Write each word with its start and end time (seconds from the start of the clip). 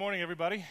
morning, 0.00 0.22
everybody. 0.22 0.64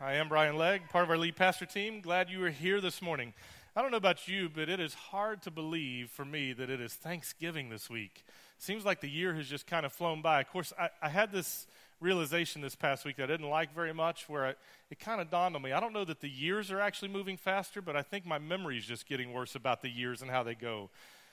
I 0.00 0.14
am 0.14 0.28
Brian 0.28 0.56
Legg, 0.56 0.88
part 0.90 1.02
of 1.02 1.10
our 1.10 1.18
lead 1.18 1.34
pastor 1.34 1.66
team. 1.66 2.00
Glad 2.00 2.30
you 2.30 2.44
are 2.44 2.50
here 2.50 2.80
this 2.80 3.02
morning. 3.02 3.34
I 3.74 3.82
don't 3.82 3.90
know 3.90 3.96
about 3.96 4.28
you, 4.28 4.48
but 4.48 4.68
it 4.68 4.78
is 4.78 4.94
hard 4.94 5.42
to 5.42 5.50
believe 5.50 6.08
for 6.08 6.24
me 6.24 6.52
that 6.52 6.70
it 6.70 6.80
is 6.80 6.94
Thanksgiving 6.94 7.68
this 7.68 7.90
week. 7.90 8.24
Seems 8.58 8.84
like 8.84 9.00
the 9.00 9.10
year 9.10 9.34
has 9.34 9.48
just 9.48 9.66
kind 9.66 9.84
of 9.84 9.92
flown 9.92 10.22
by. 10.22 10.40
Of 10.40 10.50
course, 10.50 10.72
I, 10.78 10.90
I 11.02 11.08
had 11.08 11.32
this 11.32 11.66
realization 11.98 12.62
this 12.62 12.76
past 12.76 13.04
week 13.04 13.16
that 13.16 13.24
I 13.24 13.26
didn't 13.26 13.50
like 13.50 13.74
very 13.74 13.92
much, 13.92 14.28
where 14.28 14.46
I, 14.46 14.54
it 14.88 15.00
kind 15.00 15.20
of 15.20 15.32
dawned 15.32 15.56
on 15.56 15.62
me. 15.62 15.72
I 15.72 15.80
don't 15.80 15.92
know 15.92 16.04
that 16.04 16.20
the 16.20 16.30
years 16.30 16.70
are 16.70 16.80
actually 16.80 17.08
moving 17.08 17.36
faster, 17.36 17.82
but 17.82 17.96
I 17.96 18.02
think 18.02 18.24
my 18.24 18.38
memory 18.38 18.78
is 18.78 18.86
just 18.86 19.08
getting 19.08 19.32
worse 19.32 19.56
about 19.56 19.82
the 19.82 19.90
years 19.90 20.22
and 20.22 20.30
how 20.30 20.44
they 20.44 20.54
go. 20.54 20.90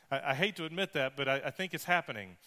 I, 0.09 0.31
I 0.31 0.33
hate 0.33 0.55
to 0.55 0.65
admit 0.65 0.93
that, 0.93 1.15
but 1.15 1.27
I, 1.27 1.35
I 1.45 1.51
think 1.51 1.75
it's 1.75 1.85
happening. 1.85 2.37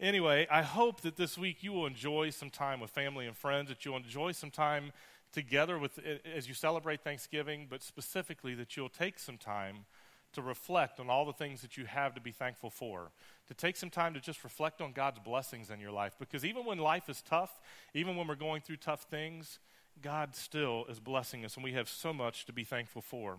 Anyway, 0.00 0.46
I 0.50 0.62
hope 0.62 1.02
that 1.02 1.16
this 1.16 1.38
week 1.38 1.62
you 1.62 1.72
will 1.72 1.86
enjoy 1.86 2.30
some 2.30 2.50
time 2.50 2.80
with 2.80 2.90
family 2.90 3.26
and 3.26 3.36
friends, 3.36 3.68
that 3.68 3.84
you'll 3.84 3.96
enjoy 3.96 4.32
some 4.32 4.50
time 4.50 4.92
together 5.32 5.78
with 5.78 6.00
as 6.24 6.48
you 6.48 6.54
celebrate 6.54 7.02
Thanksgiving, 7.02 7.66
but 7.70 7.82
specifically 7.82 8.54
that 8.54 8.76
you'll 8.76 8.88
take 8.88 9.18
some 9.18 9.38
time 9.38 9.84
to 10.32 10.42
reflect 10.42 10.98
on 10.98 11.08
all 11.08 11.24
the 11.24 11.32
things 11.32 11.62
that 11.62 11.76
you 11.76 11.84
have 11.84 12.12
to 12.14 12.20
be 12.20 12.32
thankful 12.32 12.70
for. 12.70 13.12
To 13.46 13.54
take 13.54 13.76
some 13.76 13.90
time 13.90 14.14
to 14.14 14.20
just 14.20 14.42
reflect 14.42 14.80
on 14.80 14.92
God's 14.92 15.20
blessings 15.20 15.70
in 15.70 15.78
your 15.78 15.92
life 15.92 16.16
because 16.18 16.44
even 16.44 16.64
when 16.64 16.78
life 16.78 17.08
is 17.08 17.22
tough, 17.22 17.60
even 17.94 18.16
when 18.16 18.26
we're 18.26 18.34
going 18.34 18.62
through 18.62 18.78
tough 18.78 19.02
things, 19.02 19.60
God 20.02 20.34
still 20.34 20.86
is 20.88 20.98
blessing 20.98 21.44
us 21.44 21.54
and 21.54 21.62
we 21.62 21.72
have 21.74 21.88
so 21.88 22.12
much 22.12 22.46
to 22.46 22.52
be 22.52 22.64
thankful 22.64 23.02
for. 23.02 23.38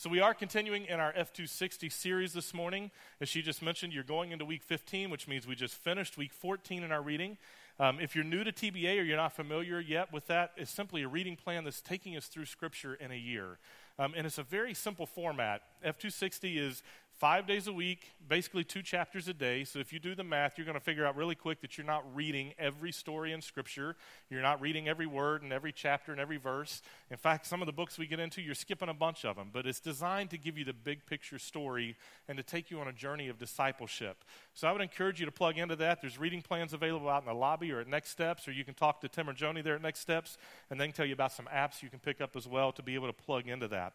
So, 0.00 0.08
we 0.08 0.20
are 0.20 0.32
continuing 0.32 0.84
in 0.84 1.00
our 1.00 1.12
F260 1.12 1.90
series 1.90 2.32
this 2.32 2.54
morning. 2.54 2.92
As 3.20 3.28
she 3.28 3.42
just 3.42 3.62
mentioned, 3.62 3.92
you're 3.92 4.04
going 4.04 4.30
into 4.30 4.44
week 4.44 4.62
15, 4.62 5.10
which 5.10 5.26
means 5.26 5.44
we 5.44 5.56
just 5.56 5.74
finished 5.74 6.16
week 6.16 6.32
14 6.32 6.84
in 6.84 6.92
our 6.92 7.02
reading. 7.02 7.36
Um, 7.80 7.98
if 7.98 8.14
you're 8.14 8.22
new 8.22 8.44
to 8.44 8.52
TBA 8.52 9.00
or 9.00 9.02
you're 9.02 9.16
not 9.16 9.32
familiar 9.32 9.80
yet 9.80 10.12
with 10.12 10.28
that, 10.28 10.52
it's 10.56 10.70
simply 10.70 11.02
a 11.02 11.08
reading 11.08 11.34
plan 11.34 11.64
that's 11.64 11.80
taking 11.80 12.16
us 12.16 12.26
through 12.26 12.44
Scripture 12.44 12.94
in 12.94 13.10
a 13.10 13.16
year. 13.16 13.58
Um, 13.98 14.14
and 14.16 14.24
it's 14.24 14.38
a 14.38 14.44
very 14.44 14.72
simple 14.72 15.04
format. 15.04 15.62
F260 15.84 16.58
is 16.58 16.84
five 17.18 17.46
days 17.46 17.66
a 17.66 17.72
week, 17.72 18.12
basically 18.28 18.62
two 18.62 18.80
chapters 18.80 19.26
a 19.26 19.34
day. 19.34 19.64
So 19.64 19.80
if 19.80 19.92
you 19.92 19.98
do 19.98 20.14
the 20.14 20.22
math, 20.22 20.56
you're 20.56 20.64
going 20.64 20.78
to 20.78 20.84
figure 20.84 21.04
out 21.04 21.16
really 21.16 21.34
quick 21.34 21.60
that 21.62 21.76
you're 21.76 21.86
not 21.86 22.04
reading 22.14 22.54
every 22.58 22.92
story 22.92 23.32
in 23.32 23.42
Scripture. 23.42 23.96
You're 24.30 24.42
not 24.42 24.60
reading 24.60 24.88
every 24.88 25.06
word 25.06 25.42
and 25.42 25.52
every 25.52 25.72
chapter 25.72 26.12
and 26.12 26.20
every 26.20 26.36
verse. 26.36 26.80
In 27.10 27.16
fact, 27.16 27.46
some 27.46 27.60
of 27.60 27.66
the 27.66 27.72
books 27.72 27.98
we 27.98 28.06
get 28.06 28.20
into, 28.20 28.40
you're 28.40 28.54
skipping 28.54 28.88
a 28.88 28.94
bunch 28.94 29.24
of 29.24 29.34
them. 29.34 29.50
But 29.52 29.66
it's 29.66 29.80
designed 29.80 30.30
to 30.30 30.38
give 30.38 30.56
you 30.56 30.64
the 30.64 30.72
big 30.72 31.06
picture 31.06 31.38
story 31.38 31.96
and 32.28 32.36
to 32.38 32.44
take 32.44 32.70
you 32.70 32.80
on 32.80 32.86
a 32.86 32.92
journey 32.92 33.28
of 33.28 33.38
discipleship. 33.38 34.24
So 34.54 34.68
I 34.68 34.72
would 34.72 34.82
encourage 34.82 35.18
you 35.18 35.26
to 35.26 35.32
plug 35.32 35.58
into 35.58 35.76
that. 35.76 36.00
There's 36.00 36.18
reading 36.18 36.42
plans 36.42 36.72
available 36.72 37.08
out 37.08 37.22
in 37.22 37.28
the 37.28 37.34
lobby 37.34 37.72
or 37.72 37.80
at 37.80 37.88
Next 37.88 38.10
Steps, 38.10 38.46
or 38.46 38.52
you 38.52 38.64
can 38.64 38.74
talk 38.74 39.00
to 39.00 39.08
Tim 39.08 39.28
or 39.28 39.34
Joni 39.34 39.64
there 39.64 39.74
at 39.74 39.82
Next 39.82 40.00
Steps, 40.00 40.38
and 40.70 40.80
they 40.80 40.86
can 40.86 40.94
tell 40.94 41.06
you 41.06 41.14
about 41.14 41.32
some 41.32 41.48
apps 41.52 41.82
you 41.82 41.90
can 41.90 41.98
pick 41.98 42.20
up 42.20 42.36
as 42.36 42.46
well 42.46 42.70
to 42.72 42.82
be 42.82 42.94
able 42.94 43.08
to 43.08 43.12
plug 43.12 43.48
into 43.48 43.66
that. 43.68 43.94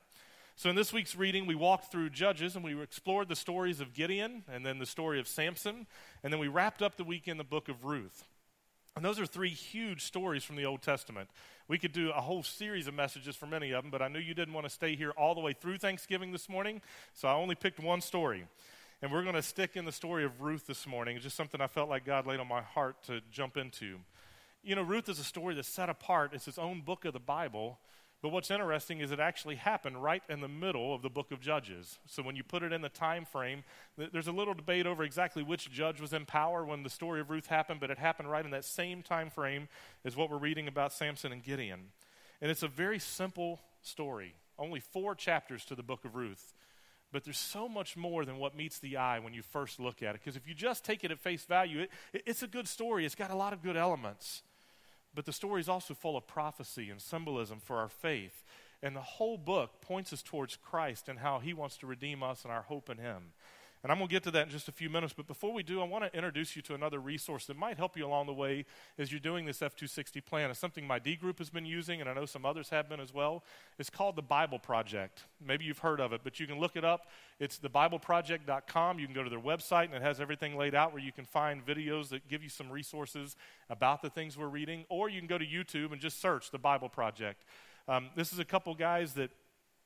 So, 0.56 0.70
in 0.70 0.76
this 0.76 0.94
week's 0.94 1.16
reading, 1.16 1.48
we 1.48 1.56
walked 1.56 1.92
through 1.92 2.12
Judges 2.12 2.56
and 2.56 2.64
we 2.64 2.80
explored 2.80 3.28
the 3.28 3.36
stories 3.36 3.80
of 3.80 3.94
Gideon 3.94 4.44
and 4.48 4.64
then 4.64 4.78
the 4.78 4.86
story 4.86 5.20
of 5.20 5.28
Samson, 5.28 5.88
and 6.24 6.32
then 6.32 6.40
we 6.40 6.48
wrapped 6.48 6.84
up 6.84 6.96
the 6.96 7.04
week 7.04 7.28
in 7.28 7.38
the 7.38 7.44
book 7.44 7.70
of 7.70 7.84
Ruth. 7.84 8.26
And 8.96 9.04
those 9.04 9.20
are 9.20 9.26
three 9.26 9.50
huge 9.50 10.04
stories 10.04 10.44
from 10.44 10.56
the 10.56 10.66
Old 10.66 10.84
Testament. 10.84 11.30
We 11.68 11.80
could 11.80 11.92
do 11.92 12.12
a 12.12 12.22
whole 12.22 12.44
series 12.44 12.88
of 12.88 12.94
messages 12.94 13.36
for 13.36 13.48
many 13.48 13.72
of 13.72 13.84
them, 13.84 13.90
but 13.90 14.04
I 14.04 14.08
knew 14.08 14.20
you 14.20 14.36
didn't 14.36 14.54
want 14.54 14.68
to 14.68 14.70
stay 14.70 14.96
here 14.96 15.10
all 15.12 15.34
the 15.34 15.42
way 15.42 15.54
through 15.54 15.80
Thanksgiving 15.80 16.32
this 16.32 16.48
morning, 16.48 16.82
so 17.16 17.28
I 17.28 17.34
only 17.34 17.56
picked 17.56 17.80
one 17.80 18.02
story. 18.02 18.46
And 19.02 19.12
we're 19.12 19.24
going 19.24 19.36
to 19.36 19.42
stick 19.42 19.72
in 19.76 19.86
the 19.86 19.92
story 19.92 20.24
of 20.24 20.40
Ruth 20.40 20.68
this 20.68 20.86
morning. 20.86 21.16
It's 21.16 21.24
just 21.24 21.36
something 21.36 21.60
I 21.60 21.68
felt 21.68 21.90
like 21.90 22.06
God 22.06 22.28
laid 22.28 22.40
on 22.40 22.48
my 22.48 22.62
heart 22.62 23.02
to 23.06 23.22
jump 23.32 23.58
into. 23.58 23.98
You 24.64 24.76
know, 24.76 24.84
Ruth 24.84 25.10
is 25.10 25.20
a 25.20 25.24
story 25.24 25.56
that's 25.56 25.68
set 25.68 25.90
apart. 25.90 26.32
It's 26.34 26.48
its 26.48 26.60
own 26.60 26.82
book 26.82 27.04
of 27.06 27.14
the 27.14 27.20
Bible, 27.20 27.80
but 28.24 28.32
what's 28.32 28.50
interesting 28.50 29.02
is 29.02 29.12
it 29.12 29.20
actually 29.20 29.56
happened 29.56 30.02
right 30.02 30.24
in 30.30 30.40
the 30.40 30.48
middle 30.48 30.96
of 30.96 31.02
the 31.02 31.10
book 31.10 31.34
of 31.34 31.42
Judges. 31.42 32.00
So 32.08 32.24
when 32.24 32.38
you 32.38 32.44
put 32.44 32.64
it 32.64 32.72
in 32.72 32.82
the 32.82 32.88
time 32.88 33.26
frame, 33.26 33.66
there's 33.98 34.30
a 34.30 34.32
little 34.32 34.54
debate 34.54 34.88
over 34.88 35.04
exactly 35.04 35.44
which 35.44 35.70
judge 35.70 36.00
was 36.00 36.14
in 36.14 36.26
power 36.26 36.64
when 36.64 36.84
the 36.84 36.90
story 36.90 37.20
of 37.20 37.30
Ruth 37.30 37.48
happened, 37.48 37.82
but 37.82 37.92
it 37.92 38.00
happened 38.00 38.32
right 38.32 38.46
in 38.46 38.52
that 38.52 38.64
same 38.64 39.04
time 39.04 39.30
frame 39.30 39.68
as 40.06 40.16
what 40.16 40.32
we're 40.32 40.38
reading 40.38 40.70
about 40.70 40.94
Samson 40.94 41.34
and 41.34 41.44
Gideon. 41.44 41.92
And 42.42 42.50
it's 42.50 42.64
a 42.64 42.70
very 42.70 42.98
simple 42.98 43.60
story, 43.82 44.36
only 44.58 44.80
four 44.80 45.16
chapters 45.16 45.66
to 45.66 45.76
the 45.76 45.84
book 45.84 46.06
of 46.06 46.16
Ruth. 46.16 46.54
But 47.12 47.26
there's 47.26 47.38
so 47.38 47.68
much 47.68 47.98
more 47.98 48.24
than 48.24 48.38
what 48.38 48.56
meets 48.56 48.80
the 48.80 48.96
eye 48.96 49.20
when 49.20 49.34
you 49.34 49.42
first 49.42 49.82
look 49.82 50.02
at 50.02 50.16
it. 50.16 50.22
Because 50.24 50.38
if 50.38 50.48
you 50.48 50.54
just 50.54 50.86
take 50.86 51.04
it 51.04 51.12
at 51.12 51.20
face 51.20 51.44
value, 51.44 51.82
it, 52.14 52.24
it's 52.26 52.42
a 52.42 52.48
good 52.48 52.70
story. 52.70 53.06
It's 53.06 53.16
got 53.16 53.32
a 53.32 53.36
lot 53.36 53.52
of 53.52 53.62
good 53.62 53.76
elements. 53.76 54.44
But 55.16 55.26
the 55.26 55.34
story 55.34 55.62
is 55.62 55.70
also 55.70 55.94
full 55.94 56.18
of 56.18 56.28
prophecy 56.28 56.90
and 56.90 57.02
symbolism 57.02 57.60
for 57.60 57.78
our 57.78 57.90
faith. 57.90 58.44
And 58.82 58.96
the 58.96 59.02
whole 59.02 59.38
book 59.38 59.82
points 59.82 60.12
us 60.12 60.22
towards 60.22 60.58
Christ 60.58 61.08
and 61.08 61.20
how 61.20 61.40
he 61.40 61.54
wants 61.54 61.78
to 61.78 61.88
redeem 61.88 62.24
us 62.24 62.44
and 62.44 62.52
our 62.52 62.64
hope 62.64 62.90
in 62.90 62.98
him. 62.98 63.34
And 63.84 63.92
I'm 63.92 63.98
going 63.98 64.08
to 64.08 64.14
get 64.14 64.24
to 64.24 64.32
that 64.32 64.46
in 64.46 64.50
just 64.50 64.70
a 64.70 64.72
few 64.72 64.90
minutes. 64.90 65.14
But 65.16 65.28
before 65.28 65.52
we 65.52 65.62
do, 65.62 65.82
I 65.82 65.84
want 65.84 66.06
to 66.06 66.16
introduce 66.16 66.56
you 66.56 66.62
to 66.64 66.74
another 66.74 67.00
resource 67.00 67.48
that 67.48 67.58
might 67.58 67.78
help 67.78 67.98
you 67.98 68.06
along 68.06 68.28
the 68.28 68.34
way 68.34 68.66
as 68.98 69.12
you're 69.12 69.20
doing 69.20 69.46
this 69.46 69.60
F260 69.60 70.24
plan. 70.26 70.50
It's 70.50 70.58
something 70.58 70.88
my 70.88 71.00
D 71.00 71.18
group 71.18 71.38
has 71.40 71.50
been 71.50 71.66
using, 71.66 72.00
and 72.00 72.10
I 72.10 72.14
know 72.14 72.26
some 72.26 72.46
others 72.46 72.70
have 72.70 72.88
been 72.88 73.02
as 73.02 73.14
well. 73.14 73.44
It's 73.78 73.90
called 73.90 74.16
the 74.16 74.22
Bible 74.22 74.58
Project. 74.58 75.24
Maybe 75.46 75.66
you've 75.66 75.80
heard 75.80 76.00
of 76.00 76.14
it, 76.14 76.22
but 76.24 76.40
you 76.40 76.48
can 76.48 76.60
look 76.60 76.78
it 76.78 76.86
up. 76.86 77.08
It's 77.42 77.60
thebibleproject.com. 77.60 79.00
You 79.00 79.06
can 79.06 79.14
go 79.14 79.24
to 79.24 79.30
their 79.30 79.40
website, 79.40 79.86
and 79.86 79.96
it 79.96 80.02
has 80.02 80.22
everything 80.22 80.56
laid 80.56 80.76
out 80.76 80.94
where 80.94 81.04
you 81.04 81.12
can 81.12 81.26
find 81.26 81.66
videos 81.66 82.08
that 82.10 82.30
give 82.30 82.42
you 82.42 82.50
some 82.50 82.70
resources 82.72 83.36
about 83.70 84.02
the 84.02 84.10
things 84.10 84.38
we're 84.38 84.48
reading. 84.48 84.86
Or 84.88 85.10
you 85.10 85.20
can 85.20 85.28
go 85.28 85.38
to 85.38 85.46
YouTube 85.46 85.92
and 85.92 86.00
just 86.00 86.22
search 86.22 86.52
the 86.52 86.58
Bible 86.58 86.88
Project. 86.88 87.44
Um, 87.90 88.12
this 88.16 88.32
is 88.32 88.40
a 88.40 88.46
couple 88.46 88.74
guys 88.76 89.14
that 89.16 89.30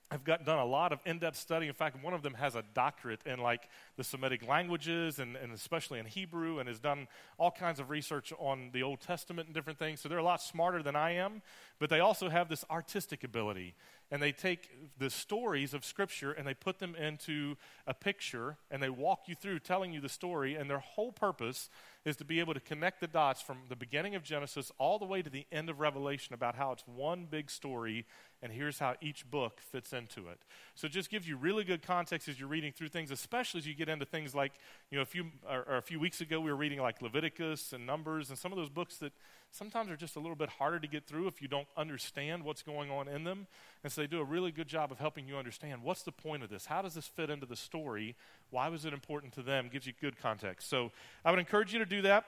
I've 0.10 0.24
got, 0.24 0.46
done 0.46 0.60
a 0.60 0.66
lot 0.66 0.94
of 0.94 1.00
in-depth 1.06 1.36
study. 1.36 1.68
In 1.68 1.74
fact, 1.74 2.02
one 2.02 2.14
of 2.14 2.22
them 2.22 2.36
has 2.36 2.56
a 2.56 2.64
doctorate 2.74 3.20
in 3.26 3.40
like 3.40 3.68
the 3.98 4.06
Semitic 4.06 4.48
languages 4.48 5.20
and, 5.20 5.36
and 5.36 5.52
especially 5.52 6.00
in 6.00 6.06
Hebrew 6.06 6.60
and 6.60 6.70
has 6.70 6.80
done 6.80 7.08
all 7.38 7.52
kinds 7.52 7.80
of 7.82 7.90
research 7.90 8.32
on 8.40 8.70
the 8.72 8.84
Old 8.84 9.02
Testament 9.02 9.48
and 9.48 9.56
different 9.56 9.80
things. 9.80 10.00
So 10.00 10.08
they're 10.08 10.18
a 10.18 10.24
lot 10.24 10.42
smarter 10.42 10.82
than 10.82 10.96
I 10.96 11.12
am, 11.12 11.42
but 11.78 11.90
they 11.90 12.00
also 12.00 12.30
have 12.30 12.48
this 12.48 12.64
artistic 12.72 13.26
ability. 13.26 13.76
And 14.10 14.22
they 14.22 14.32
take 14.32 14.70
the 14.98 15.10
stories 15.10 15.74
of 15.74 15.84
Scripture 15.84 16.32
and 16.32 16.48
they 16.48 16.54
put 16.54 16.80
them 16.80 16.96
into 16.96 17.58
a 17.86 17.94
picture 17.94 18.56
and 18.72 18.82
they 18.82 18.90
walk 18.90 19.24
you 19.28 19.36
through 19.36 19.60
telling 19.60 19.92
you 19.92 20.00
the 20.00 20.08
story. 20.08 20.56
And 20.56 20.70
their 20.70 20.80
whole 20.80 21.12
purpose 21.12 21.70
is 22.06 22.16
to 22.16 22.24
be 22.24 22.40
able 22.40 22.54
to 22.54 22.62
connect 22.62 23.02
the 23.02 23.08
dots 23.08 23.42
from 23.42 23.58
the 23.68 23.76
beginning 23.76 24.16
of 24.16 24.24
Genesis 24.24 24.72
all 24.78 24.98
the 24.98 25.06
way 25.06 25.22
to 25.22 25.30
the 25.30 25.46
end 25.52 25.70
of 25.70 25.82
Revelation 25.82 26.34
about 26.34 26.56
how 26.56 26.72
it's 26.72 26.86
one 26.88 27.28
big 27.30 27.52
story 27.52 28.06
and 28.42 28.52
here's 28.52 28.78
how 28.78 28.96
each 29.02 29.30
book 29.30 29.60
fits 29.60 29.94
into 29.94 30.28
it. 30.28 30.40
So 30.76 30.86
it 30.86 30.92
just 30.92 31.10
gives 31.10 31.28
you 31.28 31.38
really 31.38 31.64
good 31.64 31.82
context 31.82 32.28
as 32.28 32.40
you're 32.40 32.50
reading 32.50 32.72
through 32.72 32.90
things, 32.90 33.10
especially 33.10 33.60
as 33.60 33.68
you 33.68 33.74
get 33.74 33.90
into 33.90 34.06
things 34.06 34.36
like, 34.36 34.54
you 34.92 34.98
know, 34.98 35.02
a 35.02 35.06
few, 35.06 35.26
or, 35.50 35.66
or 35.68 35.78
a 35.78 35.82
few 35.82 36.00
weeks 36.00 36.22
ago 36.22 36.40
we 36.40 36.52
were 36.52 36.58
reading 36.58 36.80
like 36.80 37.02
Leviticus 37.02 37.74
and 37.74 37.86
Numbers 37.86 38.30
and 38.30 38.38
some 38.38 38.52
of 38.52 38.58
those 38.58 38.70
books 38.70 38.98
that 38.98 39.12
sometimes 39.52 39.90
are 39.90 39.96
just 39.96 40.16
a 40.16 40.20
little 40.20 40.36
bit 40.36 40.50
harder 40.50 40.80
to 40.80 40.88
get 40.88 41.08
through 41.08 41.28
if 41.28 41.42
you 41.42 41.48
don't 41.48 41.68
understand 41.76 42.44
what's 42.44 42.62
going 42.62 42.92
on 42.92 43.08
in 43.08 43.24
them. 43.24 43.48
And 43.84 43.92
so 43.92 44.02
they 44.02 44.08
do 44.08 44.20
a 44.20 44.26
really 44.26 44.52
good 44.52 44.68
job 44.68 44.92
of 44.92 45.00
helping 45.00 45.28
you 45.28 45.38
understand 45.38 45.82
what's 45.82 46.04
the 46.04 46.12
point 46.12 46.44
of 46.44 46.50
this? 46.50 46.68
How 46.68 46.82
does 46.82 46.94
this 46.94 47.08
fit 47.08 47.30
into 47.30 47.46
the 47.46 47.56
story? 47.56 48.16
Why 48.52 48.70
was 48.70 48.86
it 48.86 48.94
important 48.94 49.34
to 49.34 49.42
them? 49.42 49.70
Gives 49.72 49.88
you 49.88 49.94
good 50.00 50.18
context. 50.18 50.70
So 50.70 50.92
I 51.26 51.32
would 51.32 51.40
encourage 51.40 51.74
you 51.74 51.80
to 51.80 51.86
do 51.86 52.04
that. 52.04 52.26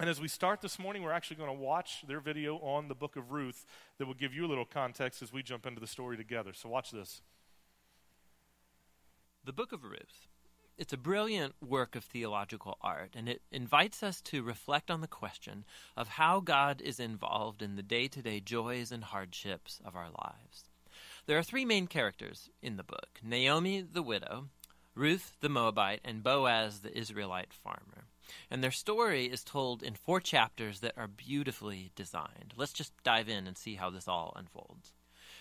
And 0.00 0.08
as 0.08 0.20
we 0.20 0.28
start 0.28 0.60
this 0.60 0.78
morning, 0.78 1.02
we're 1.02 1.12
actually 1.12 1.38
going 1.38 1.56
to 1.56 1.60
watch 1.60 2.04
their 2.06 2.20
video 2.20 2.56
on 2.58 2.86
the 2.86 2.94
book 2.94 3.16
of 3.16 3.32
Ruth 3.32 3.66
that 3.98 4.06
will 4.06 4.14
give 4.14 4.32
you 4.32 4.46
a 4.46 4.48
little 4.48 4.64
context 4.64 5.22
as 5.22 5.32
we 5.32 5.42
jump 5.42 5.66
into 5.66 5.80
the 5.80 5.88
story 5.88 6.16
together. 6.16 6.52
So 6.54 6.68
watch 6.68 6.92
this. 6.92 7.20
The 9.44 9.52
book 9.52 9.72
of 9.72 9.82
Ruth. 9.82 10.28
It's 10.76 10.92
a 10.92 10.96
brilliant 10.96 11.54
work 11.60 11.96
of 11.96 12.04
theological 12.04 12.78
art, 12.80 13.14
and 13.16 13.28
it 13.28 13.42
invites 13.50 14.04
us 14.04 14.20
to 14.20 14.44
reflect 14.44 14.88
on 14.92 15.00
the 15.00 15.08
question 15.08 15.64
of 15.96 16.06
how 16.10 16.38
God 16.38 16.80
is 16.80 17.00
involved 17.00 17.60
in 17.60 17.74
the 17.74 17.82
day 17.82 18.06
to 18.06 18.22
day 18.22 18.38
joys 18.38 18.92
and 18.92 19.02
hardships 19.02 19.80
of 19.84 19.96
our 19.96 20.10
lives. 20.10 20.70
There 21.26 21.36
are 21.36 21.42
three 21.42 21.64
main 21.64 21.88
characters 21.88 22.50
in 22.62 22.76
the 22.76 22.84
book 22.84 23.18
Naomi, 23.24 23.80
the 23.80 24.02
widow, 24.04 24.50
Ruth, 24.94 25.32
the 25.40 25.48
Moabite, 25.48 26.00
and 26.04 26.22
Boaz, 26.22 26.80
the 26.80 26.96
Israelite 26.96 27.52
farmer. 27.52 28.04
And 28.50 28.62
their 28.62 28.70
story 28.70 29.26
is 29.26 29.44
told 29.44 29.82
in 29.82 29.94
four 29.94 30.20
chapters 30.20 30.80
that 30.80 30.96
are 30.96 31.08
beautifully 31.08 31.90
designed. 31.94 32.54
Let's 32.56 32.72
just 32.72 32.92
dive 33.02 33.28
in 33.28 33.46
and 33.46 33.56
see 33.56 33.76
how 33.76 33.90
this 33.90 34.08
all 34.08 34.32
unfolds. 34.36 34.92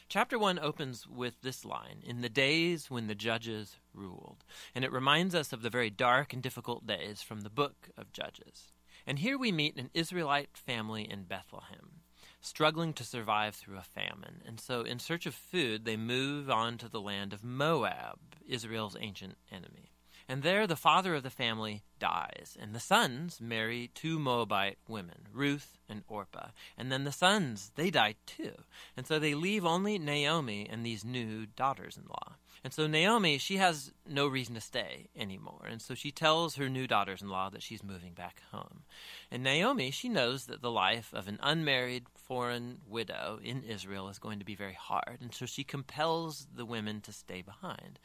Chapter 0.10 0.39
1 0.39 0.57
opens 0.60 1.06
with 1.06 1.42
this 1.42 1.66
line 1.66 2.01
In 2.06 2.22
the 2.22 2.30
days 2.30 2.89
when 2.89 3.07
the 3.07 3.16
judges 3.16 3.75
ruled. 3.94 4.45
And 4.74 4.86
it 4.86 4.92
reminds 4.92 5.36
us 5.36 5.51
of 5.51 5.62
the 5.62 5.69
very 5.69 5.89
dark 5.89 6.31
and 6.31 6.42
difficult 6.42 6.88
days 6.88 7.22
from 7.22 7.42
the 7.42 7.50
book 7.50 7.89
of 7.98 8.13
Judges. 8.13 8.72
And 9.06 9.19
here 9.19 9.38
we 9.38 9.51
meet 9.51 9.78
an 9.78 9.90
Israelite 9.94 10.57
family 10.57 11.10
in 11.10 11.24
Bethlehem, 11.24 12.01
struggling 12.40 12.94
to 12.94 13.04
survive 13.04 13.56
through 13.56 13.78
a 13.78 13.83
famine. 13.83 14.42
And 14.45 14.60
so, 14.60 14.81
in 14.81 15.00
search 15.00 15.25
of 15.25 15.36
food, 15.36 15.83
they 15.83 15.98
move 15.98 16.50
on 16.50 16.78
to 16.78 16.90
the 16.90 17.01
land 17.01 17.33
of 17.33 17.44
Moab, 17.44 18.19
Israel's 18.45 18.95
ancient 19.00 19.36
enemy. 19.51 19.92
And 20.30 20.44
there 20.44 20.68
the 20.68 20.76
father 20.76 21.16
of 21.16 21.24
the 21.24 21.30
family 21.30 21.84
dies, 22.00 22.58
and 22.60 22.76
the 22.76 22.82
sons 22.82 23.40
marry 23.40 23.90
two 23.94 24.20
Moabite 24.20 24.78
women, 24.88 25.28
Ruth 25.32 25.78
and 25.88 26.04
Orpah. 26.10 26.50
And 26.78 26.92
then 26.92 27.06
the 27.06 27.12
sons, 27.14 27.72
they 27.76 27.90
die 27.90 28.16
too. 28.26 28.52
And 28.98 29.08
so 29.08 29.20
they 29.20 29.34
leave 29.34 29.66
only 29.66 29.98
Naomi 29.98 30.68
and 30.70 30.86
these 30.86 31.06
new 31.06 31.46
daughters 31.46 31.96
in 31.98 32.04
law. 32.10 32.36
And 32.64 32.74
so 32.74 32.88
Naomi, 32.88 33.38
she 33.38 33.58
has 33.58 33.94
no 34.06 34.28
reason 34.28 34.56
to 34.56 34.62
stay 34.62 35.08
anymore. 35.16 35.66
And 35.70 35.82
so 35.82 35.94
she 35.96 36.12
tells 36.12 36.56
her 36.56 36.68
new 36.68 36.88
daughters 36.88 37.22
in 37.22 37.30
law 37.30 37.50
that 37.50 37.64
she's 37.64 37.84
moving 37.84 38.14
back 38.14 38.42
home. 38.52 38.84
And 39.32 39.44
Naomi, 39.44 39.92
she 39.92 40.10
knows 40.10 40.48
that 40.48 40.62
the 40.62 40.72
life 40.72 41.14
of 41.14 41.30
an 41.30 41.40
unmarried 41.42 42.08
foreign 42.14 42.80
widow 42.86 43.40
in 43.42 43.64
Israel 43.64 44.10
is 44.10 44.20
going 44.20 44.40
to 44.40 44.46
be 44.46 44.56
very 44.56 44.74
hard. 44.74 45.20
And 45.22 45.34
so 45.34 45.46
she 45.46 45.64
compels 45.64 46.48
the 46.54 46.66
women 46.66 47.00
to 47.02 47.14
stay 47.14 47.42
behind. 47.42 48.00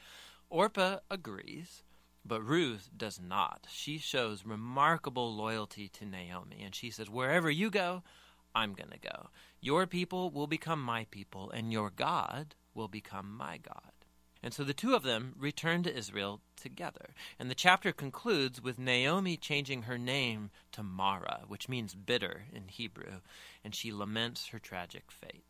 Orpah 0.48 0.98
agrees. 1.10 1.82
But 2.24 2.42
Ruth 2.42 2.90
does 2.96 3.20
not. 3.20 3.66
She 3.70 3.98
shows 3.98 4.46
remarkable 4.46 5.34
loyalty 5.34 5.88
to 5.88 6.06
Naomi, 6.06 6.62
and 6.62 6.74
she 6.74 6.90
says, 6.90 7.10
Wherever 7.10 7.50
you 7.50 7.70
go, 7.70 8.02
I'm 8.54 8.74
going 8.74 8.90
to 8.90 8.98
go. 8.98 9.30
Your 9.60 9.86
people 9.86 10.30
will 10.30 10.46
become 10.46 10.82
my 10.82 11.06
people, 11.10 11.50
and 11.50 11.72
your 11.72 11.90
God 11.90 12.54
will 12.74 12.88
become 12.88 13.36
my 13.36 13.58
God. 13.58 13.92
And 14.42 14.52
so 14.52 14.64
the 14.64 14.74
two 14.74 14.94
of 14.94 15.04
them 15.04 15.34
return 15.38 15.84
to 15.84 15.96
Israel 15.96 16.40
together. 16.56 17.14
And 17.38 17.48
the 17.50 17.54
chapter 17.54 17.92
concludes 17.92 18.60
with 18.60 18.78
Naomi 18.78 19.36
changing 19.36 19.82
her 19.82 19.98
name 19.98 20.50
to 20.72 20.82
Mara, 20.82 21.42
which 21.46 21.68
means 21.68 21.94
bitter 21.94 22.46
in 22.52 22.68
Hebrew, 22.68 23.20
and 23.62 23.74
she 23.74 23.92
laments 23.92 24.48
her 24.48 24.58
tragic 24.58 25.10
fate. 25.10 25.44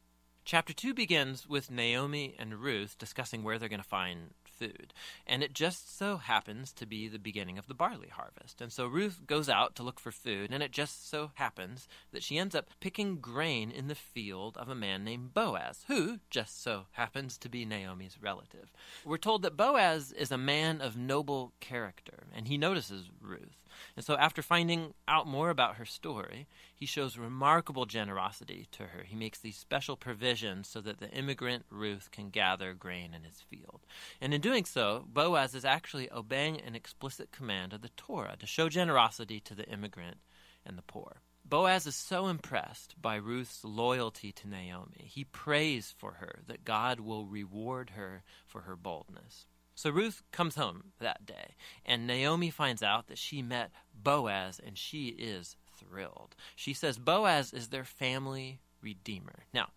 Chapter 0.44 0.72
2 0.72 0.92
begins 0.92 1.48
with 1.48 1.70
Naomi 1.70 2.34
and 2.38 2.60
Ruth 2.60 2.98
discussing 2.98 3.42
where 3.42 3.58
they're 3.58 3.68
going 3.68 3.80
to 3.80 3.88
find 3.88 4.34
food. 4.58 4.92
And 5.26 5.42
it 5.42 5.54
just 5.54 5.96
so 5.96 6.18
happens 6.18 6.72
to 6.74 6.86
be 6.86 7.08
the 7.08 7.18
beginning 7.18 7.58
of 7.58 7.66
the 7.66 7.74
barley 7.74 8.08
harvest. 8.08 8.60
And 8.60 8.72
so 8.72 8.86
Ruth 8.86 9.20
goes 9.26 9.48
out 9.48 9.74
to 9.76 9.82
look 9.82 9.98
for 9.98 10.12
food, 10.12 10.50
and 10.52 10.62
it 10.62 10.72
just 10.72 11.08
so 11.08 11.30
happens 11.34 11.88
that 12.12 12.22
she 12.22 12.38
ends 12.38 12.54
up 12.54 12.70
picking 12.80 13.16
grain 13.16 13.70
in 13.70 13.88
the 13.88 13.94
field 13.94 14.56
of 14.56 14.68
a 14.68 14.74
man 14.74 15.04
named 15.04 15.34
Boaz, 15.34 15.84
who 15.88 16.18
just 16.30 16.62
so 16.62 16.86
happens 16.92 17.38
to 17.38 17.48
be 17.48 17.64
Naomi's 17.64 18.18
relative. 18.20 18.72
We're 19.04 19.18
told 19.18 19.42
that 19.42 19.56
Boaz 19.56 20.12
is 20.12 20.30
a 20.30 20.38
man 20.38 20.80
of 20.80 20.96
noble 20.96 21.52
character, 21.60 22.24
and 22.34 22.48
he 22.48 22.58
notices 22.58 23.10
Ruth. 23.20 23.61
And 23.96 24.04
so, 24.04 24.16
after 24.16 24.42
finding 24.42 24.94
out 25.06 25.26
more 25.26 25.50
about 25.50 25.76
her 25.76 25.84
story, 25.84 26.46
he 26.74 26.86
shows 26.86 27.18
remarkable 27.18 27.86
generosity 27.86 28.68
to 28.72 28.84
her. 28.84 29.04
He 29.04 29.16
makes 29.16 29.38
these 29.38 29.56
special 29.56 29.96
provisions 29.96 30.68
so 30.68 30.80
that 30.80 30.98
the 30.98 31.10
immigrant 31.10 31.64
Ruth 31.70 32.10
can 32.10 32.30
gather 32.30 32.74
grain 32.74 33.14
in 33.14 33.24
his 33.24 33.40
field. 33.40 33.80
And 34.20 34.32
in 34.34 34.40
doing 34.40 34.64
so, 34.64 35.04
Boaz 35.06 35.54
is 35.54 35.64
actually 35.64 36.10
obeying 36.10 36.60
an 36.60 36.74
explicit 36.74 37.32
command 37.32 37.72
of 37.72 37.82
the 37.82 37.90
Torah 37.96 38.36
to 38.38 38.46
show 38.46 38.68
generosity 38.68 39.40
to 39.40 39.54
the 39.54 39.68
immigrant 39.68 40.18
and 40.64 40.76
the 40.78 40.82
poor. 40.82 41.20
Boaz 41.44 41.86
is 41.86 41.96
so 41.96 42.28
impressed 42.28 42.94
by 43.00 43.16
Ruth's 43.16 43.64
loyalty 43.64 44.32
to 44.32 44.48
Naomi. 44.48 45.04
He 45.04 45.24
prays 45.24 45.92
for 45.98 46.12
her 46.12 46.40
that 46.46 46.64
God 46.64 47.00
will 47.00 47.26
reward 47.26 47.90
her 47.90 48.22
for 48.46 48.62
her 48.62 48.76
boldness. 48.76 49.46
So 49.82 49.90
Ruth 49.90 50.22
comes 50.30 50.54
home 50.54 50.92
that 51.00 51.26
day, 51.26 51.56
and 51.84 52.06
Naomi 52.06 52.50
finds 52.50 52.84
out 52.84 53.08
that 53.08 53.18
she 53.18 53.42
met 53.42 53.72
Boaz, 53.92 54.60
and 54.64 54.78
she 54.78 55.08
is 55.08 55.56
thrilled. 55.76 56.36
She 56.54 56.72
says 56.72 56.98
Boaz 56.98 57.52
is 57.52 57.70
their 57.70 57.82
family 57.82 58.60
redeemer. 58.80 59.42
Now, 59.52 59.70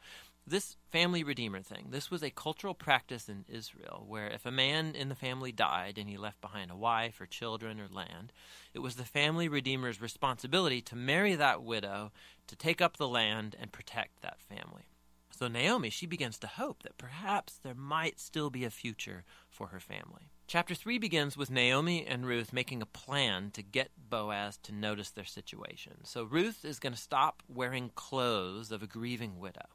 this 0.46 0.78
family 0.92 1.24
redeemer 1.24 1.64
thing, 1.64 1.88
this 1.90 2.12
was 2.12 2.22
a 2.22 2.30
cultural 2.30 2.76
practice 2.76 3.28
in 3.28 3.46
Israel 3.50 4.06
where 4.08 4.28
if 4.28 4.46
a 4.46 4.52
man 4.52 4.94
in 4.94 5.10
the 5.10 5.16
family 5.16 5.52
died 5.52 5.98
and 5.98 6.08
he 6.08 6.18
left 6.18 6.40
behind 6.40 6.70
a 6.70 6.76
wife 6.76 7.20
or 7.20 7.26
children 7.26 7.82
or 7.82 7.88
land, 7.88 8.32
it 8.76 8.84
was 8.84 8.98
the 8.98 9.06
family 9.06 9.48
redeemer's 9.48 10.00
responsibility 10.00 10.84
to 10.84 10.96
marry 10.96 11.34
that 11.34 11.64
widow, 11.64 12.12
to 12.46 12.56
take 12.56 12.80
up 12.80 12.98
the 12.98 13.08
land, 13.08 13.56
and 13.60 13.72
protect 13.72 14.22
that 14.22 14.40
family. 14.40 14.84
So 15.38 15.50
Naomi, 15.50 15.90
she 15.90 16.06
begins 16.06 16.38
to 16.40 16.48
hope 16.48 16.84
that 16.84 16.98
perhaps 16.98 17.56
there 17.62 17.76
might 17.76 18.22
still 18.22 18.50
be 18.50 18.64
a 18.64 18.70
future 18.70 19.26
for 19.50 19.68
her 19.68 19.82
family. 19.82 20.32
Chapter 20.48 20.74
3 20.74 20.98
begins 20.98 21.36
with 21.36 21.52
Naomi 21.52 22.06
and 22.06 22.26
Ruth 22.26 22.54
making 22.54 22.82
a 22.82 22.86
plan 22.86 23.52
to 23.52 23.62
get 23.62 23.92
Boaz 24.10 24.58
to 24.64 24.72
notice 24.72 25.10
their 25.10 25.26
situation. 25.26 26.06
So 26.06 26.24
Ruth 26.24 26.64
is 26.64 26.80
going 26.80 26.94
to 26.94 27.00
stop 27.00 27.44
wearing 27.50 27.92
clothes 27.96 28.72
of 28.72 28.82
a 28.82 28.88
grieving 28.88 29.40
widow, 29.40 29.66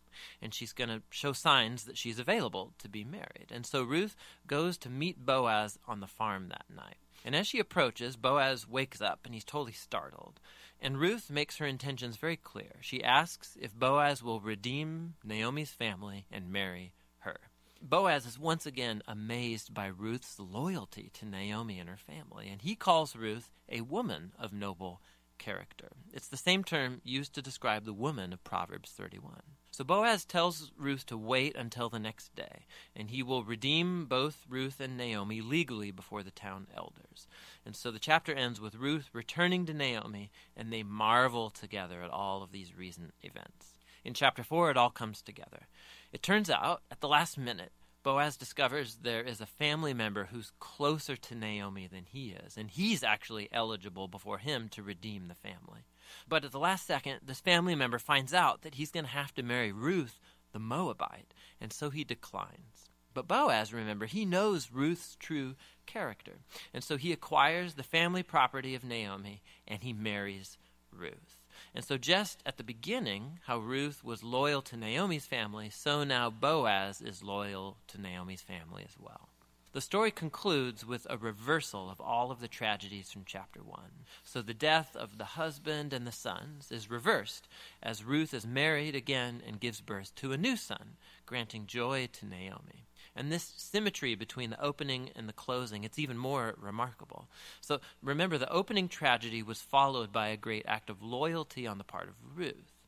and 0.40 0.54
she's 0.54 0.72
going 0.72 0.88
to 0.88 1.02
show 1.10 1.34
signs 1.34 1.84
that 1.84 1.98
she's 1.98 2.18
available 2.18 2.72
to 2.78 2.88
be 2.88 3.04
married. 3.04 3.48
And 3.50 3.66
so 3.66 3.82
Ruth 3.82 4.16
goes 4.46 4.78
to 4.78 4.88
meet 4.88 5.26
Boaz 5.26 5.78
on 5.86 6.00
the 6.00 6.06
farm 6.06 6.48
that 6.48 6.64
night. 6.74 6.96
And 7.24 7.34
as 7.34 7.46
she 7.46 7.58
approaches, 7.58 8.16
Boaz 8.16 8.68
wakes 8.68 9.00
up 9.00 9.20
and 9.24 9.34
he's 9.34 9.44
totally 9.44 9.72
startled. 9.72 10.40
And 10.80 10.98
Ruth 10.98 11.30
makes 11.30 11.58
her 11.58 11.66
intentions 11.66 12.16
very 12.16 12.36
clear. 12.36 12.76
She 12.80 13.04
asks 13.04 13.56
if 13.60 13.74
Boaz 13.74 14.22
will 14.22 14.40
redeem 14.40 15.14
Naomi's 15.22 15.70
family 15.70 16.26
and 16.30 16.50
marry 16.50 16.92
her. 17.18 17.38
Boaz 17.82 18.26
is 18.26 18.38
once 18.38 18.66
again 18.66 19.02
amazed 19.08 19.72
by 19.72 19.86
Ruth's 19.86 20.38
loyalty 20.38 21.10
to 21.14 21.26
Naomi 21.26 21.78
and 21.78 21.88
her 21.88 21.96
family, 21.96 22.48
and 22.48 22.60
he 22.60 22.74
calls 22.74 23.16
Ruth 23.16 23.50
a 23.70 23.80
woman 23.80 24.32
of 24.38 24.52
noble 24.52 25.00
character. 25.38 25.88
It's 26.12 26.28
the 26.28 26.36
same 26.36 26.62
term 26.62 27.00
used 27.04 27.34
to 27.34 27.42
describe 27.42 27.84
the 27.84 27.94
woman 27.94 28.32
of 28.32 28.44
Proverbs 28.44 28.90
31. 28.90 29.40
So 29.80 29.84
Boaz 29.84 30.26
tells 30.26 30.72
Ruth 30.76 31.06
to 31.06 31.16
wait 31.16 31.56
until 31.56 31.88
the 31.88 31.98
next 31.98 32.34
day, 32.36 32.66
and 32.94 33.08
he 33.08 33.22
will 33.22 33.44
redeem 33.44 34.04
both 34.04 34.44
Ruth 34.46 34.78
and 34.78 34.94
Naomi 34.94 35.40
legally 35.40 35.90
before 35.90 36.22
the 36.22 36.30
town 36.30 36.66
elders. 36.76 37.26
And 37.64 37.74
so 37.74 37.90
the 37.90 37.98
chapter 37.98 38.34
ends 38.34 38.60
with 38.60 38.74
Ruth 38.74 39.08
returning 39.14 39.64
to 39.64 39.72
Naomi, 39.72 40.30
and 40.54 40.70
they 40.70 40.82
marvel 40.82 41.48
together 41.48 42.02
at 42.02 42.10
all 42.10 42.42
of 42.42 42.52
these 42.52 42.76
recent 42.76 43.14
events. 43.22 43.74
In 44.04 44.12
chapter 44.12 44.42
4, 44.44 44.70
it 44.70 44.76
all 44.76 44.90
comes 44.90 45.22
together. 45.22 45.66
It 46.12 46.22
turns 46.22 46.50
out, 46.50 46.82
at 46.90 47.00
the 47.00 47.08
last 47.08 47.38
minute, 47.38 47.72
Boaz 48.02 48.36
discovers 48.36 48.98
there 49.00 49.22
is 49.22 49.40
a 49.40 49.46
family 49.46 49.94
member 49.94 50.28
who's 50.30 50.52
closer 50.60 51.16
to 51.16 51.34
Naomi 51.34 51.86
than 51.86 52.04
he 52.04 52.36
is, 52.44 52.58
and 52.58 52.70
he's 52.70 53.02
actually 53.02 53.48
eligible 53.50 54.08
before 54.08 54.36
him 54.36 54.68
to 54.72 54.82
redeem 54.82 55.28
the 55.28 55.34
family. 55.34 55.86
But 56.28 56.44
at 56.44 56.52
the 56.52 56.58
last 56.58 56.86
second, 56.86 57.20
this 57.24 57.40
family 57.40 57.74
member 57.74 57.98
finds 57.98 58.34
out 58.34 58.62
that 58.62 58.74
he's 58.74 58.90
going 58.90 59.04
to 59.04 59.10
have 59.10 59.34
to 59.34 59.42
marry 59.42 59.72
Ruth, 59.72 60.20
the 60.52 60.58
Moabite, 60.58 61.32
and 61.60 61.72
so 61.72 61.90
he 61.90 62.04
declines. 62.04 62.90
But 63.12 63.26
Boaz, 63.26 63.72
remember, 63.72 64.06
he 64.06 64.24
knows 64.24 64.70
Ruth's 64.72 65.16
true 65.18 65.56
character, 65.86 66.38
and 66.72 66.84
so 66.84 66.96
he 66.96 67.12
acquires 67.12 67.74
the 67.74 67.82
family 67.82 68.22
property 68.22 68.74
of 68.74 68.84
Naomi 68.84 69.42
and 69.66 69.82
he 69.82 69.92
marries 69.92 70.58
Ruth. 70.92 71.42
And 71.74 71.84
so, 71.84 71.98
just 71.98 72.42
at 72.46 72.56
the 72.56 72.64
beginning, 72.64 73.40
how 73.46 73.58
Ruth 73.58 74.02
was 74.02 74.22
loyal 74.22 74.62
to 74.62 74.76
Naomi's 74.76 75.26
family, 75.26 75.70
so 75.70 76.04
now 76.04 76.30
Boaz 76.30 77.00
is 77.00 77.22
loyal 77.22 77.76
to 77.88 78.00
Naomi's 78.00 78.42
family 78.42 78.84
as 78.88 78.96
well. 78.98 79.28
The 79.72 79.80
story 79.80 80.10
concludes 80.10 80.84
with 80.84 81.06
a 81.08 81.16
reversal 81.16 81.90
of 81.90 82.00
all 82.00 82.32
of 82.32 82.40
the 82.40 82.48
tragedies 82.48 83.12
from 83.12 83.22
chapter 83.24 83.62
1. 83.62 83.80
So 84.24 84.42
the 84.42 84.52
death 84.52 84.96
of 84.96 85.16
the 85.16 85.36
husband 85.36 85.92
and 85.92 86.04
the 86.04 86.10
sons 86.10 86.72
is 86.72 86.90
reversed 86.90 87.46
as 87.80 88.02
Ruth 88.02 88.34
is 88.34 88.44
married 88.44 88.96
again 88.96 89.40
and 89.46 89.60
gives 89.60 89.80
birth 89.80 90.12
to 90.16 90.32
a 90.32 90.36
new 90.36 90.56
son, 90.56 90.96
granting 91.24 91.66
joy 91.66 92.08
to 92.14 92.26
Naomi. 92.26 92.88
And 93.14 93.30
this 93.30 93.52
symmetry 93.56 94.16
between 94.16 94.50
the 94.50 94.60
opening 94.60 95.10
and 95.14 95.28
the 95.28 95.32
closing, 95.32 95.84
it's 95.84 96.00
even 96.00 96.18
more 96.18 96.56
remarkable. 96.58 97.28
So 97.60 97.80
remember, 98.02 98.38
the 98.38 98.50
opening 98.50 98.88
tragedy 98.88 99.40
was 99.40 99.60
followed 99.60 100.10
by 100.10 100.28
a 100.28 100.36
great 100.36 100.64
act 100.66 100.90
of 100.90 101.00
loyalty 101.00 101.68
on 101.68 101.78
the 101.78 101.84
part 101.84 102.08
of 102.08 102.14
Ruth. 102.36 102.79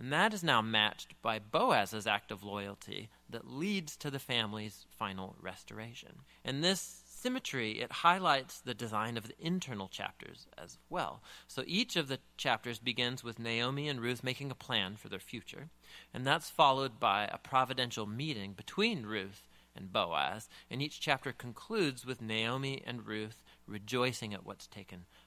And 0.00 0.10
that 0.14 0.32
is 0.32 0.42
now 0.42 0.62
matched 0.62 1.12
by 1.20 1.38
Boaz's 1.38 2.06
act 2.06 2.32
of 2.32 2.42
loyalty 2.42 3.10
that 3.28 3.50
leads 3.50 3.96
to 3.96 4.10
the 4.10 4.18
family's 4.18 4.86
final 4.88 5.36
restoration. 5.38 6.22
And 6.42 6.64
this 6.64 7.02
symmetry, 7.06 7.72
it 7.72 7.92
highlights 7.92 8.60
the 8.60 8.72
design 8.72 9.18
of 9.18 9.28
the 9.28 9.34
internal 9.38 9.88
chapters 9.88 10.46
as 10.56 10.78
well. 10.88 11.22
So 11.46 11.64
each 11.66 11.96
of 11.96 12.08
the 12.08 12.18
chapters 12.38 12.78
begins 12.78 13.22
with 13.22 13.38
Naomi 13.38 13.90
and 13.90 14.00
Ruth 14.00 14.24
making 14.24 14.50
a 14.50 14.54
plan 14.54 14.96
for 14.96 15.10
their 15.10 15.20
future, 15.20 15.68
and 16.14 16.26
that's 16.26 16.48
followed 16.48 16.98
by 16.98 17.24
a 17.30 17.36
providential 17.36 18.06
meeting 18.06 18.54
between 18.54 19.04
Ruth 19.04 19.46
and 19.76 19.92
Boaz, 19.92 20.48
and 20.70 20.80
each 20.80 20.98
chapter 20.98 21.30
concludes 21.30 22.06
with 22.06 22.22
Naomi 22.22 22.82
and 22.86 23.06
Ruth 23.06 23.42
rejoicing 23.66 24.32
at 24.32 24.46
what's 24.46 24.66
taken 24.66 25.00
place. 25.00 25.19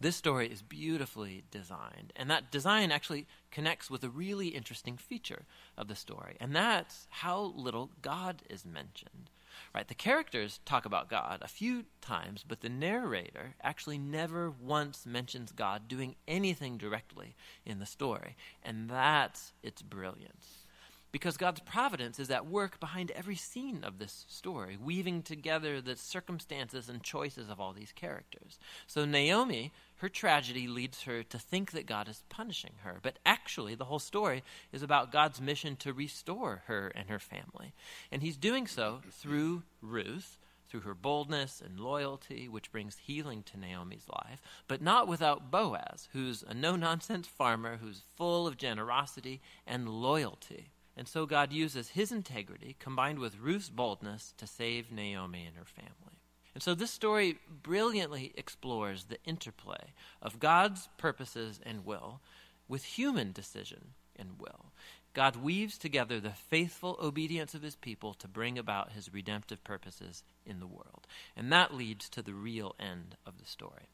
This 0.00 0.16
story 0.16 0.48
is 0.48 0.62
beautifully 0.62 1.44
designed, 1.50 2.12
and 2.14 2.30
that 2.30 2.50
design 2.50 2.92
actually 2.92 3.26
connects 3.50 3.90
with 3.90 4.04
a 4.04 4.08
really 4.08 4.48
interesting 4.48 4.96
feature 4.96 5.44
of 5.76 5.88
the 5.88 5.96
story, 5.96 6.36
and 6.40 6.54
that's 6.54 7.06
how 7.10 7.52
little 7.56 7.90
God 8.02 8.42
is 8.48 8.64
mentioned. 8.64 9.30
Right? 9.74 9.88
The 9.88 9.94
characters 9.94 10.60
talk 10.64 10.84
about 10.84 11.08
God 11.08 11.38
a 11.42 11.48
few 11.48 11.84
times, 12.00 12.44
but 12.46 12.60
the 12.60 12.68
narrator 12.68 13.54
actually 13.62 13.98
never 13.98 14.50
once 14.50 15.06
mentions 15.06 15.52
God 15.52 15.88
doing 15.88 16.16
anything 16.28 16.76
directly 16.76 17.34
in 17.64 17.78
the 17.78 17.86
story, 17.86 18.36
and 18.62 18.88
that's 18.90 19.52
its 19.62 19.82
brilliance. 19.82 20.65
Because 21.12 21.36
God's 21.36 21.60
providence 21.60 22.18
is 22.18 22.30
at 22.30 22.46
work 22.46 22.78
behind 22.80 23.10
every 23.12 23.36
scene 23.36 23.84
of 23.84 23.98
this 23.98 24.26
story, 24.28 24.76
weaving 24.76 25.22
together 25.22 25.80
the 25.80 25.96
circumstances 25.96 26.88
and 26.88 27.02
choices 27.02 27.48
of 27.48 27.60
all 27.60 27.72
these 27.72 27.92
characters. 27.92 28.58
So 28.86 29.04
Naomi, 29.04 29.72
her 29.96 30.08
tragedy 30.08 30.66
leads 30.68 31.02
her 31.02 31.22
to 31.22 31.38
think 31.38 31.72
that 31.72 31.86
God 31.86 32.08
is 32.08 32.24
punishing 32.28 32.74
her, 32.82 32.98
but 33.02 33.18
actually 33.24 33.74
the 33.74 33.86
whole 33.86 33.98
story 33.98 34.42
is 34.72 34.82
about 34.82 35.12
God's 35.12 35.40
mission 35.40 35.76
to 35.76 35.92
restore 35.92 36.64
her 36.66 36.88
and 36.94 37.08
her 37.08 37.18
family. 37.18 37.72
And 38.12 38.22
he's 38.22 38.36
doing 38.36 38.66
so 38.66 39.00
through 39.10 39.62
Ruth, 39.80 40.38
through 40.68 40.80
her 40.80 40.94
boldness 40.94 41.62
and 41.64 41.78
loyalty, 41.78 42.48
which 42.48 42.72
brings 42.72 42.98
healing 42.98 43.42
to 43.44 43.58
Naomi's 43.58 44.08
life, 44.08 44.42
but 44.68 44.82
not 44.82 45.08
without 45.08 45.50
Boaz, 45.50 46.08
who's 46.12 46.42
a 46.46 46.52
no 46.52 46.76
nonsense 46.76 47.26
farmer 47.26 47.78
who's 47.78 48.02
full 48.16 48.46
of 48.46 48.56
generosity 48.56 49.40
and 49.66 49.88
loyalty. 49.88 50.72
And 50.96 51.06
so 51.06 51.26
God 51.26 51.52
uses 51.52 51.90
his 51.90 52.10
integrity 52.10 52.76
combined 52.78 53.18
with 53.18 53.38
Ruth's 53.38 53.68
boldness 53.68 54.32
to 54.38 54.46
save 54.46 54.90
Naomi 54.90 55.44
and 55.46 55.56
her 55.56 55.64
family. 55.64 56.20
And 56.54 56.62
so 56.62 56.74
this 56.74 56.90
story 56.90 57.38
brilliantly 57.62 58.32
explores 58.34 59.04
the 59.04 59.22
interplay 59.24 59.92
of 60.22 60.40
God's 60.40 60.88
purposes 60.96 61.60
and 61.64 61.84
will 61.84 62.20
with 62.66 62.84
human 62.84 63.32
decision 63.32 63.92
and 64.18 64.40
will. 64.40 64.72
God 65.12 65.36
weaves 65.36 65.78
together 65.78 66.18
the 66.18 66.30
faithful 66.30 66.98
obedience 67.02 67.54
of 67.54 67.62
his 67.62 67.76
people 67.76 68.14
to 68.14 68.28
bring 68.28 68.58
about 68.58 68.92
his 68.92 69.12
redemptive 69.12 69.64
purposes 69.64 70.22
in 70.44 70.60
the 70.60 70.66
world. 70.66 71.06
And 71.36 71.52
that 71.52 71.74
leads 71.74 72.08
to 72.10 72.22
the 72.22 72.34
real 72.34 72.74
end 72.78 73.16
of 73.26 73.38
the 73.38 73.46
story. 73.46 73.88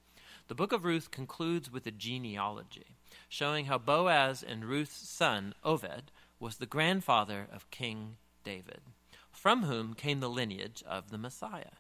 The 0.49 0.55
book 0.55 0.73
of 0.73 0.85
Ruth 0.85 1.11
concludes 1.11 1.71
with 1.71 1.87
a 1.87 1.93
genealogy, 1.93 2.97
showing 3.29 3.67
how 3.67 3.79
Boaz 3.79 4.43
and 4.43 4.65
Ruth's 4.65 5.09
son, 5.09 5.55
Obed, 5.63 6.11
was 6.43 6.57
the 6.57 6.67
grandfather 6.67 7.47
of 7.53 7.71
King 7.71 8.17
David, 8.43 8.81
from 9.31 9.63
whom 9.63 9.95
came 9.95 10.19
the 10.19 10.29
lineage 10.29 10.83
of 10.89 11.11
the 11.11 11.17
Messiah. 11.17 11.77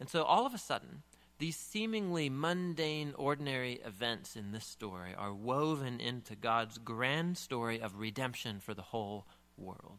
And 0.00 0.08
so 0.08 0.22
all 0.22 0.46
of 0.46 0.54
a 0.54 0.58
sudden, 0.58 1.02
these 1.38 1.58
seemingly 1.58 2.30
mundane, 2.30 3.12
ordinary 3.18 3.74
events 3.84 4.34
in 4.34 4.52
this 4.52 4.64
story 4.64 5.14
are 5.14 5.34
woven 5.34 6.00
into 6.00 6.34
God's 6.34 6.78
grand 6.78 7.36
story 7.36 7.78
of 7.78 7.98
redemption 7.98 8.58
for 8.58 8.72
the 8.72 8.80
whole 8.80 9.26
world. 9.58 9.98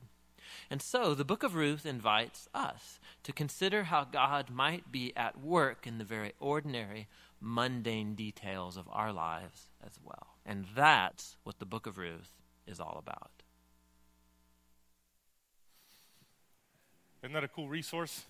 And 0.71 0.81
so 0.81 1.13
the 1.13 1.23
book 1.23 1.43
of 1.43 1.53
Ruth 1.53 1.85
invites 1.85 2.49
us 2.55 2.99
to 3.21 3.31
consider 3.31 3.83
how 3.83 4.03
God 4.03 4.49
might 4.49 4.91
be 4.91 5.15
at 5.15 5.39
work 5.39 5.85
in 5.85 5.99
the 5.99 6.03
very 6.03 6.33
ordinary, 6.39 7.07
mundane 7.39 8.15
details 8.15 8.77
of 8.77 8.89
our 8.91 9.13
lives 9.13 9.69
as 9.85 9.99
well. 10.03 10.37
And 10.43 10.65
that's 10.75 11.37
what 11.43 11.59
the 11.59 11.67
book 11.67 11.85
of 11.85 11.99
Ruth 11.99 12.31
is 12.65 12.79
all 12.79 12.97
about. 12.97 13.36
Isn't 17.23 17.33
that 17.33 17.43
a 17.43 17.47
cool 17.47 17.67
resource? 17.67 18.25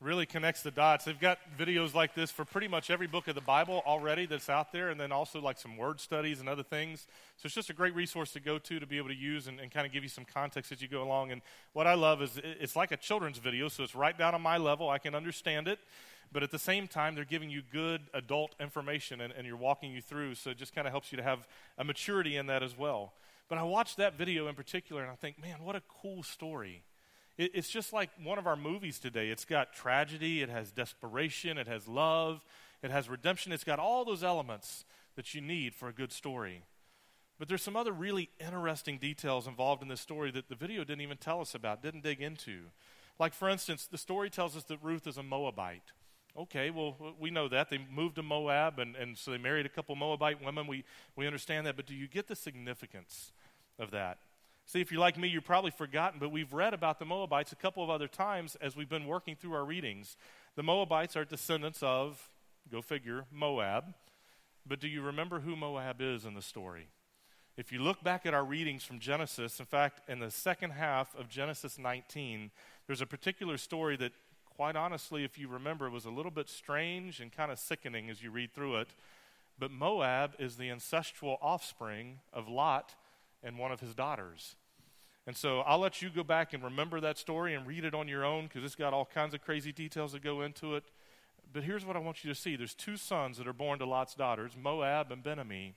Really 0.00 0.26
connects 0.26 0.62
the 0.62 0.70
dots. 0.70 1.04
They've 1.04 1.18
got 1.18 1.38
videos 1.58 1.92
like 1.92 2.14
this 2.14 2.30
for 2.30 2.44
pretty 2.44 2.68
much 2.68 2.88
every 2.88 3.08
book 3.08 3.26
of 3.26 3.34
the 3.34 3.40
Bible 3.40 3.82
already 3.84 4.26
that's 4.26 4.48
out 4.48 4.72
there, 4.72 4.90
and 4.90 5.00
then 5.00 5.10
also 5.10 5.40
like 5.40 5.58
some 5.58 5.76
word 5.76 6.00
studies 6.00 6.38
and 6.38 6.48
other 6.48 6.62
things. 6.62 7.06
So 7.36 7.46
it's 7.46 7.54
just 7.54 7.68
a 7.68 7.72
great 7.72 7.94
resource 7.94 8.32
to 8.32 8.40
go 8.40 8.58
to 8.58 8.78
to 8.78 8.86
be 8.86 8.96
able 8.98 9.08
to 9.08 9.16
use 9.16 9.48
and, 9.48 9.58
and 9.58 9.70
kind 9.72 9.86
of 9.86 9.92
give 9.92 10.04
you 10.04 10.08
some 10.08 10.24
context 10.24 10.70
as 10.70 10.80
you 10.80 10.88
go 10.88 11.02
along. 11.02 11.32
And 11.32 11.42
what 11.72 11.86
I 11.88 11.94
love 11.94 12.22
is 12.22 12.40
it's 12.42 12.76
like 12.76 12.92
a 12.92 12.96
children's 12.96 13.38
video, 13.38 13.68
so 13.68 13.82
it's 13.82 13.94
right 13.94 14.16
down 14.16 14.34
on 14.34 14.42
my 14.42 14.56
level. 14.56 14.88
I 14.88 14.98
can 14.98 15.14
understand 15.14 15.66
it 15.66 15.80
but 16.32 16.42
at 16.42 16.50
the 16.50 16.58
same 16.58 16.86
time, 16.88 17.14
they're 17.14 17.24
giving 17.24 17.50
you 17.50 17.62
good 17.72 18.02
adult 18.12 18.54
information 18.60 19.20
and, 19.20 19.32
and 19.32 19.46
you're 19.46 19.56
walking 19.56 19.92
you 19.92 20.02
through. 20.02 20.34
So 20.34 20.50
it 20.50 20.58
just 20.58 20.74
kind 20.74 20.86
of 20.86 20.92
helps 20.92 21.10
you 21.10 21.16
to 21.16 21.22
have 21.22 21.46
a 21.78 21.84
maturity 21.84 22.36
in 22.36 22.46
that 22.46 22.62
as 22.62 22.76
well. 22.76 23.12
But 23.48 23.58
I 23.58 23.62
watched 23.62 23.96
that 23.96 24.18
video 24.18 24.46
in 24.48 24.54
particular 24.54 25.02
and 25.02 25.10
I 25.10 25.14
think, 25.14 25.40
man, 25.40 25.62
what 25.62 25.74
a 25.74 25.82
cool 26.02 26.22
story. 26.22 26.82
It, 27.38 27.52
it's 27.54 27.70
just 27.70 27.92
like 27.92 28.10
one 28.22 28.38
of 28.38 28.46
our 28.46 28.56
movies 28.56 28.98
today. 28.98 29.30
It's 29.30 29.46
got 29.46 29.72
tragedy, 29.72 30.42
it 30.42 30.50
has 30.50 30.70
desperation, 30.72 31.56
it 31.56 31.68
has 31.68 31.88
love, 31.88 32.44
it 32.82 32.90
has 32.90 33.08
redemption. 33.08 33.52
It's 33.52 33.64
got 33.64 33.78
all 33.78 34.04
those 34.04 34.22
elements 34.22 34.84
that 35.16 35.34
you 35.34 35.40
need 35.40 35.74
for 35.74 35.88
a 35.88 35.92
good 35.92 36.12
story. 36.12 36.64
But 37.38 37.48
there's 37.48 37.62
some 37.62 37.76
other 37.76 37.92
really 37.92 38.30
interesting 38.40 38.98
details 38.98 39.46
involved 39.46 39.82
in 39.82 39.88
this 39.88 40.00
story 40.00 40.30
that 40.32 40.48
the 40.48 40.56
video 40.56 40.82
didn't 40.82 41.02
even 41.02 41.16
tell 41.16 41.40
us 41.40 41.54
about, 41.54 41.82
didn't 41.82 42.02
dig 42.02 42.20
into. 42.20 42.64
Like, 43.18 43.32
for 43.32 43.48
instance, 43.48 43.86
the 43.86 43.98
story 43.98 44.28
tells 44.28 44.56
us 44.56 44.64
that 44.64 44.78
Ruth 44.82 45.06
is 45.06 45.18
a 45.18 45.22
Moabite. 45.22 45.92
Okay, 46.36 46.70
well, 46.70 46.96
we 47.18 47.30
know 47.30 47.48
that. 47.48 47.70
They 47.70 47.78
moved 47.92 48.16
to 48.16 48.22
Moab, 48.22 48.78
and, 48.78 48.94
and 48.94 49.16
so 49.16 49.30
they 49.30 49.38
married 49.38 49.66
a 49.66 49.68
couple 49.68 49.96
Moabite 49.96 50.44
women. 50.44 50.66
We, 50.66 50.84
we 51.16 51.26
understand 51.26 51.66
that. 51.66 51.76
But 51.76 51.86
do 51.86 51.94
you 51.94 52.06
get 52.06 52.28
the 52.28 52.36
significance 52.36 53.32
of 53.78 53.90
that? 53.90 54.18
See, 54.68 54.82
if 54.82 54.92
you're 54.92 55.00
like 55.00 55.16
me, 55.16 55.28
you've 55.28 55.46
probably 55.46 55.70
forgotten, 55.70 56.20
but 56.20 56.30
we've 56.30 56.52
read 56.52 56.74
about 56.74 56.98
the 56.98 57.06
Moabites 57.06 57.52
a 57.52 57.56
couple 57.56 57.82
of 57.82 57.88
other 57.88 58.06
times 58.06 58.54
as 58.60 58.76
we've 58.76 58.88
been 58.88 59.06
working 59.06 59.34
through 59.34 59.54
our 59.54 59.64
readings. 59.64 60.18
The 60.56 60.62
Moabites 60.62 61.16
are 61.16 61.24
descendants 61.24 61.82
of, 61.82 62.28
go 62.70 62.82
figure, 62.82 63.24
Moab. 63.32 63.94
But 64.66 64.78
do 64.78 64.86
you 64.86 65.00
remember 65.00 65.40
who 65.40 65.56
Moab 65.56 66.02
is 66.02 66.26
in 66.26 66.34
the 66.34 66.42
story? 66.42 66.88
If 67.56 67.72
you 67.72 67.80
look 67.80 68.04
back 68.04 68.26
at 68.26 68.34
our 68.34 68.44
readings 68.44 68.84
from 68.84 68.98
Genesis, 68.98 69.58
in 69.58 69.64
fact, 69.64 70.02
in 70.06 70.18
the 70.18 70.30
second 70.30 70.72
half 70.72 71.18
of 71.18 71.30
Genesis 71.30 71.78
19, 71.78 72.50
there's 72.86 73.00
a 73.00 73.06
particular 73.06 73.56
story 73.56 73.96
that, 73.96 74.12
quite 74.54 74.76
honestly, 74.76 75.24
if 75.24 75.38
you 75.38 75.48
remember, 75.48 75.88
was 75.88 76.04
a 76.04 76.10
little 76.10 76.30
bit 76.30 76.50
strange 76.50 77.20
and 77.20 77.32
kind 77.32 77.50
of 77.50 77.58
sickening 77.58 78.10
as 78.10 78.22
you 78.22 78.30
read 78.30 78.52
through 78.52 78.76
it. 78.76 78.88
But 79.58 79.70
Moab 79.70 80.32
is 80.38 80.56
the 80.56 80.68
ancestral 80.68 81.38
offspring 81.40 82.18
of 82.34 82.48
Lot 82.48 82.94
and 83.42 83.58
one 83.58 83.72
of 83.72 83.80
his 83.80 83.94
daughters. 83.94 84.56
And 85.26 85.36
so 85.36 85.60
I'll 85.60 85.78
let 85.78 86.00
you 86.00 86.08
go 86.08 86.24
back 86.24 86.54
and 86.54 86.64
remember 86.64 87.00
that 87.00 87.18
story 87.18 87.54
and 87.54 87.66
read 87.66 87.84
it 87.84 87.94
on 87.94 88.08
your 88.08 88.24
own 88.24 88.44
because 88.44 88.64
it's 88.64 88.74
got 88.74 88.94
all 88.94 89.04
kinds 89.04 89.34
of 89.34 89.42
crazy 89.42 89.72
details 89.72 90.12
that 90.12 90.22
go 90.22 90.40
into 90.40 90.74
it. 90.74 90.84
But 91.52 91.64
here's 91.64 91.84
what 91.84 91.96
I 91.96 91.98
want 91.98 92.24
you 92.24 92.32
to 92.32 92.38
see 92.38 92.56
there's 92.56 92.74
two 92.74 92.96
sons 92.96 93.36
that 93.38 93.46
are 93.46 93.52
born 93.52 93.78
to 93.78 93.86
Lot's 93.86 94.14
daughters, 94.14 94.52
Moab 94.60 95.12
and 95.12 95.22
Ben-Ammi. 95.22 95.74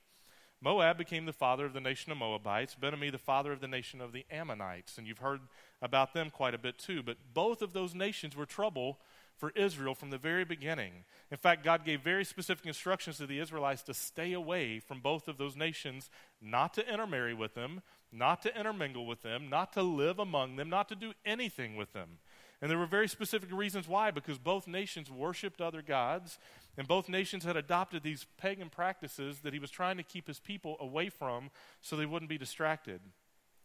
Moab 0.64 0.98
became 0.98 1.26
the 1.26 1.34
father 1.34 1.66
of 1.66 1.74
the 1.74 1.82
nation 1.82 2.12
of 2.12 2.20
Moabites, 2.20 2.76
Ben-Ammi 2.76 3.12
the 3.12 3.18
father 3.18 3.52
of 3.52 3.62
the 3.62 3.68
nation 3.68 4.00
of 4.00 4.14
the 4.14 4.26
Ammonites. 4.30 4.98
And 4.98 5.08
you've 5.08 5.18
heard 5.18 5.42
about 5.82 6.14
them 6.14 6.30
quite 6.30 6.54
a 6.54 6.60
bit 6.60 6.78
too. 6.78 7.02
But 7.04 7.18
both 7.34 7.62
of 7.62 7.74
those 7.74 7.96
nations 7.96 8.36
were 8.36 8.46
trouble 8.46 9.00
for 9.42 9.52
Israel 9.56 9.96
from 9.96 10.12
the 10.12 10.20
very 10.20 10.46
beginning. 10.46 11.04
In 11.32 11.38
fact, 11.38 11.64
God 11.64 11.84
gave 11.84 12.02
very 12.02 12.24
specific 12.24 12.64
instructions 12.68 13.18
to 13.18 13.26
the 13.26 13.40
Israelites 13.40 13.82
to 13.84 13.94
stay 13.96 14.34
away 14.34 14.78
from 14.78 15.00
both 15.00 15.28
of 15.28 15.40
those 15.40 15.56
nations, 15.56 16.12
not 16.40 16.76
to 16.76 16.88
intermarry 16.88 17.34
with 17.34 17.56
them, 17.56 17.82
not 18.12 18.44
to 18.44 18.56
intermingle 18.56 19.08
with 19.08 19.24
them, 19.24 19.50
not 19.50 19.74
to 19.74 19.82
live 19.82 20.20
among 20.20 20.58
them, 20.58 20.70
not 20.70 20.88
to 20.90 20.96
do 20.96 21.14
anything 21.26 21.76
with 21.76 21.92
them. 21.92 22.20
And 22.62 22.70
there 22.70 22.78
were 22.78 22.86
very 22.86 23.08
specific 23.08 23.52
reasons 23.52 23.88
why, 23.88 24.12
because 24.12 24.38
both 24.38 24.68
nations 24.68 25.10
worshiped 25.10 25.60
other 25.60 25.82
gods, 25.82 26.38
and 26.78 26.88
both 26.88 27.10
nations 27.10 27.44
had 27.44 27.58
adopted 27.58 28.04
these 28.04 28.28
pagan 28.38 28.70
practices 28.70 29.40
that 29.40 29.54
he 29.54 29.60
was 29.60 29.72
trying 29.72 29.98
to 29.98 30.04
keep 30.04 30.28
his 30.28 30.40
people 30.40 30.78
away 30.80 31.10
from 31.10 31.50
so 31.82 31.96
they 31.96 32.06
wouldn't 32.06 32.30
be 32.30 32.38
distracted. 32.38 33.02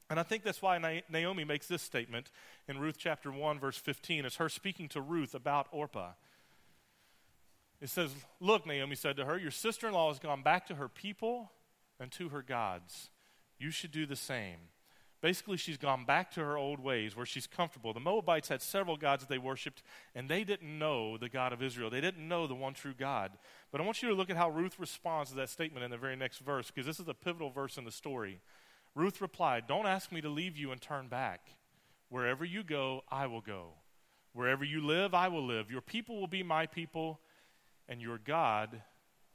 And 0.09 0.21
I 0.21 0.23
think 0.23 0.45
that's 0.45 0.63
why 0.63 1.03
Naomi 1.11 1.45
makes 1.45 1.67
this 1.67 1.83
statement 1.83 2.31
in 2.69 2.79
Ruth 2.79 2.97
chapter 2.97 3.33
1, 3.33 3.59
verse 3.59 3.77
15. 3.77 4.25
It's 4.25 4.37
her 4.37 4.49
speaking 4.49 4.89
to 4.91 5.01
Ruth 5.01 5.35
about 5.35 5.67
Orpah. 5.73 6.13
It 7.81 7.91
says, 7.91 8.11
Look, 8.41 8.67
Naomi 8.67 8.95
said 8.95 9.17
to 9.17 9.25
her, 9.25 9.37
Your 9.37 9.51
sister 9.51 9.89
in 9.89 9.95
law 9.95 10.09
has 10.09 10.19
gone 10.19 10.43
back 10.43 10.67
to 10.69 10.77
her 10.77 10.89
people 10.89 11.51
and 11.99 12.13
to 12.13 12.29
her 12.29 12.43
gods. 12.43 13.11
You 13.59 13.71
should 13.71 13.91
do 13.91 14.07
the 14.07 14.17
same. 14.17 14.57
Basically, 15.23 15.57
she's 15.57 15.79
gone 15.79 16.05
back 16.05 16.31
to 16.33 16.41
her 16.41 16.59
old 16.59 16.79
ways 16.79 17.17
where 17.17 17.27
she's 17.27 17.47
comfortable. 17.47 17.93
The 17.93 18.01
Moabites 18.01 18.49
had 18.49 18.61
several 18.61 18.97
gods 18.97 19.23
that 19.23 19.31
they 19.31 19.39
worshiped, 19.39 19.83
and 20.15 20.29
they 20.29 20.45
didn't 20.45 20.79
know 20.79 21.17
the 21.17 21.31
God 21.31 21.53
of 21.53 21.63
Israel. 21.63 21.89
They 21.89 22.03
didn't 22.03 22.29
know 22.29 22.47
the 22.47 22.55
one 22.55 22.75
true 22.75 22.95
God. 22.97 23.33
But 23.73 23.81
I 23.81 23.85
want 23.85 24.03
you 24.03 24.09
to 24.11 24.15
look 24.15 24.31
at 24.31 24.37
how 24.37 24.51
Ruth 24.51 24.79
responds 24.79 25.31
to 25.31 25.37
that 25.37 25.49
statement 25.49 25.85
in 25.85 25.91
the 25.91 25.97
very 25.97 26.17
next 26.17 26.39
verse, 26.39 26.71
because 26.71 26.87
this 26.87 27.01
is 27.01 27.09
a 27.09 27.15
pivotal 27.15 27.51
verse 27.51 27.79
in 27.79 27.85
the 27.85 27.91
story. 27.91 28.41
Ruth 28.97 29.21
replied, 29.21 29.69
Don't 29.69 29.87
ask 29.87 30.11
me 30.11 30.23
to 30.23 30.29
leave 30.29 30.57
you 30.57 30.73
and 30.73 30.81
turn 30.81 31.07
back. 31.07 31.51
Wherever 32.09 32.45
you 32.45 32.65
go, 32.65 33.03
I 33.11 33.27
will 33.27 33.43
go. 33.43 33.75
Wherever 34.33 34.65
you 34.65 34.85
live, 34.85 35.13
I 35.15 35.29
will 35.29 35.47
live. 35.47 35.71
Your 35.71 35.83
people 35.83 36.19
will 36.19 36.27
be 36.27 36.43
my 36.43 36.67
people, 36.67 37.21
and 37.89 38.01
your 38.01 38.19
God 38.19 38.83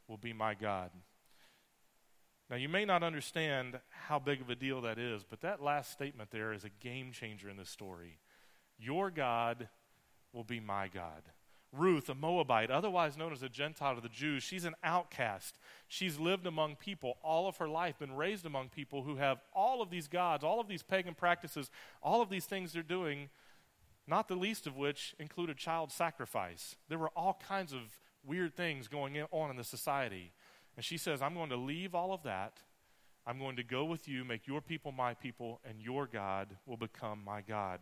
will 0.07 0.17
be 0.17 0.33
my 0.33 0.55
God. 0.55 0.89
Now, 2.49 2.55
you 2.57 2.69
may 2.69 2.85
not 2.85 3.03
understand 3.03 3.79
how 3.89 4.19
big 4.19 4.41
of 4.41 4.49
a 4.49 4.55
deal 4.55 4.81
that 4.81 4.97
is, 4.97 5.23
but 5.23 5.41
that 5.41 5.61
last 5.61 5.91
statement 5.91 6.31
there 6.31 6.53
is 6.53 6.65
a 6.65 6.69
game 6.81 7.11
changer 7.11 7.47
in 7.47 7.55
this 7.55 7.69
story. 7.69 8.17
Your 8.79 9.11
God 9.11 9.69
will 10.33 10.43
be 10.43 10.59
my 10.59 10.87
God. 10.87 11.21
Ruth, 11.73 12.09
a 12.09 12.15
Moabite, 12.15 12.69
otherwise 12.69 13.17
known 13.17 13.31
as 13.31 13.43
a 13.43 13.49
Gentile 13.49 13.95
to 13.95 14.01
the 14.01 14.09
Jews, 14.09 14.43
she's 14.43 14.65
an 14.65 14.75
outcast. 14.83 15.57
She's 15.87 16.19
lived 16.19 16.45
among 16.45 16.75
people 16.75 17.17
all 17.23 17.47
of 17.47 17.57
her 17.57 17.69
life, 17.69 17.99
been 17.99 18.15
raised 18.15 18.45
among 18.45 18.69
people 18.69 19.03
who 19.03 19.15
have 19.15 19.39
all 19.53 19.81
of 19.81 19.89
these 19.89 20.09
gods, 20.09 20.43
all 20.43 20.59
of 20.59 20.67
these 20.67 20.83
pagan 20.83 21.15
practices, 21.15 21.69
all 22.01 22.21
of 22.21 22.29
these 22.29 22.45
things 22.45 22.73
they're 22.73 22.83
doing, 22.83 23.29
not 24.05 24.27
the 24.27 24.35
least 24.35 24.67
of 24.67 24.75
which 24.75 25.15
included 25.17 25.57
child 25.57 25.91
sacrifice. 25.91 26.75
There 26.89 26.99
were 26.99 27.11
all 27.15 27.39
kinds 27.47 27.71
of 27.71 27.79
weird 28.25 28.53
things 28.55 28.89
going 28.89 29.17
on 29.31 29.49
in 29.49 29.55
the 29.55 29.63
society. 29.63 30.33
And 30.75 30.83
she 30.83 30.97
says, 30.97 31.21
I'm 31.21 31.33
going 31.33 31.49
to 31.49 31.57
leave 31.57 31.95
all 31.95 32.13
of 32.13 32.23
that. 32.23 32.59
I'm 33.25 33.39
going 33.39 33.55
to 33.55 33.63
go 33.63 33.85
with 33.85 34.07
you, 34.07 34.25
make 34.25 34.47
your 34.47 34.61
people 34.61 34.91
my 34.91 35.13
people, 35.13 35.61
and 35.63 35.79
your 35.79 36.07
God 36.07 36.57
will 36.65 36.77
become 36.77 37.21
my 37.23 37.41
God. 37.41 37.79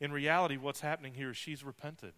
In 0.00 0.12
reality, 0.12 0.56
what's 0.56 0.80
happening 0.80 1.14
here 1.14 1.30
is 1.30 1.36
she's 1.36 1.64
repented. 1.64 2.12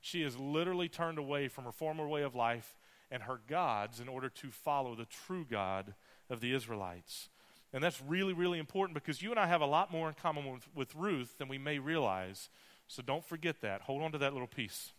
She 0.00 0.22
has 0.22 0.36
literally 0.38 0.88
turned 0.88 1.18
away 1.18 1.48
from 1.48 1.64
her 1.64 1.72
former 1.72 2.08
way 2.08 2.22
of 2.22 2.34
life 2.34 2.76
and 3.10 3.24
her 3.24 3.40
gods 3.48 4.00
in 4.00 4.08
order 4.08 4.28
to 4.28 4.50
follow 4.50 4.94
the 4.94 5.04
true 5.04 5.44
God 5.48 5.94
of 6.28 6.40
the 6.40 6.54
Israelites. 6.54 7.28
And 7.72 7.82
that's 7.82 8.02
really, 8.06 8.32
really 8.32 8.58
important 8.58 8.94
because 8.94 9.22
you 9.22 9.30
and 9.30 9.38
I 9.38 9.46
have 9.46 9.60
a 9.60 9.66
lot 9.66 9.92
more 9.92 10.08
in 10.08 10.14
common 10.14 10.50
with, 10.50 10.68
with 10.74 10.94
Ruth 10.94 11.38
than 11.38 11.48
we 11.48 11.58
may 11.58 11.78
realize. 11.78 12.48
So 12.88 13.02
don't 13.02 13.24
forget 13.24 13.60
that. 13.60 13.82
Hold 13.82 14.02
on 14.02 14.12
to 14.12 14.18
that 14.18 14.32
little 14.32 14.48
piece. 14.48 14.92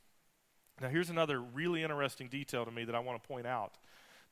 Now, 0.82 0.90
here's 0.90 1.10
another 1.10 1.40
really 1.40 1.84
interesting 1.84 2.28
detail 2.28 2.66
to 2.66 2.72
me 2.72 2.86
that 2.86 2.96
I 2.96 3.00
want 3.00 3.22
to 3.22 3.28
point 3.28 3.46
out. 3.46 3.74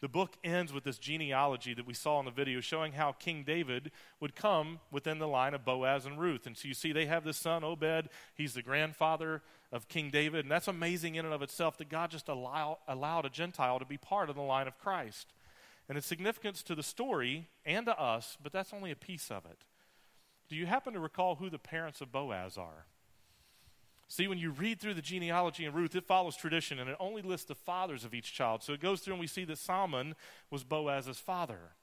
The 0.02 0.08
book 0.08 0.38
ends 0.44 0.72
with 0.72 0.86
this 0.86 0.98
genealogy 0.98 1.74
that 1.74 1.86
we 1.86 1.94
saw 1.94 2.20
in 2.20 2.26
the 2.26 2.32
video 2.32 2.62
showing 2.62 2.94
how 2.94 3.12
King 3.12 3.44
David 3.44 3.92
would 4.22 4.34
come 4.34 4.80
within 4.92 5.20
the 5.20 5.28
line 5.28 5.54
of 5.54 5.66
Boaz 5.66 6.06
and 6.06 6.20
Ruth. 6.20 6.46
And 6.46 6.56
so 6.56 6.70
you 6.70 6.74
see, 6.74 6.94
they 6.94 7.06
have 7.06 7.26
this 7.26 7.38
son, 7.38 7.64
Obed. 7.66 8.08
He's 8.34 8.54
the 8.54 8.62
grandfather 8.62 9.42
of 9.74 9.90
King 9.90 10.10
David. 10.10 10.46
And 10.46 10.52
that's 10.52 10.70
amazing 10.70 11.16
in 11.16 11.26
and 11.26 11.34
of 11.34 11.42
itself 11.42 11.78
that 11.78 11.90
God 11.90 12.12
just 12.12 12.30
allow, 12.30 12.80
allowed 12.88 13.26
a 13.26 13.30
Gentile 13.30 13.78
to 13.78 13.86
be 13.86 13.98
part 13.98 14.30
of 14.30 14.38
the 14.38 14.42
line 14.42 14.68
of 14.68 14.80
Christ. 14.80 15.34
And 15.90 15.98
its 15.98 16.08
significance 16.08 16.64
to 16.64 16.76
the 16.76 16.84
story 16.84 17.50
and 17.66 17.86
to 17.88 18.00
us, 18.00 18.38
but 18.42 18.54
that's 18.54 18.74
only 18.74 18.92
a 18.92 18.96
piece 18.96 19.30
of 19.30 19.46
it. 19.46 19.66
Do 20.48 20.56
you 20.56 20.66
happen 20.66 20.94
to 20.94 21.00
recall 21.00 21.36
who 21.36 21.50
the 21.50 21.60
parents 21.60 22.00
of 22.00 22.12
Boaz 22.12 22.58
are? 22.58 22.86
See, 24.12 24.28
when 24.28 24.40
you 24.40 24.50
read 24.50 24.80
through 24.80 24.96
the 24.96 25.04
genealogy 25.04 25.66
in 25.66 25.74
Ruth, 25.74 25.96
it 25.96 26.04
follows 26.04 26.36
tradition 26.36 26.80
and 26.80 26.90
it 26.90 26.98
only 27.00 27.22
lists 27.22 27.46
the 27.46 27.54
fathers 27.54 28.04
of 28.04 28.16
each 28.16 28.34
child. 28.34 28.64
So 28.64 28.74
it 28.74 28.82
goes 28.82 29.02
through 29.02 29.14
and 29.14 29.22
we 29.22 29.28
see 29.28 29.46
that 29.46 29.60
Salmon 29.60 30.16
was 30.50 30.64
Boaz's 30.64 31.20
father. 31.20 31.76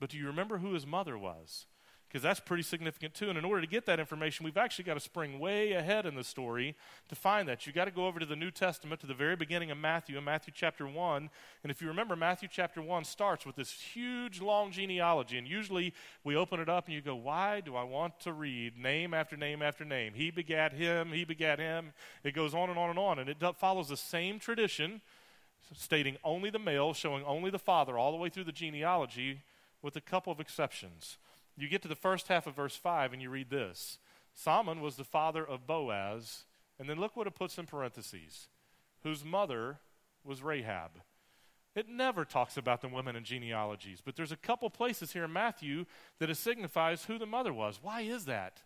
But 0.00 0.10
do 0.10 0.18
you 0.18 0.26
remember 0.26 0.58
who 0.58 0.74
his 0.74 0.86
mother 0.86 1.16
was? 1.16 1.66
Because 2.08 2.22
that's 2.22 2.40
pretty 2.40 2.62
significant 2.62 3.12
too. 3.12 3.28
And 3.28 3.36
in 3.36 3.44
order 3.44 3.60
to 3.60 3.66
get 3.66 3.84
that 3.86 4.00
information, 4.00 4.44
we've 4.44 4.56
actually 4.56 4.84
got 4.84 4.94
to 4.94 5.00
spring 5.00 5.38
way 5.38 5.72
ahead 5.72 6.06
in 6.06 6.14
the 6.14 6.24
story 6.24 6.74
to 7.08 7.14
find 7.14 7.46
that. 7.48 7.66
You've 7.66 7.74
got 7.74 7.84
to 7.84 7.90
go 7.90 8.06
over 8.06 8.18
to 8.18 8.24
the 8.24 8.36
New 8.36 8.50
Testament, 8.50 9.00
to 9.02 9.06
the 9.06 9.14
very 9.14 9.36
beginning 9.36 9.70
of 9.70 9.76
Matthew, 9.76 10.16
in 10.16 10.24
Matthew 10.24 10.52
chapter 10.56 10.86
1. 10.88 11.30
And 11.62 11.70
if 11.70 11.82
you 11.82 11.88
remember, 11.88 12.16
Matthew 12.16 12.48
chapter 12.50 12.80
1 12.80 13.04
starts 13.04 13.44
with 13.44 13.56
this 13.56 13.72
huge, 13.72 14.40
long 14.40 14.72
genealogy. 14.72 15.36
And 15.36 15.46
usually 15.46 15.92
we 16.24 16.34
open 16.34 16.60
it 16.60 16.68
up 16.70 16.86
and 16.86 16.94
you 16.94 17.02
go, 17.02 17.14
Why 17.14 17.60
do 17.60 17.76
I 17.76 17.84
want 17.84 18.18
to 18.20 18.32
read 18.32 18.78
name 18.78 19.12
after 19.12 19.36
name 19.36 19.60
after 19.60 19.84
name? 19.84 20.14
He 20.14 20.30
begat 20.30 20.72
him, 20.72 21.12
he 21.12 21.24
begat 21.24 21.58
him. 21.58 21.92
It 22.24 22.34
goes 22.34 22.54
on 22.54 22.70
and 22.70 22.78
on 22.78 22.88
and 22.88 22.98
on. 22.98 23.18
And 23.18 23.28
it 23.28 23.36
follows 23.58 23.88
the 23.88 23.98
same 23.98 24.38
tradition, 24.38 25.02
stating 25.74 26.16
only 26.24 26.48
the 26.48 26.58
male, 26.58 26.94
showing 26.94 27.22
only 27.24 27.50
the 27.50 27.58
father, 27.58 27.98
all 27.98 28.12
the 28.12 28.18
way 28.18 28.30
through 28.30 28.44
the 28.44 28.52
genealogy, 28.52 29.42
with 29.82 29.94
a 29.94 30.00
couple 30.00 30.32
of 30.32 30.40
exceptions 30.40 31.18
you 31.58 31.68
get 31.68 31.82
to 31.82 31.88
the 31.88 31.94
first 31.94 32.28
half 32.28 32.46
of 32.46 32.54
verse 32.54 32.76
5 32.76 33.12
and 33.12 33.20
you 33.20 33.30
read 33.30 33.50
this 33.50 33.98
Salmon 34.34 34.80
was 34.80 34.96
the 34.96 35.04
father 35.04 35.44
of 35.44 35.66
Boaz, 35.66 36.44
and 36.78 36.88
then 36.88 37.00
look 37.00 37.16
what 37.16 37.26
it 37.26 37.34
puts 37.34 37.58
in 37.58 37.66
parentheses, 37.66 38.48
whose 39.02 39.24
mother 39.24 39.78
was 40.24 40.42
Rahab. 40.42 40.92
It 41.74 41.88
never 41.88 42.24
talks 42.24 42.56
about 42.56 42.80
the 42.80 42.88
women 42.88 43.16
in 43.16 43.24
genealogies, 43.24 44.00
but 44.04 44.16
there's 44.16 44.32
a 44.32 44.36
couple 44.36 44.70
places 44.70 45.12
here 45.12 45.24
in 45.24 45.32
Matthew 45.32 45.86
that 46.18 46.30
it 46.30 46.36
signifies 46.36 47.04
who 47.04 47.18
the 47.18 47.26
mother 47.26 47.52
was. 47.52 47.80
Why 47.82 48.02
is 48.02 48.24
that? 48.26 48.62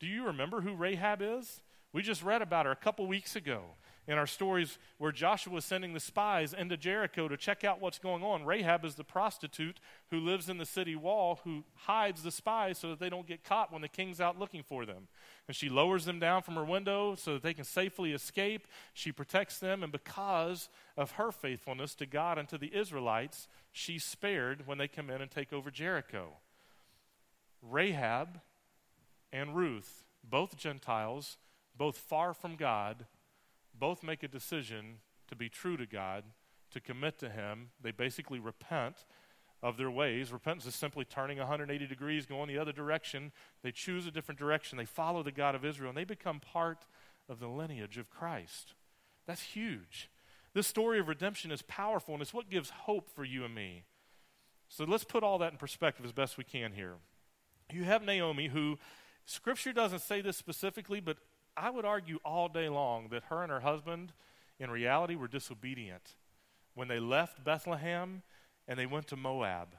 Do 0.00 0.06
you 0.06 0.24
remember 0.24 0.60
who 0.60 0.74
Rahab 0.74 1.20
is? 1.20 1.60
We 1.92 2.02
just 2.02 2.22
read 2.22 2.42
about 2.42 2.66
her 2.66 2.72
a 2.72 2.76
couple 2.76 3.06
weeks 3.06 3.34
ago 3.34 3.74
in 4.08 4.16
our 4.16 4.26
stories 4.26 4.78
where 4.96 5.12
Joshua 5.12 5.58
is 5.58 5.66
sending 5.66 5.92
the 5.92 6.00
spies 6.00 6.54
into 6.54 6.78
Jericho 6.78 7.28
to 7.28 7.36
check 7.36 7.62
out 7.62 7.80
what's 7.80 7.98
going 7.98 8.24
on. 8.24 8.46
Rahab 8.46 8.86
is 8.86 8.94
the 8.94 9.04
prostitute 9.04 9.78
who 10.10 10.18
lives 10.18 10.48
in 10.48 10.56
the 10.56 10.64
city 10.64 10.96
wall 10.96 11.40
who 11.44 11.62
hides 11.74 12.22
the 12.22 12.30
spies 12.30 12.78
so 12.78 12.88
that 12.88 13.00
they 13.00 13.10
don't 13.10 13.28
get 13.28 13.44
caught 13.44 13.70
when 13.70 13.82
the 13.82 13.88
king's 13.88 14.18
out 14.18 14.38
looking 14.38 14.62
for 14.62 14.86
them. 14.86 15.08
And 15.46 15.54
she 15.54 15.68
lowers 15.68 16.06
them 16.06 16.18
down 16.18 16.42
from 16.42 16.54
her 16.54 16.64
window 16.64 17.16
so 17.16 17.34
that 17.34 17.42
they 17.42 17.52
can 17.52 17.64
safely 17.64 18.12
escape. 18.12 18.66
She 18.94 19.12
protects 19.12 19.58
them, 19.58 19.82
and 19.82 19.92
because 19.92 20.70
of 20.96 21.12
her 21.12 21.30
faithfulness 21.30 21.94
to 21.96 22.06
God 22.06 22.38
and 22.38 22.48
to 22.48 22.56
the 22.56 22.74
Israelites, 22.74 23.46
she's 23.72 24.04
spared 24.04 24.66
when 24.66 24.78
they 24.78 24.88
come 24.88 25.10
in 25.10 25.20
and 25.20 25.30
take 25.30 25.52
over 25.52 25.70
Jericho. 25.70 26.38
Rahab 27.60 28.40
and 29.32 29.54
Ruth, 29.54 30.04
both 30.24 30.56
Gentiles, 30.56 31.36
both 31.76 31.98
far 31.98 32.32
from 32.32 32.56
God, 32.56 33.04
both 33.78 34.02
make 34.02 34.22
a 34.22 34.28
decision 34.28 34.98
to 35.28 35.36
be 35.36 35.48
true 35.48 35.76
to 35.76 35.86
God, 35.86 36.24
to 36.70 36.80
commit 36.80 37.18
to 37.18 37.30
Him. 37.30 37.70
They 37.80 37.90
basically 37.90 38.38
repent 38.38 39.04
of 39.62 39.76
their 39.76 39.90
ways. 39.90 40.32
Repentance 40.32 40.66
is 40.66 40.74
simply 40.74 41.04
turning 41.04 41.38
180 41.38 41.86
degrees, 41.86 42.26
going 42.26 42.48
the 42.48 42.58
other 42.58 42.72
direction. 42.72 43.32
They 43.62 43.72
choose 43.72 44.06
a 44.06 44.10
different 44.10 44.38
direction. 44.38 44.78
They 44.78 44.84
follow 44.84 45.22
the 45.22 45.32
God 45.32 45.54
of 45.54 45.64
Israel, 45.64 45.90
and 45.90 45.98
they 45.98 46.04
become 46.04 46.40
part 46.40 46.86
of 47.28 47.40
the 47.40 47.48
lineage 47.48 47.98
of 47.98 48.10
Christ. 48.10 48.74
That's 49.26 49.42
huge. 49.42 50.10
This 50.54 50.66
story 50.66 50.98
of 50.98 51.08
redemption 51.08 51.50
is 51.50 51.62
powerful, 51.62 52.14
and 52.14 52.22
it's 52.22 52.34
what 52.34 52.50
gives 52.50 52.70
hope 52.70 53.10
for 53.14 53.24
you 53.24 53.44
and 53.44 53.54
me. 53.54 53.84
So 54.68 54.84
let's 54.84 55.04
put 55.04 55.22
all 55.22 55.38
that 55.38 55.52
in 55.52 55.58
perspective 55.58 56.04
as 56.04 56.12
best 56.12 56.38
we 56.38 56.44
can 56.44 56.72
here. 56.72 56.94
You 57.72 57.84
have 57.84 58.02
Naomi, 58.02 58.48
who 58.48 58.78
Scripture 59.26 59.72
doesn't 59.72 60.00
say 60.00 60.20
this 60.20 60.36
specifically, 60.36 61.00
but 61.00 61.18
I 61.58 61.70
would 61.70 61.84
argue 61.84 62.18
all 62.24 62.48
day 62.48 62.68
long 62.68 63.08
that 63.08 63.24
her 63.24 63.42
and 63.42 63.50
her 63.50 63.60
husband, 63.60 64.12
in 64.58 64.70
reality, 64.70 65.14
were 65.16 65.28
disobedient 65.28 66.14
when 66.74 66.88
they 66.88 67.00
left 67.00 67.44
Bethlehem 67.44 68.22
and 68.66 68.78
they 68.78 68.86
went 68.86 69.08
to 69.08 69.16
Moab. 69.16 69.74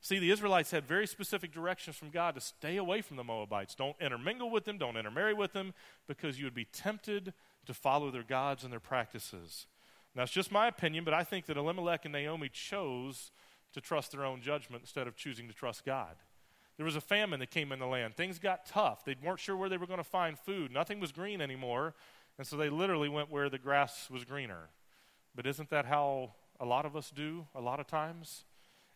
See, 0.00 0.18
the 0.18 0.30
Israelites 0.30 0.70
had 0.70 0.86
very 0.86 1.06
specific 1.06 1.52
directions 1.52 1.96
from 1.96 2.10
God 2.10 2.34
to 2.34 2.40
stay 2.40 2.76
away 2.76 3.02
from 3.02 3.16
the 3.16 3.24
Moabites. 3.24 3.74
Don't 3.74 3.96
intermingle 4.00 4.50
with 4.50 4.64
them, 4.64 4.78
don't 4.78 4.96
intermarry 4.96 5.34
with 5.34 5.52
them, 5.52 5.74
because 6.06 6.38
you 6.38 6.46
would 6.46 6.54
be 6.54 6.64
tempted 6.64 7.32
to 7.66 7.74
follow 7.74 8.10
their 8.10 8.22
gods 8.22 8.64
and 8.64 8.72
their 8.72 8.80
practices. 8.80 9.66
Now, 10.14 10.22
it's 10.22 10.32
just 10.32 10.50
my 10.50 10.68
opinion, 10.68 11.04
but 11.04 11.14
I 11.14 11.24
think 11.24 11.46
that 11.46 11.56
Elimelech 11.56 12.04
and 12.04 12.12
Naomi 12.12 12.48
chose 12.48 13.30
to 13.72 13.80
trust 13.80 14.12
their 14.12 14.24
own 14.24 14.40
judgment 14.40 14.82
instead 14.82 15.06
of 15.06 15.16
choosing 15.16 15.48
to 15.48 15.54
trust 15.54 15.84
God. 15.84 16.16
There 16.78 16.86
was 16.86 16.96
a 16.96 17.00
famine 17.00 17.40
that 17.40 17.50
came 17.50 17.72
in 17.72 17.80
the 17.80 17.86
land. 17.86 18.16
Things 18.16 18.38
got 18.38 18.64
tough. 18.64 19.04
They 19.04 19.16
weren't 19.22 19.40
sure 19.40 19.56
where 19.56 19.68
they 19.68 19.76
were 19.76 19.86
going 19.86 19.98
to 19.98 20.04
find 20.04 20.38
food. 20.38 20.72
Nothing 20.72 21.00
was 21.00 21.12
green 21.12 21.40
anymore. 21.40 21.94
And 22.38 22.46
so 22.46 22.56
they 22.56 22.70
literally 22.70 23.08
went 23.08 23.30
where 23.30 23.50
the 23.50 23.58
grass 23.58 24.08
was 24.08 24.24
greener. 24.24 24.70
But 25.34 25.44
isn't 25.44 25.70
that 25.70 25.86
how 25.86 26.34
a 26.60 26.64
lot 26.64 26.86
of 26.86 26.96
us 26.96 27.10
do 27.10 27.46
a 27.52 27.60
lot 27.60 27.80
of 27.80 27.88
times? 27.88 28.44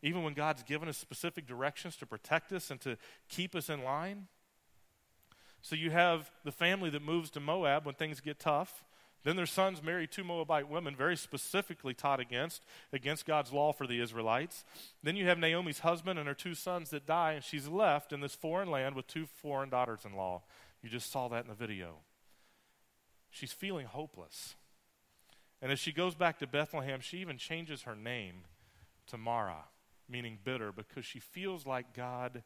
Even 0.00 0.22
when 0.22 0.32
God's 0.32 0.62
given 0.62 0.88
us 0.88 0.96
specific 0.96 1.44
directions 1.44 1.96
to 1.96 2.06
protect 2.06 2.52
us 2.52 2.70
and 2.70 2.80
to 2.82 2.96
keep 3.28 3.56
us 3.56 3.68
in 3.68 3.82
line. 3.82 4.28
So 5.60 5.74
you 5.74 5.90
have 5.90 6.30
the 6.44 6.52
family 6.52 6.88
that 6.90 7.02
moves 7.02 7.30
to 7.30 7.40
Moab 7.40 7.84
when 7.84 7.96
things 7.96 8.20
get 8.20 8.38
tough. 8.38 8.84
Then 9.24 9.36
their 9.36 9.46
sons 9.46 9.82
marry 9.82 10.06
two 10.08 10.24
Moabite 10.24 10.68
women, 10.68 10.96
very 10.96 11.16
specifically 11.16 11.94
taught 11.94 12.18
against, 12.18 12.64
against 12.92 13.24
God's 13.24 13.52
law 13.52 13.72
for 13.72 13.86
the 13.86 14.00
Israelites. 14.00 14.64
Then 15.02 15.16
you 15.16 15.26
have 15.26 15.38
Naomi's 15.38 15.80
husband 15.80 16.18
and 16.18 16.26
her 16.26 16.34
two 16.34 16.54
sons 16.54 16.90
that 16.90 17.06
die, 17.06 17.32
and 17.32 17.44
she's 17.44 17.68
left 17.68 18.12
in 18.12 18.20
this 18.20 18.34
foreign 18.34 18.70
land 18.70 18.96
with 18.96 19.06
two 19.06 19.26
foreign 19.26 19.70
daughters 19.70 20.00
in 20.04 20.16
law. 20.16 20.42
You 20.82 20.88
just 20.88 21.12
saw 21.12 21.28
that 21.28 21.44
in 21.44 21.48
the 21.48 21.54
video. 21.54 21.98
She's 23.30 23.52
feeling 23.52 23.86
hopeless. 23.86 24.56
And 25.60 25.70
as 25.70 25.78
she 25.78 25.92
goes 25.92 26.16
back 26.16 26.40
to 26.40 26.46
Bethlehem, 26.48 27.00
she 27.00 27.18
even 27.18 27.38
changes 27.38 27.82
her 27.82 27.94
name 27.94 28.42
to 29.06 29.16
Mara, 29.16 29.66
meaning 30.08 30.38
bitter, 30.42 30.72
because 30.72 31.04
she 31.06 31.20
feels 31.20 31.64
like 31.64 31.94
God 31.94 32.42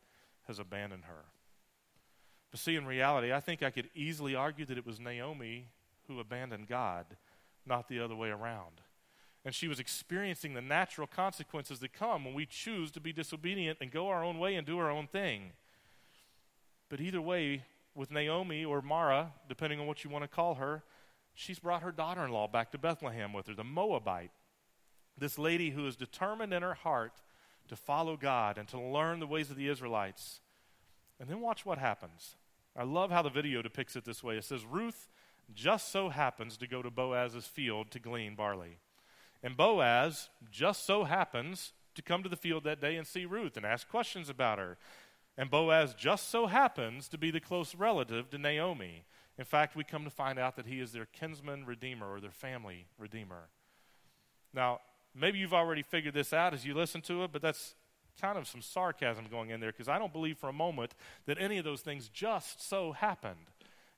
has 0.47 0.59
abandoned 0.59 1.05
her. 1.05 1.25
But 2.51 2.61
see, 2.61 2.77
in 2.77 2.87
reality, 2.87 3.33
I 3.33 3.41
think 3.41 3.63
I 3.63 3.71
could 3.71 3.89
easily 3.95 4.35
argue 4.35 4.67
that 4.67 4.79
it 4.79 4.87
was 4.87 5.01
Naomi 5.01 5.69
who 6.09 6.21
abandoned 6.21 6.69
God, 6.69 7.07
not 7.65 7.89
the 7.89 8.01
other 8.01 8.17
way 8.17 8.29
around. 8.29 8.81
And 9.45 9.55
she 9.55 9.69
was 9.69 9.79
experiencing 9.79 10.55
the 10.55 10.61
natural 10.61 11.07
consequences 11.07 11.79
that 11.81 11.93
come 11.93 12.25
when 12.25 12.35
we 12.35 12.47
choose 12.47 12.91
to 12.93 13.01
be 13.01 13.13
disobedient 13.13 13.79
and 13.81 13.91
go 13.91 14.09
our 14.09 14.25
own 14.25 14.39
way 14.39 14.57
and 14.57 14.67
do 14.67 14.79
our 14.79 14.91
own 14.91 15.07
thing. 15.07 15.53
But 16.89 17.01
either 17.01 17.21
way, 17.21 17.63
with 17.95 18.11
Naomi 18.11 18.65
or 18.65 18.83
Mara, 18.83 19.33
depending 19.49 19.81
on 19.81 19.87
what 19.87 20.05
you 20.05 20.11
want 20.11 20.25
to 20.25 20.29
call 20.29 20.57
her, 20.57 20.83
she's 21.35 21.59
brought 21.59 21.83
her 21.83 21.93
daughter 21.93 22.25
in 22.25 22.31
law 22.31 22.47
back 22.47 22.71
to 22.73 22.79
Bethlehem 22.79 23.33
with 23.33 23.47
her, 23.47 23.55
the 23.55 23.65
Moabite. 23.65 24.33
This 25.17 25.39
lady 25.39 25.71
who 25.71 25.87
is 25.87 25.97
determined 25.97 26.53
in 26.53 26.63
her 26.63 26.75
heart 26.75 27.23
to 27.69 27.77
follow 27.77 28.17
God 28.17 28.59
and 28.59 28.69
to 28.69 28.81
learn 28.81 29.21
the 29.21 29.27
ways 29.27 29.51
of 29.51 29.57
the 29.57 29.69
Israelites. 29.69 30.41
And 31.19 31.29
then 31.29 31.41
watch 31.41 31.65
what 31.65 31.79
happens. 31.79 32.37
I 32.77 32.83
love 32.83 33.11
how 33.11 33.23
the 33.23 33.31
video 33.31 33.63
depicts 33.63 33.97
it 33.97 34.05
this 34.05 34.23
way. 34.23 34.37
It 34.37 34.45
says, 34.45 34.65
Ruth 34.65 35.09
just 35.55 35.91
so 35.91 36.09
happens 36.09 36.57
to 36.57 36.67
go 36.67 36.83
to 36.83 36.91
Boaz's 36.91 37.47
field 37.47 37.91
to 37.91 37.99
glean 37.99 38.35
barley. 38.35 38.79
And 39.43 39.57
Boaz 39.57 40.29
just 40.51 40.85
so 40.85 41.05
happens 41.05 41.73
to 41.95 42.03
come 42.03 42.23
to 42.23 42.29
the 42.29 42.37
field 42.37 42.65
that 42.65 42.81
day 42.81 42.97
and 42.97 43.07
see 43.07 43.25
Ruth 43.25 43.57
and 43.57 43.65
ask 43.65 43.89
questions 43.89 44.29
about 44.29 44.59
her. 44.59 44.77
And 45.39 45.51
Boaz 45.51 45.95
just 45.95 46.31
so 46.31 46.47
happens 46.47 47.09
to 47.09 47.19
be 47.19 47.31
the 47.31 47.41
close 47.41 47.75
relative 47.75 48.31
to 48.31 48.39
Naomi. 48.39 49.05
In 49.39 49.45
fact, 49.45 49.77
we 49.77 49.85
come 49.85 50.05
to 50.05 50.11
find 50.11 50.39
out 50.39 50.57
that 50.57 50.67
he 50.67 50.81
is 50.81 50.93
their 50.93 51.07
kinsman 51.07 51.67
redeemer 51.67 52.11
or 52.11 52.21
their 52.21 52.31
family 52.31 52.87
redeemer. 52.99 53.49
Now, 54.55 54.81
maybe 55.15 55.39
you've 55.39 55.55
already 55.55 55.83
figured 55.83 56.15
this 56.15 56.33
out 56.33 56.55
as 56.55 56.65
you 56.65 56.75
listen 56.75 57.03
to 57.03 57.25
it, 57.25 57.33
but 57.33 57.43
that's 57.43 57.75
kind 58.21 58.39
of 58.39 58.49
some 58.49 58.63
sarcasm 58.63 59.27
going 59.31 59.51
in 59.51 59.61
there 59.61 59.73
because 59.73 59.89
I 59.89 59.99
don't 59.99 60.13
believe 60.13 60.39
for 60.39 60.49
a 60.49 60.55
moment 60.55 60.95
that 61.27 61.39
any 61.39 61.59
of 61.59 61.65
those 61.65 61.83
things 61.83 62.09
just 62.09 62.67
so 62.67 62.93
happened. 62.93 63.37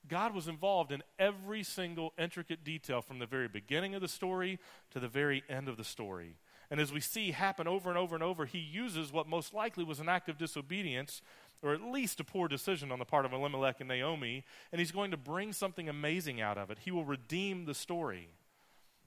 God 0.08 0.34
was 0.34 0.48
involved 0.48 0.92
in 0.92 1.02
every 1.18 1.62
single 1.62 2.12
intricate 2.18 2.64
detail 2.64 3.02
from 3.02 3.18
the 3.18 3.26
very 3.26 3.48
beginning 3.48 3.94
of 3.94 4.00
the 4.00 4.08
story 4.08 4.58
to 4.90 5.00
the 5.00 5.08
very 5.08 5.42
end 5.48 5.68
of 5.68 5.76
the 5.76 5.84
story. 5.84 6.36
And 6.70 6.80
as 6.80 6.92
we 6.92 7.00
see 7.00 7.30
happen 7.30 7.66
over 7.66 7.88
and 7.88 7.98
over 7.98 8.14
and 8.14 8.22
over, 8.22 8.44
he 8.44 8.58
uses 8.58 9.12
what 9.12 9.26
most 9.26 9.54
likely 9.54 9.84
was 9.84 10.00
an 10.00 10.08
act 10.08 10.28
of 10.28 10.36
disobedience, 10.36 11.22
or 11.62 11.72
at 11.72 11.80
least 11.80 12.20
a 12.20 12.24
poor 12.24 12.46
decision 12.46 12.92
on 12.92 12.98
the 12.98 13.04
part 13.04 13.24
of 13.24 13.32
Elimelech 13.32 13.80
and 13.80 13.88
Naomi, 13.88 14.44
and 14.70 14.78
he's 14.78 14.92
going 14.92 15.10
to 15.10 15.16
bring 15.16 15.52
something 15.52 15.88
amazing 15.88 16.40
out 16.40 16.58
of 16.58 16.70
it. 16.70 16.78
He 16.84 16.90
will 16.90 17.04
redeem 17.04 17.64
the 17.64 17.74
story. 17.74 18.28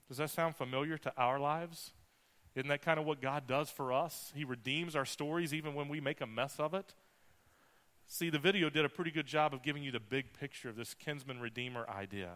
Does 0.08 0.18
that 0.18 0.30
sound 0.30 0.56
familiar 0.56 0.98
to 0.98 1.12
our 1.16 1.38
lives? 1.38 1.92
Isn't 2.54 2.68
that 2.68 2.82
kind 2.82 2.98
of 2.98 3.06
what 3.06 3.22
God 3.22 3.46
does 3.46 3.70
for 3.70 3.92
us? 3.92 4.32
He 4.34 4.44
redeems 4.44 4.94
our 4.94 5.06
stories 5.06 5.54
even 5.54 5.74
when 5.74 5.88
we 5.88 6.00
make 6.00 6.20
a 6.20 6.26
mess 6.26 6.56
of 6.58 6.74
it. 6.74 6.94
See, 8.12 8.28
the 8.28 8.38
video 8.38 8.68
did 8.68 8.84
a 8.84 8.90
pretty 8.90 9.10
good 9.10 9.26
job 9.26 9.54
of 9.54 9.62
giving 9.62 9.82
you 9.82 9.90
the 9.90 9.98
big 9.98 10.34
picture 10.34 10.68
of 10.68 10.76
this 10.76 10.92
kinsman 10.92 11.40
redeemer 11.40 11.86
idea. 11.88 12.32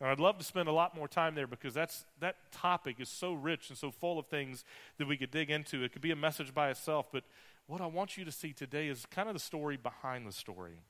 And 0.00 0.10
I'd 0.10 0.18
love 0.18 0.38
to 0.38 0.44
spend 0.44 0.68
a 0.68 0.72
lot 0.72 0.96
more 0.96 1.06
time 1.06 1.36
there 1.36 1.46
because 1.46 1.72
that's, 1.72 2.04
that 2.18 2.34
topic 2.50 2.96
is 2.98 3.08
so 3.08 3.32
rich 3.32 3.68
and 3.68 3.78
so 3.78 3.92
full 3.92 4.18
of 4.18 4.26
things 4.26 4.64
that 4.98 5.06
we 5.06 5.16
could 5.16 5.30
dig 5.30 5.52
into. 5.52 5.84
It 5.84 5.92
could 5.92 6.02
be 6.02 6.10
a 6.10 6.16
message 6.16 6.52
by 6.52 6.68
itself, 6.68 7.10
but 7.12 7.22
what 7.68 7.80
I 7.80 7.86
want 7.86 8.16
you 8.16 8.24
to 8.24 8.32
see 8.32 8.52
today 8.52 8.88
is 8.88 9.06
kind 9.06 9.28
of 9.28 9.34
the 9.34 9.40
story 9.40 9.76
behind 9.76 10.26
the 10.26 10.32
story. 10.32 10.82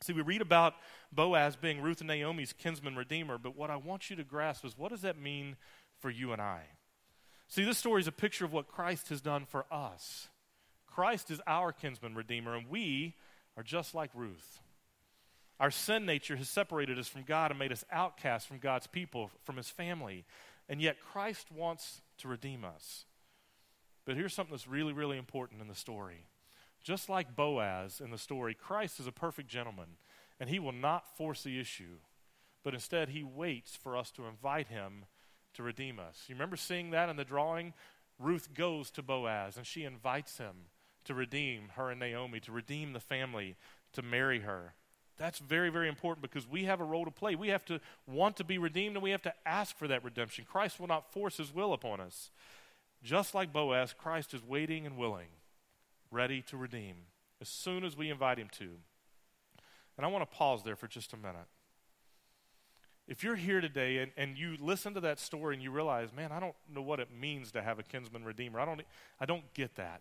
See, 0.00 0.14
we 0.14 0.22
read 0.22 0.40
about 0.40 0.72
Boaz 1.12 1.54
being 1.54 1.82
Ruth 1.82 2.00
and 2.00 2.08
Naomi's 2.08 2.54
kinsman 2.54 2.96
redeemer, 2.96 3.36
but 3.36 3.58
what 3.58 3.68
I 3.68 3.76
want 3.76 4.08
you 4.08 4.16
to 4.16 4.24
grasp 4.24 4.64
is 4.64 4.78
what 4.78 4.90
does 4.90 5.02
that 5.02 5.20
mean 5.20 5.56
for 5.98 6.08
you 6.08 6.32
and 6.32 6.40
I? 6.40 6.62
See, 7.48 7.64
this 7.64 7.76
story 7.76 8.00
is 8.00 8.08
a 8.08 8.12
picture 8.12 8.46
of 8.46 8.54
what 8.54 8.68
Christ 8.68 9.10
has 9.10 9.20
done 9.20 9.44
for 9.44 9.66
us. 9.70 10.28
Christ 10.86 11.30
is 11.30 11.42
our 11.46 11.72
kinsman 11.72 12.14
redeemer, 12.14 12.56
and 12.56 12.66
we 12.66 13.16
are 13.56 13.62
just 13.62 13.94
like 13.94 14.10
Ruth. 14.14 14.60
Our 15.58 15.70
sin 15.70 16.06
nature 16.06 16.36
has 16.36 16.48
separated 16.48 16.98
us 16.98 17.08
from 17.08 17.22
God 17.22 17.50
and 17.50 17.58
made 17.58 17.72
us 17.72 17.84
outcasts 17.92 18.46
from 18.46 18.58
God's 18.58 18.86
people, 18.86 19.30
from 19.44 19.56
his 19.56 19.68
family. 19.68 20.24
And 20.68 20.80
yet 20.80 21.00
Christ 21.00 21.48
wants 21.54 22.00
to 22.18 22.28
redeem 22.28 22.64
us. 22.64 23.04
But 24.06 24.16
here's 24.16 24.32
something 24.32 24.54
that's 24.54 24.66
really, 24.66 24.92
really 24.92 25.18
important 25.18 25.60
in 25.60 25.68
the 25.68 25.74
story. 25.74 26.26
Just 26.82 27.10
like 27.10 27.36
Boaz 27.36 28.00
in 28.02 28.10
the 28.10 28.18
story, 28.18 28.54
Christ 28.54 29.00
is 29.00 29.06
a 29.06 29.12
perfect 29.12 29.48
gentleman, 29.48 29.98
and 30.38 30.48
he 30.48 30.58
will 30.58 30.72
not 30.72 31.16
force 31.16 31.42
the 31.42 31.60
issue, 31.60 31.98
but 32.64 32.72
instead 32.72 33.10
he 33.10 33.22
waits 33.22 33.76
for 33.76 33.96
us 33.96 34.10
to 34.12 34.24
invite 34.24 34.68
him 34.68 35.04
to 35.54 35.62
redeem 35.62 35.98
us. 35.98 36.24
You 36.26 36.34
remember 36.34 36.56
seeing 36.56 36.90
that 36.90 37.10
in 37.10 37.16
the 37.16 37.24
drawing? 37.24 37.74
Ruth 38.18 38.54
goes 38.54 38.90
to 38.92 39.02
Boaz, 39.02 39.58
and 39.58 39.66
she 39.66 39.84
invites 39.84 40.38
him 40.38 40.54
to 41.04 41.14
redeem 41.14 41.70
her 41.76 41.90
and 41.90 42.00
Naomi, 42.00 42.40
to 42.40 42.52
redeem 42.52 42.92
the 42.92 43.00
family, 43.00 43.56
to 43.92 44.02
marry 44.02 44.40
her. 44.40 44.74
That's 45.16 45.38
very, 45.38 45.68
very 45.68 45.88
important 45.88 46.22
because 46.22 46.48
we 46.48 46.64
have 46.64 46.80
a 46.80 46.84
role 46.84 47.04
to 47.04 47.10
play. 47.10 47.34
We 47.34 47.48
have 47.48 47.64
to 47.66 47.80
want 48.06 48.36
to 48.38 48.44
be 48.44 48.56
redeemed 48.56 48.96
and 48.96 49.02
we 49.02 49.10
have 49.10 49.22
to 49.22 49.34
ask 49.44 49.76
for 49.76 49.86
that 49.88 50.02
redemption. 50.02 50.46
Christ 50.50 50.80
will 50.80 50.86
not 50.86 51.12
force 51.12 51.36
his 51.36 51.54
will 51.54 51.74
upon 51.74 52.00
us. 52.00 52.30
Just 53.02 53.34
like 53.34 53.52
Boaz, 53.52 53.94
Christ 53.96 54.32
is 54.34 54.42
waiting 54.42 54.86
and 54.86 54.96
willing, 54.96 55.28
ready 56.10 56.42
to 56.42 56.56
redeem 56.56 56.96
as 57.40 57.48
soon 57.48 57.84
as 57.84 57.96
we 57.96 58.10
invite 58.10 58.38
him 58.38 58.48
to. 58.58 58.68
And 59.96 60.06
I 60.06 60.08
want 60.08 60.28
to 60.28 60.36
pause 60.36 60.62
there 60.62 60.76
for 60.76 60.86
just 60.86 61.12
a 61.12 61.16
minute. 61.16 61.48
If 63.06 63.24
you're 63.24 63.36
here 63.36 63.60
today 63.60 63.98
and, 63.98 64.12
and 64.16 64.38
you 64.38 64.56
listen 64.60 64.94
to 64.94 65.00
that 65.00 65.18
story 65.18 65.54
and 65.54 65.62
you 65.62 65.70
realize, 65.70 66.12
man, 66.14 66.30
I 66.32 66.40
don't 66.40 66.54
know 66.72 66.80
what 66.80 67.00
it 67.00 67.08
means 67.12 67.52
to 67.52 67.60
have 67.60 67.78
a 67.78 67.82
kinsman 67.82 68.24
redeemer, 68.24 68.60
I 68.60 68.64
don't, 68.64 68.80
I 69.18 69.26
don't 69.26 69.52
get 69.52 69.74
that. 69.76 70.00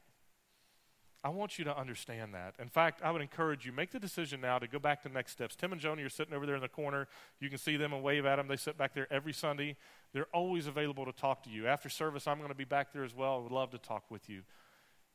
I 1.21 1.29
want 1.29 1.60
you 1.60 1.65
to 1.65 1.77
understand 1.77 2.34
that. 2.34 2.55
In 2.60 2.69
fact, 2.69 3.01
I 3.03 3.12
would 3.12 3.21
encourage 3.21 3.65
you, 3.65 3.73
make 3.73 3.91
the 3.91 3.99
decision 3.99 4.39
now 4.39 4.58
to 4.58 4.67
go 4.67 4.79
back 4.79 5.03
to 5.03 5.10
next 5.10 5.34
steps. 5.34 5.53
Tim 5.53 5.73
and 5.73 5.82
Joni 5.82 6.05
are 6.05 6.10
sitting 6.10 6.34
over 6.34 6.45
there 6.45 6.55
in 6.55 6.62
the 6.62 6.69
corner. 6.69 7.10
You 7.41 7.49
can 7.49 7.58
see 7.58 7.75
them 7.75 7.91
and 7.91 8.01
wave 8.01 8.25
at 8.25 8.38
them. 8.38 8.47
They 8.47 8.55
sit 8.55 8.77
back 8.77 8.93
there 8.93 9.05
every 9.12 9.34
Sunday. 9.34 9.75
They're 10.13 10.29
always 10.34 10.65
available 10.65 11.05
to 11.05 11.12
talk 11.12 11.43
to 11.43 11.49
you. 11.49 11.67
After 11.67 11.89
service, 11.89 12.25
I'm 12.25 12.38
going 12.38 12.49
to 12.49 12.55
be 12.55 12.63
back 12.63 12.93
there 12.93 13.03
as 13.03 13.13
well. 13.13 13.36
I 13.36 13.43
would 13.43 13.51
love 13.51 13.71
to 13.71 13.77
talk 13.77 14.10
with 14.10 14.29
you. 14.29 14.43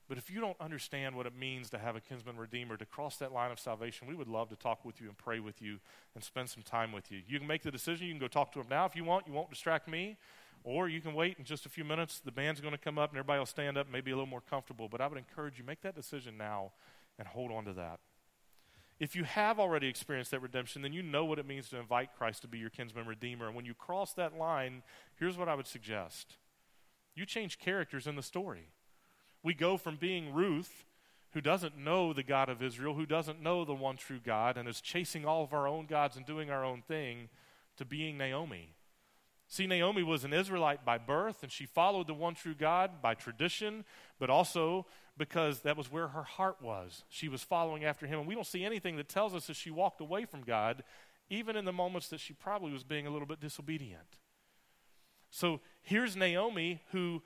But 0.07 0.19
if 0.19 0.31
you 0.31 0.41
don't 0.41 0.61
understand 0.61 1.17
what 1.17 1.25
it 1.25 1.35
means 1.35 1.71
to 1.71 1.79
have 1.79 1.97
a 1.97 2.01
kinsman 2.01 2.37
redeemer, 2.37 2.77
to 2.77 2.85
cross 2.85 3.17
that 3.17 3.33
line 3.33 3.51
of 3.51 3.59
salvation, 3.59 4.07
we 4.07 4.15
would 4.15 4.29
love 4.29 4.51
to 4.51 4.57
talk 4.57 4.85
with 4.85 5.01
you 5.01 5.09
and 5.09 5.17
pray 5.17 5.41
with 5.41 5.63
you 5.63 5.79
and 6.15 6.23
spend 6.23 6.51
some 6.51 6.63
time 6.63 6.93
with 6.93 7.11
you. 7.11 7.23
You 7.27 7.39
can 7.39 7.49
make 7.49 7.63
the 7.63 7.71
decision. 7.71 8.07
You 8.07 8.13
can 8.13 8.21
go 8.21 8.29
talk 8.29 8.53
to 8.53 8.59
them 8.59 8.69
now 8.69 8.85
if 8.85 8.95
you 8.95 9.05
want. 9.05 9.27
You 9.27 9.33
won't 9.33 9.49
distract 9.49 9.89
me. 9.89 10.19
Or 10.65 10.89
you 10.89 11.03
can 11.03 11.15
wait 11.15 11.37
in 11.39 11.45
just 11.45 11.67
a 11.67 11.69
few 11.69 11.85
minutes. 11.85 12.21
The 12.25 12.33
band's 12.33 12.61
going 12.61 12.73
to 12.73 12.79
come 12.79 12.99
up 12.99 13.11
and 13.11 13.19
everybody 13.19 13.39
will 13.39 13.47
stand 13.47 13.77
up, 13.77 13.87
maybe 13.91 14.11
a 14.11 14.15
little 14.15 14.27
more 14.27 14.41
comfortable. 14.41 14.89
But 14.89 15.03
I 15.03 15.07
would 15.07 15.19
encourage 15.19 15.59
you, 15.59 15.65
make 15.65 15.83
that 15.83 15.95
decision 15.95 16.39
now 16.39 16.73
and 17.19 17.29
hold 17.29 17.53
on 17.53 17.67
to 17.67 17.75
that. 17.75 18.01
If 18.99 19.15
you 19.15 19.25
have 19.25 19.61
already 19.61 19.89
experienced 19.89 20.31
that 20.31 20.41
redemption, 20.41 20.81
then 20.81 20.93
you 20.93 21.03
know 21.03 21.25
what 21.25 21.39
it 21.39 21.47
means 21.47 21.69
to 21.69 21.79
invite 21.79 22.17
Christ 22.17 22.43
to 22.43 22.49
be 22.49 22.59
your 22.59 22.71
kinsman 22.71 23.07
redeemer. 23.07 23.47
And 23.47 23.55
when 23.55 23.67
you 23.67 23.75
cross 23.75 24.15
that 24.15 24.39
line, 24.39 24.83
here's 25.19 25.37
what 25.37 25.49
I 25.49 25.55
would 25.55 25.67
suggest 25.67 26.37
you 27.17 27.27
change 27.27 27.59
characters 27.59 28.07
in 28.07 28.17
the 28.17 28.23
story. 28.23 28.71
We 29.43 29.55
go 29.55 29.77
from 29.77 29.97
being 29.97 30.33
Ruth, 30.33 30.85
who 31.33 31.41
doesn't 31.41 31.77
know 31.77 32.13
the 32.13 32.23
God 32.23 32.49
of 32.49 32.63
Israel, 32.63 32.95
who 32.95 33.07
doesn't 33.07 33.43
know 33.43 33.65
the 33.65 33.75
one 33.75 33.97
true 33.97 34.21
God, 34.25 34.57
and 34.57 34.69
is 34.69 34.81
chasing 34.81 35.25
all 35.25 35.45
of 35.45 35.53
our 35.53 35.69
own 35.69 35.87
gods 35.87 36.17
and 36.17 36.25
doing 36.25 36.51
our 36.51 36.65
own 36.65 36.83
thing, 36.83 37.29
to 37.77 37.85
being 37.85 38.17
Naomi, 38.17 38.71
See, 39.47 39.67
Naomi 39.67 40.03
was 40.03 40.25
an 40.25 40.33
Israelite 40.33 40.85
by 40.85 40.99
birth, 40.99 41.43
and 41.43 41.53
she 41.53 41.67
followed 41.67 42.07
the 42.07 42.15
one 42.15 42.35
true 42.35 42.55
God 42.55 43.03
by 43.03 43.15
tradition, 43.15 43.85
but 44.19 44.31
also 44.31 44.87
because 45.17 45.61
that 45.61 45.77
was 45.77 45.93
where 45.93 46.09
her 46.09 46.23
heart 46.23 46.57
was. 46.61 47.05
She 47.09 47.29
was 47.29 47.43
following 47.43 47.85
after 47.85 48.07
him. 48.07 48.19
And 48.19 48.29
we 48.29 48.35
don't 48.35 48.47
see 48.47 48.65
anything 48.65 48.97
that 48.97 49.09
tells 49.09 49.35
us 49.35 49.47
that 49.47 49.57
she 49.57 49.71
walked 49.71 50.01
away 50.01 50.25
from 50.25 50.43
God, 50.43 50.83
even 51.31 51.57
in 51.57 51.65
the 51.65 51.73
moments 51.73 52.09
that 52.09 52.21
she 52.21 52.33
probably 52.33 52.73
was 52.73 52.83
being 52.83 53.07
a 53.07 53.11
little 53.11 53.29
bit 53.29 53.41
disobedient. 53.41 54.19
So 55.31 55.61
here's 55.83 56.17
Naomi 56.17 56.83
who 56.91 57.23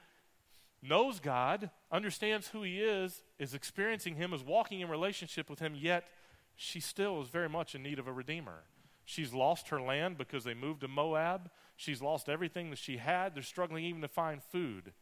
knows 0.83 1.21
God, 1.21 1.71
understands 1.91 2.49
who 2.49 2.63
he 2.63 2.81
is, 2.81 3.23
is 3.39 3.55
experiencing 3.55 4.17
him, 4.17 4.33
is 4.33 4.43
walking 4.43 4.81
in 4.81 4.89
relationship 4.89 5.51
with 5.51 5.59
him, 5.59 5.75
yet 5.75 6.05
she 6.57 6.81
still 6.81 7.21
is 7.23 7.29
very 7.29 7.49
much 7.49 7.75
in 7.75 7.83
need 7.83 7.99
of 7.99 8.07
a 8.07 8.13
redeemer. 8.13 8.65
She's 9.09 9.33
lost 9.33 9.71
her 9.71 9.81
land 9.81 10.18
because 10.18 10.44
they 10.44 10.53
moved 10.53 10.83
to 10.83 10.88
Moab. 10.88 11.49
She's 11.77 12.03
lost 12.03 12.29
everything 12.29 12.68
that 12.68 12.79
she 12.79 12.99
had. 12.99 13.35
They're 13.35 13.42
struggling 13.42 13.87
even 13.87 14.03
to 14.03 14.09
find 14.09 14.42
food. 14.42 14.92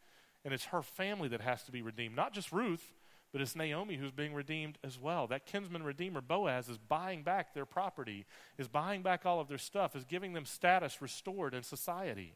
And 0.45 0.55
it's 0.55 0.67
her 0.67 0.81
family 0.81 1.27
that 1.31 1.41
has 1.41 1.65
to 1.65 1.73
be 1.73 1.83
redeemed. 1.83 2.15
Not 2.15 2.33
just 2.33 2.53
Ruth, 2.53 2.95
but 3.33 3.41
it's 3.41 3.57
Naomi 3.57 3.97
who's 3.97 4.13
being 4.13 4.33
redeemed 4.33 4.79
as 4.85 4.97
well. 4.97 5.27
That 5.27 5.45
kinsman 5.45 5.83
redeemer, 5.83 6.21
Boaz, 6.21 6.69
is 6.69 6.79
buying 6.79 7.25
back 7.25 7.53
their 7.53 7.67
property, 7.67 8.27
is 8.57 8.69
buying 8.69 9.03
back 9.03 9.27
all 9.27 9.41
of 9.41 9.49
their 9.49 9.59
stuff, 9.59 9.97
is 9.97 10.05
giving 10.05 10.35
them 10.35 10.45
status 10.45 11.03
restored 11.03 11.53
in 11.53 11.65
society. 11.65 12.35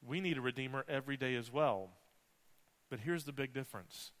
We 0.00 0.20
need 0.20 0.38
a 0.38 0.40
redeemer 0.40 0.84
every 0.88 1.16
day 1.16 1.34
as 1.34 1.52
well. 1.52 1.90
But 2.88 3.00
here's 3.00 3.24
the 3.24 3.32
big 3.32 3.52
difference 3.52 4.12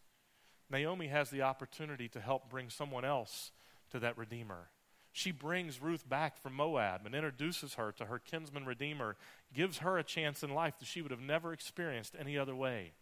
Naomi 0.68 1.06
has 1.06 1.30
the 1.30 1.42
opportunity 1.42 2.08
to 2.08 2.20
help 2.20 2.50
bring 2.50 2.68
someone 2.68 3.04
else 3.04 3.52
to 3.90 4.00
that 4.00 4.18
redeemer. 4.18 4.70
She 5.18 5.32
brings 5.32 5.82
Ruth 5.82 6.08
back 6.08 6.40
from 6.40 6.54
Moab 6.54 7.04
and 7.04 7.12
introduces 7.12 7.74
her 7.74 7.90
to 7.90 8.04
her 8.04 8.20
kinsman 8.20 8.64
redeemer, 8.64 9.16
gives 9.52 9.78
her 9.78 9.98
a 9.98 10.04
chance 10.04 10.44
in 10.44 10.54
life 10.54 10.78
that 10.78 10.86
she 10.86 11.02
would 11.02 11.10
have 11.10 11.20
never 11.20 11.52
experienced 11.52 12.14
any 12.16 12.38
other 12.38 12.54
way. 12.54 12.92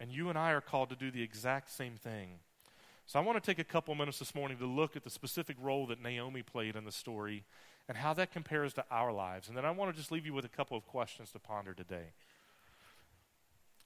And 0.00 0.10
you 0.10 0.30
and 0.30 0.36
I 0.36 0.50
are 0.50 0.60
called 0.60 0.90
to 0.90 0.96
do 0.96 1.12
the 1.12 1.22
exact 1.22 1.70
same 1.70 1.94
thing. 1.94 2.40
So 3.06 3.20
I 3.20 3.22
want 3.22 3.40
to 3.40 3.46
take 3.48 3.60
a 3.60 3.64
couple 3.64 3.94
minutes 3.94 4.18
this 4.18 4.34
morning 4.34 4.58
to 4.58 4.66
look 4.66 4.96
at 4.96 5.04
the 5.04 5.10
specific 5.10 5.56
role 5.62 5.86
that 5.86 6.02
Naomi 6.02 6.42
played 6.42 6.74
in 6.74 6.84
the 6.84 6.90
story 6.90 7.44
and 7.86 7.96
how 7.96 8.14
that 8.14 8.32
compares 8.32 8.74
to 8.74 8.84
our 8.90 9.12
lives. 9.12 9.46
And 9.46 9.56
then 9.56 9.64
I 9.64 9.70
want 9.70 9.92
to 9.92 9.96
just 9.96 10.10
leave 10.10 10.26
you 10.26 10.34
with 10.34 10.44
a 10.44 10.48
couple 10.48 10.76
of 10.76 10.88
questions 10.88 11.30
to 11.30 11.38
ponder 11.38 11.72
today. 11.72 12.14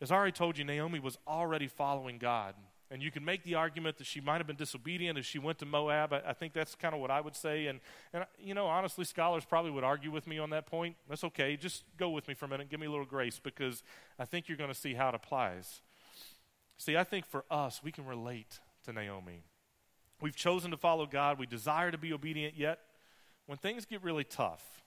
As 0.01 0.11
I 0.11 0.17
already 0.17 0.33
told 0.33 0.57
you, 0.57 0.65
Naomi 0.65 1.01
was 1.01 1.19
already 1.29 1.69
following 1.69 2.17
God 2.17 2.55
and 2.93 3.03
you 3.03 3.11
can 3.11 3.25
make 3.25 3.43
the 3.43 3.55
argument 3.55 3.97
that 3.97 4.07
she 4.07 4.21
might 4.21 4.37
have 4.37 4.47
been 4.47 4.57
disobedient 4.57 5.19
as 5.19 5.25
she 5.25 5.39
went 5.39 5.59
to 5.61 5.67
Moab. 5.67 6.13
I, 6.13 6.21
I 6.29 6.33
think 6.35 6.53
that's 6.53 6.75
kind 6.75 6.95
of 6.95 7.01
what 7.01 7.11
I 7.11 7.23
would 7.23 7.35
say. 7.35 7.67
And, 7.67 7.81
and, 8.13 8.27
you 8.39 8.53
know, 8.53 8.67
honestly, 8.67 9.07
scholars 9.07 9.47
probably 9.47 9.71
would 9.71 9.83
argue 9.83 10.11
with 10.11 10.27
me 10.27 10.39
on 10.39 10.51
that 10.51 10.67
point. 10.67 10.97
That's 11.09 11.25
okay. 11.25 11.57
Just 11.57 11.85
go 11.97 12.11
with 12.11 12.29
me 12.29 12.35
for 12.35 12.45
a 12.45 12.49
minute. 12.49 12.69
Give 12.69 12.79
me 12.79 12.87
a 12.87 12.91
little 12.91 13.07
grace 13.07 13.41
because 13.43 13.83
I 14.19 14.27
think 14.27 14.47
you're 14.47 14.59
going 14.59 14.69
to 14.73 14.79
see 14.79 14.93
how 14.93 15.09
it 15.09 15.15
applies. 15.15 15.81
See, 16.77 16.97
I 16.97 17.05
think 17.05 17.25
for 17.25 17.45
us, 17.51 17.81
we 17.83 17.93
can 17.93 18.05
relate 18.05 18.61
to 18.85 18.93
Naomi. 18.93 19.45
We've 20.21 20.37
chosen 20.37 20.71
to 20.71 20.77
follow 20.77 21.07
God. 21.07 21.39
We 21.39 21.47
desire 21.47 21.91
to 21.91 21.99
be 21.99 22.13
obedient, 22.13 22.57
yet 22.57 22.79
when 23.47 23.57
things 23.57 23.87
get 23.87 24.03
really 24.03 24.25
tough, 24.25 24.83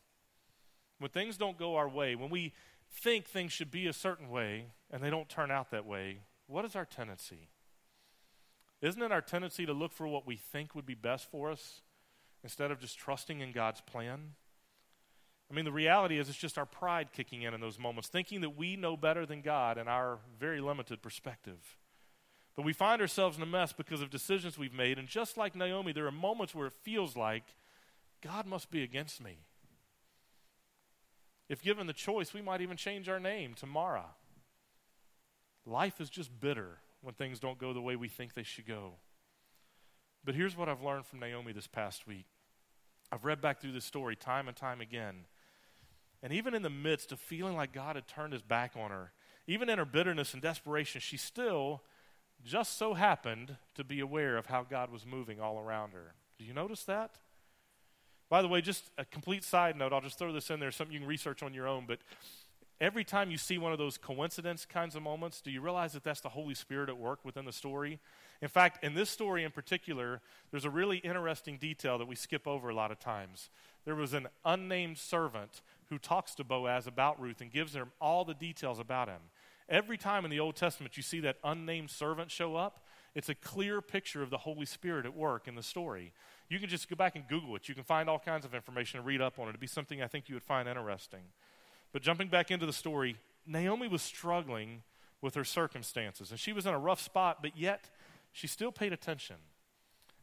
when 0.99 1.09
things 1.09 1.37
don't 1.37 1.57
go 1.57 1.75
our 1.75 1.89
way, 1.89 2.15
when 2.15 2.29
we 2.29 2.53
think 2.91 3.25
things 3.25 3.51
should 3.51 3.71
be 3.71 3.87
a 3.87 3.93
certain 3.93 4.29
way 4.29 4.67
and 4.91 5.01
they 5.01 5.09
don't 5.09 5.27
turn 5.27 5.49
out 5.49 5.71
that 5.71 5.85
way, 5.85 6.19
what 6.47 6.65
is 6.65 6.75
our 6.75 6.85
tendency? 6.85 7.49
Isn't 8.85 9.01
it 9.01 9.11
our 9.11 9.21
tendency 9.21 9.65
to 9.65 9.73
look 9.73 9.91
for 9.91 10.07
what 10.07 10.27
we 10.27 10.35
think 10.35 10.75
would 10.75 10.85
be 10.85 10.93
best 10.93 11.31
for 11.31 11.49
us 11.49 11.81
instead 12.43 12.69
of 12.69 12.79
just 12.79 12.99
trusting 12.99 13.39
in 13.39 13.51
God's 13.51 13.81
plan? 13.81 14.33
I 15.49 15.55
mean, 15.55 15.65
the 15.65 15.71
reality 15.71 16.19
is 16.19 16.29
it's 16.29 16.37
just 16.37 16.59
our 16.59 16.67
pride 16.67 17.11
kicking 17.11 17.41
in 17.41 17.55
in 17.55 17.61
those 17.61 17.79
moments, 17.79 18.09
thinking 18.09 18.41
that 18.41 18.55
we 18.55 18.75
know 18.75 18.95
better 18.95 19.25
than 19.25 19.41
God 19.41 19.79
in 19.79 19.87
our 19.87 20.19
very 20.39 20.61
limited 20.61 21.01
perspective. 21.01 21.77
But 22.55 22.63
we 22.63 22.73
find 22.73 23.01
ourselves 23.01 23.37
in 23.37 23.43
a 23.43 23.47
mess 23.47 23.73
because 23.73 24.01
of 24.01 24.11
decisions 24.11 24.55
we've 24.55 24.71
made. 24.71 24.99
And 24.99 25.07
just 25.07 25.35
like 25.35 25.55
Naomi, 25.55 25.91
there 25.91 26.05
are 26.05 26.11
moments 26.11 26.53
where 26.53 26.67
it 26.67 26.73
feels 26.83 27.15
like 27.15 27.55
God 28.21 28.45
must 28.45 28.69
be 28.69 28.83
against 28.83 29.19
me. 29.19 29.39
If 31.49 31.63
given 31.63 31.87
the 31.87 31.93
choice, 31.93 32.35
we 32.35 32.41
might 32.43 32.61
even 32.61 32.77
change 32.77 33.09
our 33.09 33.19
name 33.19 33.55
to 33.55 33.65
Mara. 33.65 34.05
Life 35.65 35.99
is 35.99 36.11
just 36.11 36.39
bitter 36.39 36.77
when 37.05 37.15
things 37.15 37.39
don't 37.39 37.57
go 37.57 37.71
the 37.71 37.81
way 37.81 37.95
we 37.95 38.07
think 38.07 38.33
they 38.33 38.43
should 38.43 38.65
go. 38.65 38.93
But 40.23 40.35
here's 40.35 40.57
what 40.57 40.67
I've 40.67 40.81
learned 40.81 41.05
from 41.05 41.19
Naomi 41.19 41.53
this 41.53 41.67
past 41.67 42.07
week. 42.07 42.25
I've 43.11 43.25
read 43.25 43.41
back 43.41 43.61
through 43.61 43.73
this 43.73 43.85
story 43.85 44.15
time 44.15 44.47
and 44.47 44.57
time 44.57 44.81
again. 44.81 45.25
And 46.23 46.33
even 46.33 46.55
in 46.55 46.63
the 46.63 46.69
midst 46.69 47.11
of 47.11 47.19
feeling 47.19 47.55
like 47.55 47.71
God 47.71 47.95
had 47.95 48.07
turned 48.07 48.33
his 48.33 48.41
back 48.41 48.71
on 48.75 48.89
her, 48.89 49.11
even 49.45 49.69
in 49.69 49.77
her 49.77 49.85
bitterness 49.85 50.33
and 50.33 50.41
desperation, 50.41 50.99
she 50.99 51.17
still 51.17 51.83
just 52.43 52.77
so 52.77 52.95
happened 52.95 53.57
to 53.75 53.83
be 53.83 53.99
aware 53.99 54.37
of 54.37 54.47
how 54.47 54.63
God 54.63 54.91
was 54.91 55.05
moving 55.05 55.39
all 55.39 55.59
around 55.59 55.91
her. 55.91 56.15
Do 56.39 56.45
you 56.45 56.53
notice 56.53 56.83
that? 56.85 57.19
By 58.29 58.41
the 58.41 58.47
way, 58.47 58.61
just 58.61 58.89
a 58.97 59.05
complete 59.05 59.43
side 59.43 59.77
note, 59.77 59.93
I'll 59.93 60.01
just 60.01 60.17
throw 60.17 60.33
this 60.33 60.49
in 60.49 60.59
there, 60.59 60.71
something 60.71 60.93
you 60.93 60.99
can 60.99 61.07
research 61.07 61.43
on 61.43 61.53
your 61.53 61.67
own, 61.67 61.85
but 61.87 61.99
every 62.79 63.03
time 63.03 63.31
you 63.31 63.37
see 63.37 63.57
one 63.57 63.71
of 63.71 63.77
those 63.77 63.97
coincidence 63.97 64.65
kinds 64.65 64.95
of 64.95 65.01
moments, 65.01 65.41
do 65.41 65.51
you 65.51 65.61
realize 65.61 65.93
that 65.93 66.03
that's 66.03 66.21
the 66.21 66.29
Holy 66.29 66.55
Spirit 66.55 66.89
at 66.89 66.97
work 66.97 67.23
within 67.23 67.45
the 67.45 67.51
story? 67.51 67.99
In 68.41 68.47
fact, 68.47 68.83
in 68.83 68.93
this 68.93 69.09
story 69.09 69.43
in 69.43 69.51
particular, 69.51 70.21
there's 70.51 70.65
a 70.65 70.69
really 70.69 70.97
interesting 70.97 71.57
detail 71.57 71.97
that 71.97 72.07
we 72.07 72.15
skip 72.15 72.47
over 72.47 72.69
a 72.69 72.75
lot 72.75 72.91
of 72.91 72.99
times. 72.99 73.49
There 73.85 73.95
was 73.95 74.13
an 74.13 74.27
unnamed 74.43 74.97
servant 74.97 75.61
who 75.89 75.97
talks 75.97 76.35
to 76.35 76.43
Boaz 76.43 76.87
about 76.87 77.19
Ruth 77.19 77.41
and 77.41 77.51
gives 77.51 77.75
him 77.75 77.91
all 78.01 78.25
the 78.25 78.33
details 78.33 78.79
about 78.79 79.07
him. 79.07 79.21
Every 79.69 79.97
time 79.97 80.25
in 80.25 80.31
the 80.31 80.39
Old 80.39 80.55
Testament 80.55 80.97
you 80.97 81.03
see 81.03 81.19
that 81.21 81.37
unnamed 81.43 81.89
servant 81.89 82.29
show 82.29 82.55
up, 82.55 82.85
it's 83.15 83.29
a 83.29 83.35
clear 83.35 83.81
picture 83.81 84.21
of 84.21 84.29
the 84.29 84.37
Holy 84.39 84.65
Spirit 84.65 85.05
at 85.05 85.15
work 85.15 85.47
in 85.47 85.55
the 85.55 85.63
story. 85.63 86.11
You 86.49 86.59
can 86.59 86.69
just 86.69 86.89
go 86.89 86.95
back 86.95 87.15
and 87.15 87.27
Google 87.27 87.55
it. 87.55 87.69
You 87.69 87.73
can 87.73 87.83
find 87.83 88.09
all 88.09 88.19
kinds 88.19 88.45
of 88.45 88.53
information 88.53 88.99
and 88.99 89.07
read 89.07 89.21
up 89.21 89.39
on 89.39 89.47
it. 89.47 89.51
It'd 89.51 89.61
be 89.61 89.67
something 89.67 90.01
I 90.01 90.07
think 90.07 90.27
you 90.27 90.35
would 90.35 90.43
find 90.43 90.67
interesting. 90.67 91.21
But 91.95 92.01
jumping 92.01 92.27
back 92.27 92.51
into 92.51 92.65
the 92.65 92.73
story, 92.73 93.15
Naomi 93.47 93.87
was 93.87 94.01
struggling 94.01 94.83
with 95.21 95.33
her 95.35 95.45
circumstances, 95.45 96.29
and 96.29 96.37
she 96.37 96.51
was 96.51 96.65
in 96.65 96.73
a 96.73 96.77
rough 96.77 96.99
spot, 96.99 97.37
but 97.41 97.55
yet 97.55 97.89
she 98.33 98.47
still 98.47 98.73
paid 98.73 98.91
attention. 98.91 99.37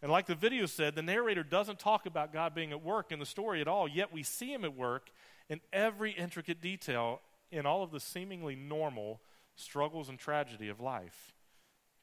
And 0.02 0.12
like 0.12 0.26
the 0.26 0.34
video 0.34 0.66
said, 0.66 0.94
the 0.94 1.00
narrator 1.00 1.42
doesn't 1.42 1.78
talk 1.78 2.04
about 2.04 2.30
God 2.30 2.54
being 2.54 2.72
at 2.72 2.84
work 2.84 3.10
in 3.10 3.18
the 3.18 3.24
story 3.24 3.62
at 3.62 3.68
all, 3.68 3.88
yet 3.88 4.12
we 4.12 4.22
see 4.22 4.52
him 4.52 4.66
at 4.66 4.76
work 4.76 5.08
in 5.48 5.62
every 5.72 6.12
intricate 6.12 6.60
detail 6.60 7.22
in 7.50 7.64
all 7.64 7.82
of 7.82 7.90
the 7.90 8.00
seemingly 8.00 8.54
normal 8.54 9.22
struggles 9.56 10.10
and 10.10 10.18
tragedy 10.18 10.68
of 10.68 10.78
life. 10.78 11.32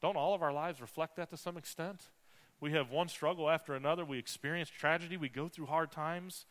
Don't 0.01 0.17
all 0.17 0.33
of 0.33 0.41
our 0.41 0.51
lives 0.51 0.81
reflect 0.81 1.15
that 1.17 1.29
to 1.29 1.37
some 1.37 1.57
extent? 1.57 2.05
We 2.59 2.71
have 2.71 2.89
one 2.89 3.07
struggle 3.07 3.47
after 3.47 3.75
another. 3.75 4.03
We 4.03 4.17
experience 4.17 4.69
tragedy. 4.69 5.15
We 5.15 5.29
go 5.29 5.47
through 5.47 5.67
hard 5.67 5.91
times. 5.91 6.47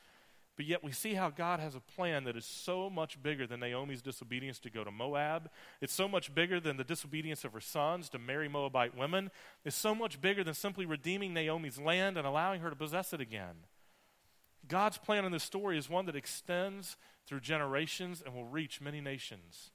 But 0.58 0.66
yet 0.66 0.82
we 0.82 0.90
see 0.90 1.14
how 1.14 1.30
God 1.30 1.60
has 1.60 1.76
a 1.76 1.80
plan 1.80 2.24
that 2.24 2.36
is 2.36 2.44
so 2.44 2.90
much 2.90 3.22
bigger 3.22 3.46
than 3.46 3.60
Naomi's 3.60 4.02
disobedience 4.02 4.58
to 4.58 4.70
go 4.70 4.82
to 4.82 4.90
Moab. 4.90 5.50
It's 5.80 5.92
so 5.94 6.08
much 6.08 6.34
bigger 6.34 6.58
than 6.58 6.76
the 6.76 6.82
disobedience 6.82 7.44
of 7.44 7.52
her 7.52 7.60
sons 7.60 8.08
to 8.08 8.18
marry 8.18 8.48
Moabite 8.48 8.96
women. 8.96 9.30
It's 9.64 9.76
so 9.76 9.94
much 9.94 10.20
bigger 10.20 10.42
than 10.42 10.54
simply 10.54 10.84
redeeming 10.84 11.32
Naomi's 11.32 11.78
land 11.78 12.18
and 12.18 12.26
allowing 12.26 12.60
her 12.60 12.70
to 12.70 12.76
possess 12.76 13.12
it 13.12 13.20
again. 13.20 13.54
God's 14.66 14.98
plan 14.98 15.24
in 15.24 15.30
this 15.30 15.44
story 15.44 15.78
is 15.78 15.88
one 15.88 16.06
that 16.06 16.16
extends 16.16 16.96
through 17.24 17.38
generations 17.38 18.20
and 18.20 18.34
will 18.34 18.44
reach 18.44 18.80
many 18.80 19.00
nations. 19.00 19.70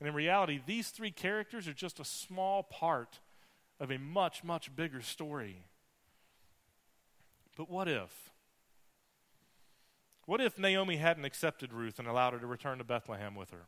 And 0.00 0.06
in 0.06 0.14
reality, 0.14 0.60
these 0.66 0.90
three 0.90 1.12
characters 1.12 1.66
are 1.66 1.72
just 1.72 1.98
a 1.98 2.04
small 2.04 2.62
part 2.62 3.20
of 3.80 3.90
a 3.90 3.98
much, 3.98 4.44
much 4.44 4.76
bigger 4.76 5.00
story. 5.00 5.64
But 7.56 7.70
what 7.70 7.88
if? 7.88 8.34
What 10.26 10.40
if 10.40 10.58
Naomi 10.58 10.96
hadn't 10.96 11.24
accepted 11.24 11.72
Ruth 11.72 11.98
and 11.98 12.06
allowed 12.06 12.34
her 12.34 12.38
to 12.40 12.46
return 12.46 12.78
to 12.78 12.84
Bethlehem 12.84 13.34
with 13.34 13.50
her? 13.50 13.66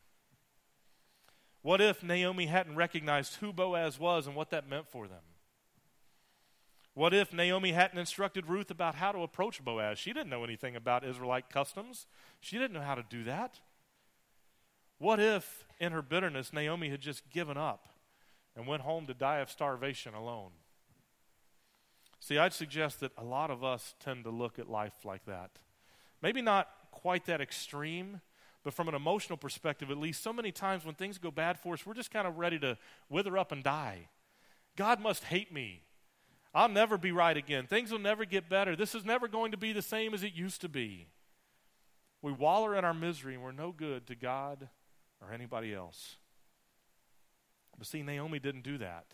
What 1.63 1.81
if 1.81 2.03
Naomi 2.03 2.47
hadn't 2.47 2.77
recognized 2.77 3.37
who 3.37 3.53
Boaz 3.53 3.99
was 3.99 4.27
and 4.27 4.37
what 4.37 4.51
that 4.51 4.69
meant 4.69 4.89
for 4.89 5.09
them? 5.09 5.23
What 6.95 7.15
if 7.15 7.33
Naomi 7.33 7.73
hadn't 7.73 7.99
instructed 7.99 8.49
Ruth 8.49 8.73
about 8.73 8.97
how 8.97 9.13
to 9.13 9.21
approach 9.21 9.65
Boaz? 9.65 9.99
She 10.01 10.13
didn't 10.13 10.31
know 10.31 10.43
anything 10.43 10.75
about 10.75 11.05
Israelite 11.05 11.49
customs. 11.49 12.07
She 12.41 12.59
didn't 12.59 12.73
know 12.73 12.83
how 12.83 12.97
to 12.97 13.05
do 13.09 13.23
that. 13.25 13.61
What 14.99 15.21
if, 15.21 15.65
in 15.79 15.93
her 15.93 16.03
bitterness, 16.03 16.53
Naomi 16.53 16.91
had 16.91 17.01
just 17.01 17.31
given 17.31 17.57
up 17.57 17.89
and 18.57 18.67
went 18.67 18.83
home 18.83 19.07
to 19.07 19.15
die 19.15 19.39
of 19.39 19.49
starvation 19.49 20.13
alone? 20.13 20.51
See, 22.19 22.37
I'd 22.37 22.53
suggest 22.53 22.99
that 22.99 23.13
a 23.17 23.23
lot 23.23 23.53
of 23.53 23.63
us 23.63 23.95
tend 24.01 24.25
to 24.25 24.31
look 24.31 24.59
at 24.59 24.69
life 24.69 25.05
like 25.05 25.25
that. 25.27 25.53
Maybe 26.23 26.43
not 26.43 26.69
quite 26.91 27.27
that 27.27 27.41
extreme, 27.41 28.21
but 28.65 28.75
from 28.75 28.89
an 28.89 28.95
emotional 28.95 29.37
perspective, 29.37 29.91
at 29.91 29.99
least, 29.99 30.23
so 30.23 30.33
many 30.33 30.53
times 30.53 30.85
when 30.85 30.95
things 30.95 31.19
go 31.19 31.31
bad 31.31 31.59
for 31.59 31.75
us, 31.75 31.87
we're 31.87 31.95
just 31.95 32.11
kind 32.11 32.27
of 32.27 32.39
ready 32.39 32.59
to 32.59 32.77
wither 33.09 33.39
up 33.39 33.53
and 33.53 33.63
die. 33.63 34.09
God 34.77 35.01
must 35.01 35.25
hate 35.25 35.53
me. 35.53 35.83
I'll 36.55 36.69
never 36.69 36.99
be 36.99 37.13
right 37.13 37.37
again. 37.37 37.67
Things 37.67 37.93
will 37.93 37.99
never 37.99 38.25
get 38.25 38.49
better. 38.49 38.75
This 38.75 38.95
is 38.95 39.05
never 39.05 39.29
going 39.29 39.53
to 39.53 39.57
be 39.57 39.73
the 39.73 39.83
same 39.83 40.15
as 40.15 40.23
it 40.23 40.35
used 40.35 40.61
to 40.63 40.69
be. 40.69 41.07
We 42.23 42.33
waller 42.33 42.75
in 42.75 42.85
our 42.85 42.95
misery 42.95 43.35
and 43.35 43.43
we're 43.43 43.53
no 43.53 43.71
good 43.71 44.07
to 44.09 44.15
God 44.15 44.69
or 45.21 45.33
anybody 45.33 45.75
else. 45.75 46.17
But 47.77 47.87
see, 47.87 48.03
Naomi 48.03 48.39
didn't 48.39 48.65
do 48.65 48.79
that. 48.79 49.07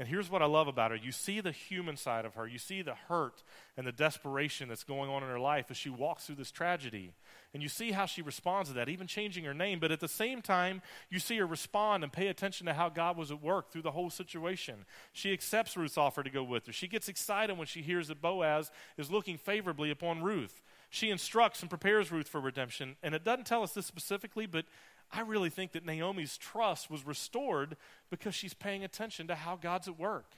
And 0.00 0.08
here's 0.08 0.30
what 0.30 0.40
I 0.40 0.46
love 0.46 0.66
about 0.66 0.92
her 0.92 0.96
you 0.96 1.12
see 1.12 1.42
the 1.42 1.52
human 1.52 1.94
side 1.94 2.24
of 2.24 2.34
her, 2.34 2.46
you 2.46 2.56
see 2.58 2.80
the 2.80 2.94
hurt 2.94 3.42
and 3.76 3.86
the 3.86 3.92
desperation 3.92 4.66
that's 4.66 4.82
going 4.82 5.10
on 5.10 5.22
in 5.22 5.28
her 5.28 5.38
life 5.38 5.66
as 5.68 5.76
she 5.76 5.90
walks 5.90 6.24
through 6.24 6.36
this 6.36 6.50
tragedy. 6.50 7.12
And 7.52 7.62
you 7.62 7.68
see 7.68 7.90
how 7.90 8.06
she 8.06 8.22
responds 8.22 8.70
to 8.70 8.74
that, 8.76 8.88
even 8.88 9.06
changing 9.06 9.44
her 9.44 9.52
name. 9.52 9.78
But 9.78 9.92
at 9.92 10.00
the 10.00 10.08
same 10.08 10.40
time, 10.40 10.80
you 11.10 11.18
see 11.18 11.36
her 11.36 11.46
respond 11.46 12.02
and 12.02 12.10
pay 12.10 12.28
attention 12.28 12.66
to 12.66 12.72
how 12.72 12.88
God 12.88 13.18
was 13.18 13.30
at 13.30 13.42
work 13.42 13.70
through 13.70 13.82
the 13.82 13.90
whole 13.90 14.08
situation. 14.08 14.86
She 15.12 15.34
accepts 15.34 15.76
Ruth's 15.76 15.98
offer 15.98 16.22
to 16.22 16.30
go 16.30 16.44
with 16.44 16.66
her. 16.66 16.72
She 16.72 16.88
gets 16.88 17.10
excited 17.10 17.58
when 17.58 17.66
she 17.66 17.82
hears 17.82 18.08
that 18.08 18.22
Boaz 18.22 18.70
is 18.96 19.10
looking 19.10 19.36
favorably 19.36 19.90
upon 19.90 20.22
Ruth. 20.22 20.62
She 20.88 21.10
instructs 21.10 21.60
and 21.60 21.68
prepares 21.68 22.10
Ruth 22.10 22.26
for 22.26 22.40
redemption. 22.40 22.96
And 23.02 23.14
it 23.14 23.22
doesn't 23.22 23.44
tell 23.44 23.62
us 23.62 23.72
this 23.72 23.86
specifically, 23.86 24.46
but 24.46 24.64
I 25.12 25.22
really 25.22 25.50
think 25.50 25.72
that 25.72 25.84
Naomi's 25.84 26.36
trust 26.36 26.90
was 26.90 27.04
restored 27.04 27.76
because 28.10 28.34
she's 28.34 28.54
paying 28.54 28.84
attention 28.84 29.26
to 29.26 29.34
how 29.34 29.56
God's 29.56 29.88
at 29.88 29.98
work. 29.98 30.36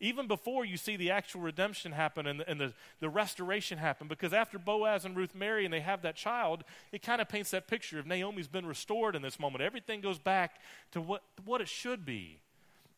Even 0.00 0.28
before 0.28 0.64
you 0.64 0.76
see 0.76 0.96
the 0.96 1.10
actual 1.10 1.40
redemption 1.40 1.90
happen 1.90 2.26
and, 2.26 2.40
the, 2.40 2.48
and 2.48 2.60
the, 2.60 2.72
the 3.00 3.08
restoration 3.08 3.78
happen, 3.78 4.06
because 4.06 4.32
after 4.32 4.56
Boaz 4.56 5.04
and 5.04 5.16
Ruth 5.16 5.34
marry 5.34 5.64
and 5.64 5.74
they 5.74 5.80
have 5.80 6.02
that 6.02 6.14
child, 6.14 6.62
it 6.92 7.02
kind 7.02 7.20
of 7.20 7.28
paints 7.28 7.50
that 7.50 7.66
picture 7.66 7.98
of 7.98 8.06
Naomi's 8.06 8.46
been 8.46 8.66
restored 8.66 9.16
in 9.16 9.22
this 9.22 9.40
moment. 9.40 9.62
Everything 9.62 10.00
goes 10.00 10.18
back 10.18 10.60
to 10.92 11.00
what, 11.00 11.22
what 11.44 11.60
it 11.60 11.68
should 11.68 12.04
be. 12.04 12.38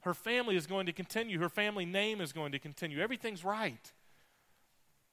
Her 0.00 0.14
family 0.14 0.56
is 0.56 0.66
going 0.66 0.86
to 0.86 0.92
continue, 0.92 1.38
her 1.40 1.48
family 1.48 1.86
name 1.86 2.20
is 2.20 2.32
going 2.32 2.52
to 2.52 2.58
continue. 2.58 3.00
Everything's 3.00 3.44
right. 3.44 3.92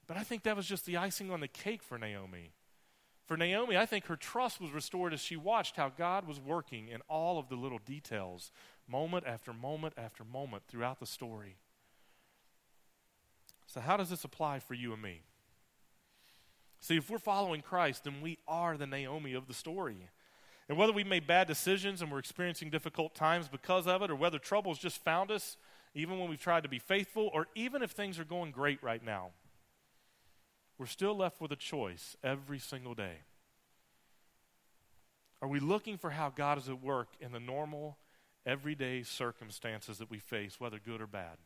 But 0.08 0.18
I 0.18 0.24
think 0.24 0.44
that 0.44 0.56
was 0.56 0.66
just 0.66 0.86
the 0.86 0.98
icing 0.98 1.32
on 1.32 1.42
the 1.42 1.48
cake 1.48 1.84
for 1.84 1.98
Naomi. 1.98 2.52
For 3.28 3.36
Naomi, 3.36 3.76
I 3.76 3.86
think 3.86 4.06
her 4.06 4.16
trust 4.16 4.62
was 4.62 4.72
restored 4.72 5.14
as 5.14 5.20
she 5.20 5.36
watched 5.36 5.76
how 5.76 5.90
God 5.90 6.26
was 6.26 6.40
working 6.40 6.88
in 6.88 7.02
all 7.10 7.38
of 7.38 7.50
the 7.50 7.56
little 7.56 7.80
details, 7.80 8.52
moment 8.88 9.26
after 9.28 9.52
moment 9.52 9.96
after 9.98 10.24
moment 10.24 10.64
throughout 10.68 11.02
the 11.02 11.06
story. 11.06 11.58
So, 13.66 13.82
how 13.82 13.98
does 13.98 14.10
this 14.10 14.24
apply 14.24 14.60
for 14.60 14.76
you 14.76 14.94
and 14.94 15.02
me? 15.02 15.24
See, 16.80 16.96
if 16.96 17.10
we're 17.10 17.20
following 17.20 17.62
Christ, 17.62 18.06
then 18.06 18.22
we 18.22 18.38
are 18.48 18.78
the 18.78 18.88
Naomi 18.88 19.34
of 19.34 19.48
the 19.48 19.54
story. 19.54 20.10
And 20.70 20.78
whether 20.78 20.94
we've 20.94 21.06
made 21.06 21.28
bad 21.28 21.48
decisions 21.48 22.02
and 22.02 22.10
we're 22.10 22.20
experiencing 22.20 22.70
difficult 22.70 23.14
times 23.14 23.50
because 23.50 23.88
of 23.88 24.02
it, 24.04 24.10
or 24.10 24.16
whether 24.16 24.40
trouble's 24.40 24.80
just 24.80 25.04
found 25.04 25.32
us, 25.32 25.58
even 25.94 26.18
when 26.18 26.30
we've 26.30 26.40
tried 26.40 26.64
to 26.64 26.70
be 26.70 26.80
faithful, 26.80 27.30
or 27.34 27.48
even 27.56 27.82
if 27.82 27.92
things 27.92 28.20
are 28.20 28.26
going 28.26 28.52
great 28.52 28.82
right 28.82 29.04
now, 29.04 29.32
we're 30.78 30.86
still 30.86 31.16
left 31.16 31.42
with 31.42 31.52
a 31.52 31.56
choice 31.56 32.16
every 32.24 32.60
single 32.60 32.94
day. 32.94 33.20
Are 35.42 35.48
we 35.48 35.60
looking 35.60 35.98
for 35.98 36.12
how 36.12 36.30
God 36.30 36.58
is 36.58 36.70
at 36.70 36.82
work 36.82 37.10
in 37.20 37.32
the 37.32 37.40
normal, 37.40 37.98
everyday 38.46 39.04
circumstances 39.04 39.98
that 39.98 40.10
we 40.10 40.20
face, 40.20 40.60
whether 40.60 40.80
good 40.80 41.02
or 41.02 41.08
bad? 41.08 41.38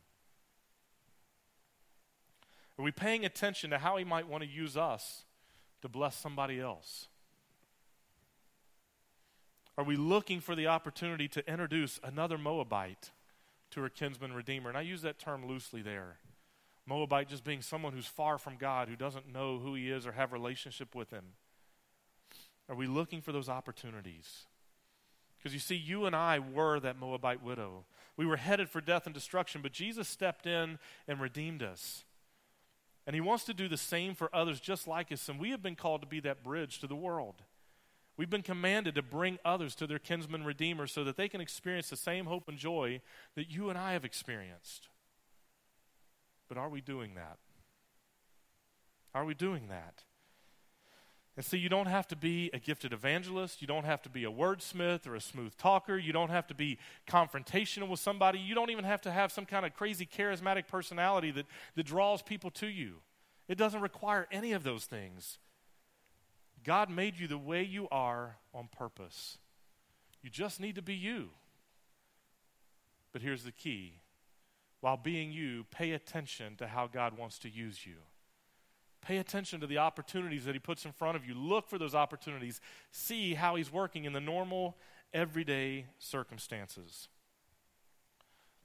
Are 2.78 2.84
we 2.84 2.90
paying 2.90 3.24
attention 3.24 3.70
to 3.70 3.78
how 3.78 3.96
He 3.96 4.04
might 4.04 4.28
want 4.28 4.42
to 4.42 4.48
use 4.48 4.76
us 4.76 5.24
to 5.82 5.88
bless 5.88 6.16
somebody 6.16 6.58
else? 6.60 7.08
Are 9.76 9.84
we 9.84 9.96
looking 9.96 10.40
for 10.40 10.54
the 10.54 10.66
opportunity 10.66 11.28
to 11.28 11.48
introduce 11.50 11.98
another 12.02 12.38
Moabite 12.38 13.10
to 13.70 13.80
her 13.80 13.88
kinsman 13.88 14.32
redeemer? 14.32 14.68
And 14.68 14.76
I 14.76 14.82
use 14.82 15.02
that 15.02 15.18
term 15.18 15.46
loosely 15.46 15.82
there. 15.82 16.16
Moabite 16.86 17.28
just 17.28 17.44
being 17.44 17.62
someone 17.62 17.92
who's 17.92 18.06
far 18.06 18.38
from 18.38 18.56
God, 18.56 18.88
who 18.88 18.96
doesn't 18.96 19.32
know 19.32 19.58
who 19.58 19.74
he 19.74 19.90
is 19.90 20.06
or 20.06 20.12
have 20.12 20.32
relationship 20.32 20.94
with 20.94 21.10
him. 21.10 21.24
Are 22.68 22.74
we 22.74 22.86
looking 22.86 23.20
for 23.20 23.32
those 23.32 23.48
opportunities? 23.48 24.46
Because 25.38 25.54
you 25.54 25.60
see, 25.60 25.76
you 25.76 26.06
and 26.06 26.14
I 26.14 26.38
were 26.38 26.80
that 26.80 26.98
Moabite 26.98 27.42
widow. 27.42 27.84
We 28.16 28.22
We 28.22 28.28
were 28.28 28.36
headed 28.36 28.70
for 28.70 28.80
death 28.80 29.06
and 29.06 29.12
destruction, 29.12 29.62
but 29.62 29.72
Jesus 29.72 30.06
stepped 30.06 30.46
in 30.46 30.78
and 31.08 31.20
redeemed 31.20 31.60
us. 31.60 32.04
And 33.04 33.14
he 33.14 33.20
wants 33.20 33.42
to 33.46 33.52
do 33.52 33.66
the 33.66 33.76
same 33.76 34.14
for 34.14 34.32
others 34.32 34.60
just 34.60 34.86
like 34.86 35.10
us, 35.10 35.28
and 35.28 35.40
we 35.40 35.50
have 35.50 35.60
been 35.60 35.74
called 35.74 36.02
to 36.02 36.06
be 36.06 36.20
that 36.20 36.44
bridge 36.44 36.78
to 36.78 36.86
the 36.86 36.94
world. 36.94 37.42
We've 38.16 38.30
been 38.30 38.42
commanded 38.42 38.94
to 38.94 39.02
bring 39.02 39.40
others 39.44 39.74
to 39.74 39.88
their 39.88 39.98
kinsman 39.98 40.44
redeemer 40.44 40.86
so 40.86 41.02
that 41.02 41.16
they 41.16 41.28
can 41.28 41.40
experience 41.40 41.90
the 41.90 41.96
same 41.96 42.26
hope 42.26 42.48
and 42.48 42.56
joy 42.56 43.00
that 43.34 43.50
you 43.50 43.70
and 43.70 43.76
I 43.76 43.94
have 43.94 44.04
experienced. 44.04 44.86
But 46.52 46.60
are 46.60 46.68
we 46.68 46.82
doing 46.82 47.14
that? 47.14 47.38
Are 49.14 49.24
we 49.24 49.32
doing 49.32 49.68
that? 49.68 50.02
And 51.34 51.42
see, 51.42 51.56
you 51.56 51.70
don't 51.70 51.86
have 51.86 52.06
to 52.08 52.16
be 52.16 52.50
a 52.52 52.58
gifted 52.58 52.92
evangelist. 52.92 53.62
You 53.62 53.66
don't 53.66 53.86
have 53.86 54.02
to 54.02 54.10
be 54.10 54.24
a 54.24 54.30
wordsmith 54.30 55.06
or 55.06 55.14
a 55.14 55.20
smooth 55.22 55.56
talker. 55.56 55.96
You 55.96 56.12
don't 56.12 56.28
have 56.28 56.46
to 56.48 56.54
be 56.54 56.76
confrontational 57.08 57.88
with 57.88 58.00
somebody. 58.00 58.38
You 58.38 58.54
don't 58.54 58.68
even 58.68 58.84
have 58.84 59.00
to 59.00 59.10
have 59.10 59.32
some 59.32 59.46
kind 59.46 59.64
of 59.64 59.72
crazy 59.72 60.04
charismatic 60.04 60.68
personality 60.68 61.30
that, 61.30 61.46
that 61.74 61.86
draws 61.86 62.20
people 62.20 62.50
to 62.50 62.66
you. 62.66 62.96
It 63.48 63.56
doesn't 63.56 63.80
require 63.80 64.28
any 64.30 64.52
of 64.52 64.62
those 64.62 64.84
things. 64.84 65.38
God 66.64 66.90
made 66.90 67.18
you 67.18 67.28
the 67.28 67.38
way 67.38 67.62
you 67.62 67.88
are 67.90 68.36
on 68.52 68.68
purpose. 68.70 69.38
You 70.22 70.28
just 70.28 70.60
need 70.60 70.74
to 70.74 70.82
be 70.82 70.96
you. 70.96 71.30
But 73.10 73.22
here's 73.22 73.44
the 73.44 73.52
key 73.52 74.01
while 74.82 74.96
being 74.96 75.32
you, 75.32 75.64
pay 75.70 75.92
attention 75.92 76.56
to 76.56 76.66
how 76.66 76.88
God 76.88 77.16
wants 77.16 77.38
to 77.38 77.48
use 77.48 77.86
you. 77.86 77.94
Pay 79.00 79.18
attention 79.18 79.60
to 79.60 79.66
the 79.66 79.78
opportunities 79.78 80.44
that 80.44 80.54
He 80.54 80.58
puts 80.58 80.84
in 80.84 80.92
front 80.92 81.16
of 81.16 81.24
you. 81.24 81.34
Look 81.34 81.68
for 81.68 81.78
those 81.78 81.94
opportunities. 81.94 82.60
See 82.90 83.34
how 83.34 83.54
He's 83.54 83.72
working 83.72 84.04
in 84.04 84.12
the 84.12 84.20
normal, 84.20 84.76
everyday 85.14 85.86
circumstances. 86.00 87.08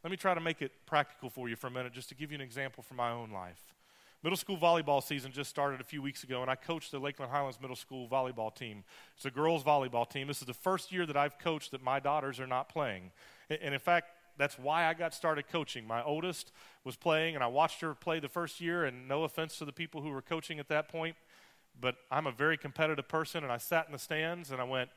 Let 0.03 0.10
me 0.10 0.17
try 0.17 0.34
to 0.34 0.41
make 0.41 0.62
it 0.62 0.71
practical 0.88 1.30
for 1.30 1.49
you 1.49 1.56
for 1.56 1.67
a 1.67 1.71
minute, 1.71 1.93
just 1.93 2.10
to 2.10 2.15
give 2.15 2.32
you 2.32 2.36
an 2.36 2.41
example 2.41 2.82
from 2.82 2.97
my 2.97 3.12
own 3.12 3.30
life. 3.32 3.75
Middle 4.23 4.38
school 4.38 4.58
volleyball 4.58 5.03
season 5.03 5.32
just 5.32 5.51
started 5.51 5.82
a 5.82 5.84
few 5.84 6.01
weeks 6.01 6.23
ago, 6.23 6.41
and 6.41 6.49
I 6.49 6.56
coached 6.56 6.91
the 6.91 6.99
Lakeland 6.99 7.32
Highlands 7.32 7.62
Middle 7.62 7.75
School 7.75 8.08
volleyball 8.08 8.53
team. 8.53 8.84
It's 9.15 9.25
a 9.25 9.32
girls' 9.32 9.63
volleyball 9.63 10.10
team. 10.10 10.27
This 10.27 10.41
is 10.41 10.47
the 10.47 10.53
first 10.56 10.91
year 10.91 11.06
that 11.06 11.15
I've 11.15 11.38
coached 11.38 11.69
that 11.71 11.84
my 11.84 11.99
daughters 11.99 12.39
are 12.39 12.47
not 12.47 12.69
playing. 12.69 13.12
And 13.49 13.75
in 13.75 13.80
fact, 13.80 14.10
that's 14.38 14.58
why 14.58 14.86
I 14.86 14.93
got 14.93 15.13
started 15.13 15.47
coaching. 15.47 15.86
My 15.88 16.04
oldest 16.04 16.52
was 16.84 16.95
playing, 16.95 17.36
and 17.36 17.43
I 17.43 17.47
watched 17.47 17.82
her 17.82 17.93
play 17.93 18.19
the 18.19 18.30
first 18.30 18.62
year. 18.62 18.86
And 18.86 19.08
no 19.08 19.23
offense 19.23 19.58
to 19.58 19.65
the 19.65 19.71
people 19.71 20.02
who 20.02 20.10
were 20.10 20.21
coaching 20.21 20.60
at 20.60 20.67
that 20.69 20.89
point, 20.89 21.15
but 21.80 21.95
I'm 22.12 22.28
a 22.28 22.32
very 22.32 22.58
competitive 22.58 23.08
person, 23.08 23.43
and 23.43 23.52
I 23.52 23.58
sat 23.58 23.86
in 23.88 23.91
the 23.91 24.00
stands 24.00 24.52
and 24.52 24.60
I 24.60 24.63
went, 24.63 24.89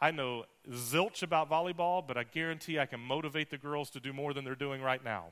I 0.00 0.10
know 0.10 0.44
zilch 0.70 1.22
about 1.22 1.50
volleyball, 1.50 2.06
but 2.06 2.16
I 2.16 2.22
guarantee 2.22 2.78
I 2.78 2.86
can 2.86 3.00
motivate 3.00 3.50
the 3.50 3.58
girls 3.58 3.90
to 3.90 4.00
do 4.00 4.12
more 4.12 4.32
than 4.32 4.44
they're 4.44 4.54
doing 4.54 4.80
right 4.80 5.02
now. 5.02 5.26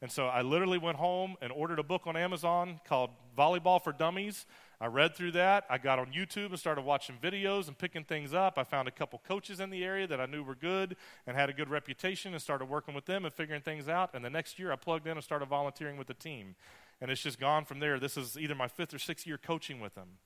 And 0.00 0.10
so 0.10 0.26
I 0.26 0.42
literally 0.42 0.78
went 0.78 0.96
home 0.96 1.36
and 1.40 1.52
ordered 1.52 1.78
a 1.78 1.84
book 1.84 2.02
on 2.06 2.16
Amazon 2.16 2.80
called 2.84 3.10
Volleyball 3.38 3.80
for 3.82 3.92
Dummies. 3.92 4.46
I 4.82 4.86
read 4.86 5.14
through 5.14 5.30
that. 5.32 5.64
I 5.70 5.78
got 5.78 6.00
on 6.00 6.06
YouTube 6.06 6.48
and 6.48 6.58
started 6.58 6.82
watching 6.82 7.16
videos 7.22 7.68
and 7.68 7.78
picking 7.78 8.02
things 8.02 8.34
up. 8.34 8.58
I 8.58 8.64
found 8.64 8.88
a 8.88 8.90
couple 8.90 9.22
coaches 9.24 9.60
in 9.60 9.70
the 9.70 9.84
area 9.84 10.08
that 10.08 10.20
I 10.20 10.26
knew 10.26 10.42
were 10.42 10.56
good 10.56 10.96
and 11.24 11.36
had 11.36 11.48
a 11.48 11.52
good 11.52 11.70
reputation 11.70 12.32
and 12.32 12.42
started 12.42 12.64
working 12.64 12.92
with 12.92 13.06
them 13.06 13.24
and 13.24 13.32
figuring 13.32 13.62
things 13.62 13.88
out. 13.88 14.10
And 14.12 14.24
the 14.24 14.28
next 14.28 14.58
year 14.58 14.72
I 14.72 14.76
plugged 14.76 15.06
in 15.06 15.12
and 15.12 15.22
started 15.22 15.46
volunteering 15.46 15.98
with 15.98 16.08
the 16.08 16.14
team. 16.14 16.56
And 17.00 17.12
it's 17.12 17.22
just 17.22 17.38
gone 17.38 17.64
from 17.64 17.78
there. 17.78 18.00
This 18.00 18.16
is 18.16 18.36
either 18.36 18.56
my 18.56 18.66
fifth 18.66 18.92
or 18.92 18.98
sixth 18.98 19.24
year 19.24 19.38
coaching 19.38 19.78
with 19.78 19.94
them. 19.94 20.18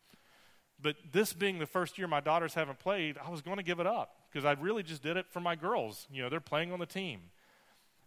But 0.81 0.97
this 1.13 1.35
being 1.35 1.59
the 1.59 1.67
first 1.67 1.99
year 1.99 2.09
my 2.09 2.21
daughters 2.21 2.55
haven't 2.55 2.79
played, 2.79 3.19
I 3.23 3.29
was 3.29 3.43
going 3.43 3.59
to 3.59 3.63
give 3.63 3.79
it 3.79 3.87
up 3.87 4.17
because 4.33 4.47
I 4.47 4.53
really 4.53 4.83
just 4.83 5.03
did 5.03 5.19
it 5.19 5.27
for 5.29 5.41
my 5.41 5.55
girls. 5.55 6.07
You 6.11 6.23
know, 6.23 6.31
they're 6.31 6.41
playing 6.41 6.73
on 6.73 6.79
the 6.79 6.87
team. 6.87 7.21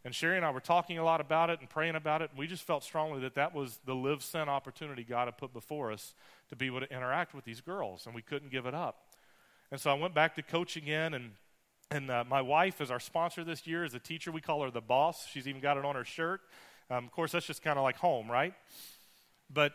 And 0.06 0.16
Sherry 0.16 0.38
and 0.38 0.46
I 0.46 0.52
were 0.52 0.62
talking 0.62 0.98
a 0.98 1.04
lot 1.04 1.20
about 1.20 1.50
it 1.50 1.60
and 1.60 1.70
praying 1.70 1.96
about 1.96 2.22
it, 2.22 2.30
and 2.30 2.40
we 2.40 2.48
just 2.48 2.64
felt 2.64 2.84
strongly 2.84 3.20
that 3.22 3.36
that 3.36 3.54
was 3.54 3.80
the 3.86 3.94
live 3.94 4.24
sent 4.24 4.50
opportunity 4.50 5.04
God 5.04 5.26
had 5.26 5.38
put 5.38 5.52
before 5.52 5.92
us 5.92 6.14
to 6.50 6.56
be 6.56 6.68
able 6.68 6.80
to 6.80 6.92
interact 6.92 7.34
with 7.34 7.44
these 7.44 7.60
girls, 7.60 8.06
and 8.06 8.16
we 8.16 8.22
couldn't 8.22 8.50
give 8.50 8.66
it 8.66 8.74
up. 8.74 9.08
And 9.72 9.80
so 9.80 9.92
I 9.92 9.94
went 9.96 10.14
back 10.14 10.36
to 10.36 10.42
coach 10.42 10.78
again, 10.78 11.14
and 11.14 11.32
and 11.92 12.12
uh, 12.12 12.24
my 12.30 12.42
wife 12.42 12.82
is 12.82 12.92
our 12.92 13.00
sponsor 13.00 13.44
this 13.44 13.66
year 13.66 13.84
as 13.84 13.96
a 13.96 14.00
teacher. 14.00 14.32
We 14.32 14.42
call 14.42 14.62
her 14.62 14.70
the 14.70 14.82
boss. 14.82 15.28
She's 15.28 15.48
even 15.48 15.60
got 15.60 15.76
it 15.76 15.84
on 15.84 15.96
her 15.96 16.06
shirt. 16.06 16.42
Um, 16.92 17.06
of 17.06 17.12
course, 17.12 17.32
that's 17.32 17.48
just 17.48 17.64
kind 17.64 17.80
of 17.80 17.84
like 17.84 17.98
home, 17.98 18.30
right? 18.30 18.54
But 19.52 19.74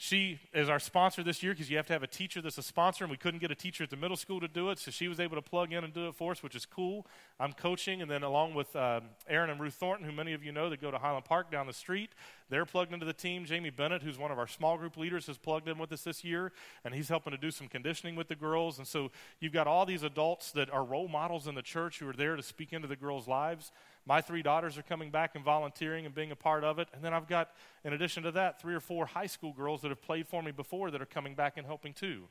she 0.00 0.38
is 0.54 0.68
our 0.68 0.78
sponsor 0.78 1.24
this 1.24 1.42
year 1.42 1.52
because 1.52 1.68
you 1.68 1.76
have 1.76 1.88
to 1.88 1.92
have 1.92 2.04
a 2.04 2.08
teacher 2.08 2.40
that's 2.40 2.56
a 2.56 2.62
sponsor, 2.62 3.02
and 3.02 3.10
we 3.10 3.16
couldn't 3.16 3.40
get 3.40 3.50
a 3.50 3.56
teacher 3.56 3.82
at 3.82 3.90
the 3.90 3.96
middle 3.96 4.16
school 4.16 4.38
to 4.38 4.46
do 4.46 4.70
it, 4.70 4.78
so 4.78 4.92
she 4.92 5.08
was 5.08 5.18
able 5.18 5.34
to 5.34 5.42
plug 5.42 5.72
in 5.72 5.82
and 5.82 5.92
do 5.92 6.06
it 6.06 6.14
for 6.14 6.30
us, 6.30 6.40
which 6.40 6.54
is 6.54 6.64
cool. 6.64 7.04
I'm 7.40 7.52
coaching, 7.52 8.00
and 8.00 8.08
then 8.08 8.22
along 8.22 8.54
with 8.54 8.74
um, 8.76 9.02
Aaron 9.28 9.50
and 9.50 9.60
Ruth 9.60 9.74
Thornton, 9.74 10.06
who 10.06 10.12
many 10.12 10.34
of 10.34 10.44
you 10.44 10.52
know 10.52 10.70
that 10.70 10.80
go 10.80 10.92
to 10.92 10.98
Highland 10.98 11.24
Park 11.24 11.50
down 11.50 11.66
the 11.66 11.72
street, 11.72 12.10
they're 12.48 12.64
plugged 12.64 12.92
into 12.92 13.06
the 13.06 13.12
team. 13.12 13.44
Jamie 13.44 13.70
Bennett, 13.70 14.02
who's 14.02 14.18
one 14.18 14.30
of 14.30 14.38
our 14.38 14.46
small 14.46 14.78
group 14.78 14.96
leaders, 14.96 15.26
has 15.26 15.36
plugged 15.36 15.66
in 15.66 15.78
with 15.78 15.90
us 15.90 16.02
this 16.02 16.22
year, 16.22 16.52
and 16.84 16.94
he's 16.94 17.08
helping 17.08 17.32
to 17.32 17.36
do 17.36 17.50
some 17.50 17.66
conditioning 17.66 18.14
with 18.14 18.28
the 18.28 18.36
girls. 18.36 18.78
And 18.78 18.86
so 18.86 19.10
you've 19.40 19.52
got 19.52 19.66
all 19.66 19.84
these 19.84 20.04
adults 20.04 20.52
that 20.52 20.70
are 20.70 20.84
role 20.84 21.08
models 21.08 21.48
in 21.48 21.56
the 21.56 21.62
church 21.62 21.98
who 21.98 22.08
are 22.08 22.12
there 22.12 22.36
to 22.36 22.42
speak 22.44 22.72
into 22.72 22.86
the 22.86 22.96
girls' 22.96 23.26
lives. 23.26 23.72
My 24.08 24.22
three 24.22 24.40
daughters 24.40 24.78
are 24.78 24.82
coming 24.82 25.10
back 25.10 25.34
and 25.34 25.44
volunteering 25.44 26.06
and 26.06 26.14
being 26.14 26.32
a 26.32 26.36
part 26.36 26.64
of 26.64 26.78
it. 26.78 26.88
And 26.94 27.04
then 27.04 27.12
I've 27.12 27.28
got, 27.28 27.50
in 27.84 27.92
addition 27.92 28.22
to 28.22 28.30
that, 28.32 28.58
three 28.58 28.74
or 28.74 28.80
four 28.80 29.04
high 29.04 29.26
school 29.26 29.52
girls 29.52 29.82
that 29.82 29.90
have 29.90 30.00
played 30.00 30.26
for 30.26 30.42
me 30.42 30.50
before 30.50 30.90
that 30.90 31.02
are 31.02 31.06
coming 31.06 31.34
back 31.34 31.58
and 31.58 31.66
helping 31.66 31.92
too. 31.92 32.22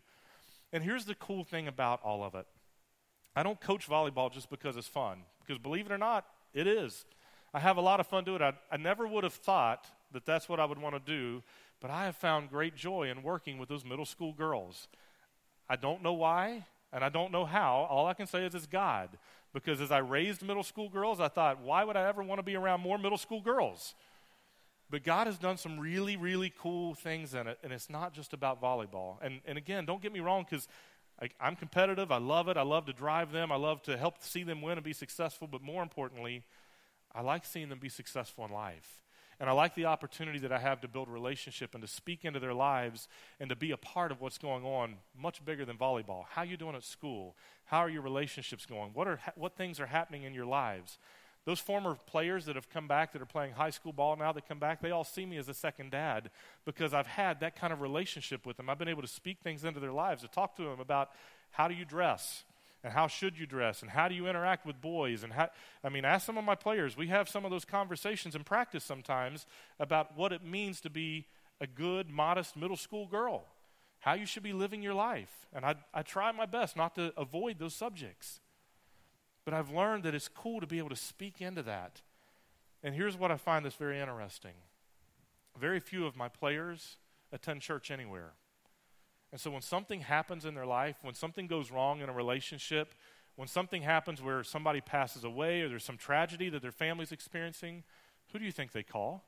And 0.73 0.83
here's 0.83 1.05
the 1.05 1.13
cool 1.13 1.43
thing 1.43 1.67
about 1.67 2.01
all 2.03 2.23
of 2.23 2.33
it 2.33 2.47
I 3.35 3.43
don't 3.43 3.61
coach 3.61 3.87
volleyball 3.87 4.33
just 4.33 4.49
because 4.49 4.75
it's 4.75 4.87
fun, 4.87 5.19
because 5.45 5.59
believe 5.61 5.85
it 5.85 5.91
or 5.91 5.99
not, 5.99 6.25
it 6.51 6.65
is. 6.65 7.05
I 7.53 7.59
have 7.59 7.77
a 7.77 7.81
lot 7.81 7.99
of 7.99 8.07
fun 8.07 8.23
doing 8.23 8.41
it. 8.41 8.55
I, 8.71 8.73
I 8.73 8.77
never 8.77 9.07
would 9.07 9.23
have 9.23 9.35
thought 9.35 9.85
that 10.13 10.25
that's 10.25 10.49
what 10.49 10.59
I 10.59 10.65
would 10.65 10.79
want 10.79 10.95
to 10.95 10.99
do, 10.99 11.43
but 11.79 11.91
I 11.91 12.05
have 12.05 12.15
found 12.15 12.49
great 12.49 12.75
joy 12.75 13.11
in 13.11 13.21
working 13.21 13.59
with 13.59 13.69
those 13.69 13.85
middle 13.85 14.05
school 14.05 14.33
girls. 14.33 14.87
I 15.69 15.75
don't 15.75 16.01
know 16.01 16.13
why, 16.13 16.65
and 16.91 17.03
I 17.03 17.09
don't 17.09 17.31
know 17.31 17.45
how. 17.45 17.85
All 17.87 18.07
I 18.07 18.15
can 18.15 18.25
say 18.25 18.45
is 18.45 18.55
it's 18.55 18.65
God. 18.65 19.09
Because 19.63 19.81
as 19.81 19.91
I 19.91 19.97
raised 19.97 20.43
middle 20.43 20.61
school 20.61 20.87
girls, 20.87 21.19
I 21.19 21.29
thought, 21.29 21.61
why 21.61 21.83
would 21.83 21.95
I 21.95 22.07
ever 22.07 22.21
want 22.21 22.37
to 22.37 22.43
be 22.43 22.55
around 22.55 22.81
more 22.81 22.99
middle 22.99 23.17
school 23.17 23.41
girls? 23.41 23.95
But 24.89 25.03
God 25.03 25.25
has 25.25 25.37
done 25.37 25.57
some 25.57 25.79
really, 25.79 26.15
really 26.15 26.53
cool 26.59 26.93
things 26.93 27.33
in 27.33 27.47
it, 27.47 27.57
and 27.63 27.73
it's 27.73 27.89
not 27.89 28.13
just 28.13 28.33
about 28.33 28.61
volleyball. 28.61 29.15
And, 29.21 29.41
and 29.45 29.57
again, 29.57 29.85
don't 29.85 30.01
get 30.01 30.13
me 30.13 30.19
wrong, 30.19 30.45
because 30.47 30.67
I'm 31.39 31.55
competitive. 31.55 32.11
I 32.11 32.19
love 32.19 32.47
it. 32.49 32.57
I 32.57 32.61
love 32.61 32.85
to 32.85 32.93
drive 32.93 33.31
them. 33.31 33.51
I 33.51 33.55
love 33.55 33.81
to 33.83 33.97
help 33.97 34.21
see 34.21 34.43
them 34.43 34.61
win 34.61 34.77
and 34.77 34.83
be 34.83 34.93
successful. 34.93 35.47
But 35.47 35.63
more 35.63 35.81
importantly, 35.81 36.43
I 37.13 37.21
like 37.21 37.43
seeing 37.43 37.69
them 37.69 37.79
be 37.79 37.89
successful 37.89 38.45
in 38.45 38.51
life. 38.51 39.01
And 39.39 39.49
I 39.49 39.53
like 39.53 39.75
the 39.75 39.85
opportunity 39.85 40.39
that 40.39 40.51
I 40.51 40.57
have 40.57 40.81
to 40.81 40.87
build 40.87 41.09
relationship 41.09 41.75
and 41.75 41.81
to 41.83 41.87
speak 41.87 42.25
into 42.25 42.39
their 42.39 42.55
lives 42.55 43.07
and 43.39 43.49
to 43.49 43.55
be 43.55 43.71
a 43.71 43.77
part 43.77 44.11
of 44.11 44.19
what's 44.19 44.39
going 44.39 44.65
on 44.65 44.95
much 45.19 45.45
bigger 45.45 45.63
than 45.63 45.77
volleyball. 45.77 46.25
How 46.29 46.41
you 46.41 46.57
doing 46.57 46.75
at 46.75 46.83
school? 46.83 47.35
How 47.65 47.79
are 47.79 47.89
your 47.89 48.01
relationships 48.01 48.65
going? 48.65 48.91
What, 48.93 49.07
are, 49.07 49.19
what 49.35 49.55
things 49.55 49.79
are 49.79 49.85
happening 49.85 50.23
in 50.23 50.33
your 50.33 50.45
lives? 50.45 50.97
Those 51.45 51.59
former 51.59 51.95
players 52.07 52.45
that 52.45 52.55
have 52.55 52.69
come 52.69 52.87
back 52.87 53.13
that 53.13 53.21
are 53.21 53.25
playing 53.25 53.53
high 53.53 53.69
school 53.69 53.93
ball 53.93 54.15
now 54.17 54.33
that 54.33 54.47
come 54.49 54.59
back, 54.59 54.81
they 54.81 54.91
all 54.91 55.05
see 55.05 55.25
me 55.25 55.37
as 55.37 55.47
a 55.47 55.53
second 55.53 55.91
dad 55.91 56.29
because 56.65 56.93
I've 56.93 57.07
had 57.07 57.39
that 57.39 57.55
kind 57.55 57.71
of 57.71 57.79
relationship 57.79 58.45
with 58.45 58.57
them. 58.57 58.69
I've 58.69 58.79
been 58.79 58.89
able 58.89 59.03
to 59.03 59.07
speak 59.07 59.37
things 59.41 59.63
into 59.63 59.79
their 59.79 59.93
lives, 59.93 60.23
to 60.23 60.27
talk 60.27 60.57
to 60.57 60.63
them 60.63 60.81
about 60.81 61.11
how 61.51 61.67
do 61.67 61.73
you 61.73 61.85
dress? 61.85 62.43
And 62.87 62.93
how 62.93 63.07
should 63.07 63.37
you 63.37 63.45
dress? 63.45 63.81
And 63.81 63.91
how 63.91 64.07
do 64.07 64.15
you 64.15 64.27
interact 64.27 64.65
with 64.65 64.79
boys? 64.79 65.25
And 65.25 65.33
how 65.33 65.49
i 65.83 65.89
mean 65.89 66.05
ask 66.05 66.25
some 66.25 66.37
of 66.37 66.45
my 66.45 66.55
players. 66.55 66.95
We 66.95 67.07
have 67.07 67.27
some 67.27 67.43
of 67.43 67.51
those 67.51 67.65
conversations 67.65 68.33
in 68.33 68.45
practice 68.45 68.81
sometimes 68.81 69.45
about 69.77 70.15
what 70.15 70.31
it 70.31 70.41
means 70.41 70.79
to 70.81 70.89
be 70.89 71.25
a 71.59 71.67
good 71.67 72.09
modest 72.09 72.55
middle 72.55 72.77
school 72.77 73.05
girl. 73.05 73.43
How 73.99 74.13
you 74.13 74.25
should 74.25 74.41
be 74.41 74.53
living 74.53 74.81
your 74.81 74.93
life. 74.93 75.47
And 75.53 75.65
i, 75.65 75.75
I 75.93 76.01
try 76.01 76.31
my 76.31 76.45
best 76.45 76.77
not 76.77 76.95
to 76.95 77.11
avoid 77.17 77.59
those 77.59 77.75
subjects. 77.75 78.39
But 79.43 79.53
i've 79.53 79.69
learned 79.69 80.03
that 80.03 80.15
it's 80.15 80.29
cool 80.29 80.61
to 80.61 80.67
be 80.67 80.77
able 80.77 80.87
to 80.87 80.95
speak 80.95 81.41
into 81.41 81.63
that. 81.63 82.01
And 82.83 82.95
here's 82.95 83.17
what 83.17 83.31
i 83.31 83.35
find 83.35 83.65
that's 83.65 83.75
very 83.75 83.99
interesting. 83.99 84.55
Very 85.59 85.81
few 85.81 86.05
of 86.05 86.15
my 86.15 86.29
players 86.29 86.95
attend 87.33 87.59
church 87.59 87.91
anywhere 87.91 88.31
and 89.31 89.41
so 89.41 89.51
when 89.51 89.61
something 89.61 90.01
happens 90.01 90.45
in 90.45 90.55
their 90.55 90.65
life, 90.65 90.97
when 91.01 91.13
something 91.13 91.47
goes 91.47 91.71
wrong 91.71 92.01
in 92.01 92.09
a 92.09 92.13
relationship, 92.13 92.93
when 93.35 93.47
something 93.47 93.81
happens 93.81 94.21
where 94.21 94.43
somebody 94.43 94.81
passes 94.81 95.23
away 95.23 95.61
or 95.61 95.69
there's 95.69 95.83
some 95.83 95.97
tragedy 95.97 96.49
that 96.49 96.61
their 96.61 96.71
family's 96.71 97.11
experiencing, 97.11 97.83
who 98.31 98.39
do 98.39 98.45
you 98.45 98.51
think 98.51 98.71
they 98.71 98.83
call? 98.83 99.25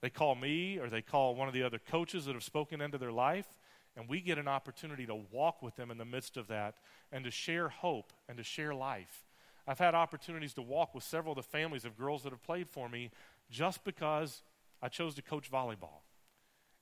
They 0.00 0.10
call 0.10 0.34
me 0.34 0.78
or 0.78 0.88
they 0.88 1.02
call 1.02 1.34
one 1.34 1.48
of 1.48 1.54
the 1.54 1.62
other 1.62 1.78
coaches 1.78 2.26
that 2.26 2.34
have 2.34 2.44
spoken 2.44 2.80
into 2.80 2.96
their 2.96 3.12
life, 3.12 3.46
and 3.96 4.08
we 4.08 4.20
get 4.20 4.38
an 4.38 4.48
opportunity 4.48 5.06
to 5.06 5.14
walk 5.30 5.62
with 5.62 5.76
them 5.76 5.90
in 5.90 5.98
the 5.98 6.04
midst 6.04 6.36
of 6.36 6.46
that 6.48 6.76
and 7.10 7.24
to 7.24 7.30
share 7.30 7.68
hope 7.68 8.12
and 8.28 8.38
to 8.38 8.44
share 8.44 8.74
life. 8.74 9.26
I've 9.66 9.78
had 9.78 9.94
opportunities 9.94 10.54
to 10.54 10.62
walk 10.62 10.94
with 10.94 11.02
several 11.02 11.32
of 11.32 11.36
the 11.36 11.42
families 11.42 11.84
of 11.84 11.98
girls 11.98 12.22
that 12.22 12.30
have 12.30 12.42
played 12.42 12.68
for 12.68 12.88
me 12.88 13.10
just 13.50 13.84
because 13.84 14.42
I 14.80 14.88
chose 14.88 15.14
to 15.16 15.22
coach 15.22 15.50
volleyball. 15.50 16.05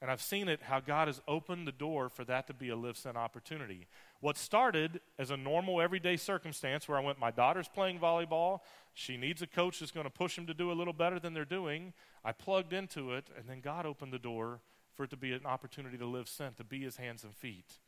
And 0.05 0.11
I've 0.11 0.21
seen 0.21 0.51
it 0.51 0.61
how 0.65 0.81
God 0.81 1.09
has 1.09 1.23
opened 1.27 1.67
the 1.67 1.73
door 1.73 2.11
for 2.11 2.27
that 2.27 2.47
to 2.49 2.53
be 2.53 2.69
a 2.69 2.77
live 2.77 2.99
sent 2.99 3.17
opportunity. 3.17 3.87
What 4.21 4.37
started 4.37 5.01
as 5.19 5.31
a 5.31 5.37
normal 5.39 5.81
everyday 5.81 6.19
circumstance 6.19 6.87
where 6.87 6.99
I 6.99 7.01
went, 7.01 7.19
my 7.19 7.31
daughter's 7.31 7.69
playing 7.69 8.01
volleyball, 8.01 8.61
she 8.93 9.17
needs 9.17 9.41
a 9.41 9.47
coach 9.47 9.81
that's 9.81 9.93
going 9.93 10.05
to 10.05 10.11
push 10.11 10.37
them 10.37 10.47
to 10.47 10.53
do 10.53 10.71
a 10.71 10.75
little 10.75 10.93
better 10.93 11.19
than 11.19 11.33
they're 11.33 11.47
doing. 11.47 11.95
I 12.23 12.33
plugged 12.33 12.75
into 12.75 13.15
it, 13.15 13.31
and 13.35 13.49
then 13.49 13.61
God 13.61 13.87
opened 13.87 14.13
the 14.13 14.19
door 14.19 14.61
for 14.95 15.05
it 15.05 15.11
to 15.11 15.17
be 15.17 15.33
an 15.33 15.47
opportunity 15.47 15.97
to 15.97 16.05
live 16.05 16.29
sent, 16.29 16.59
to 16.59 16.65
be 16.65 16.83
his 16.83 16.99
hands 16.99 17.25
and 17.25 17.35
feet. 17.35 17.79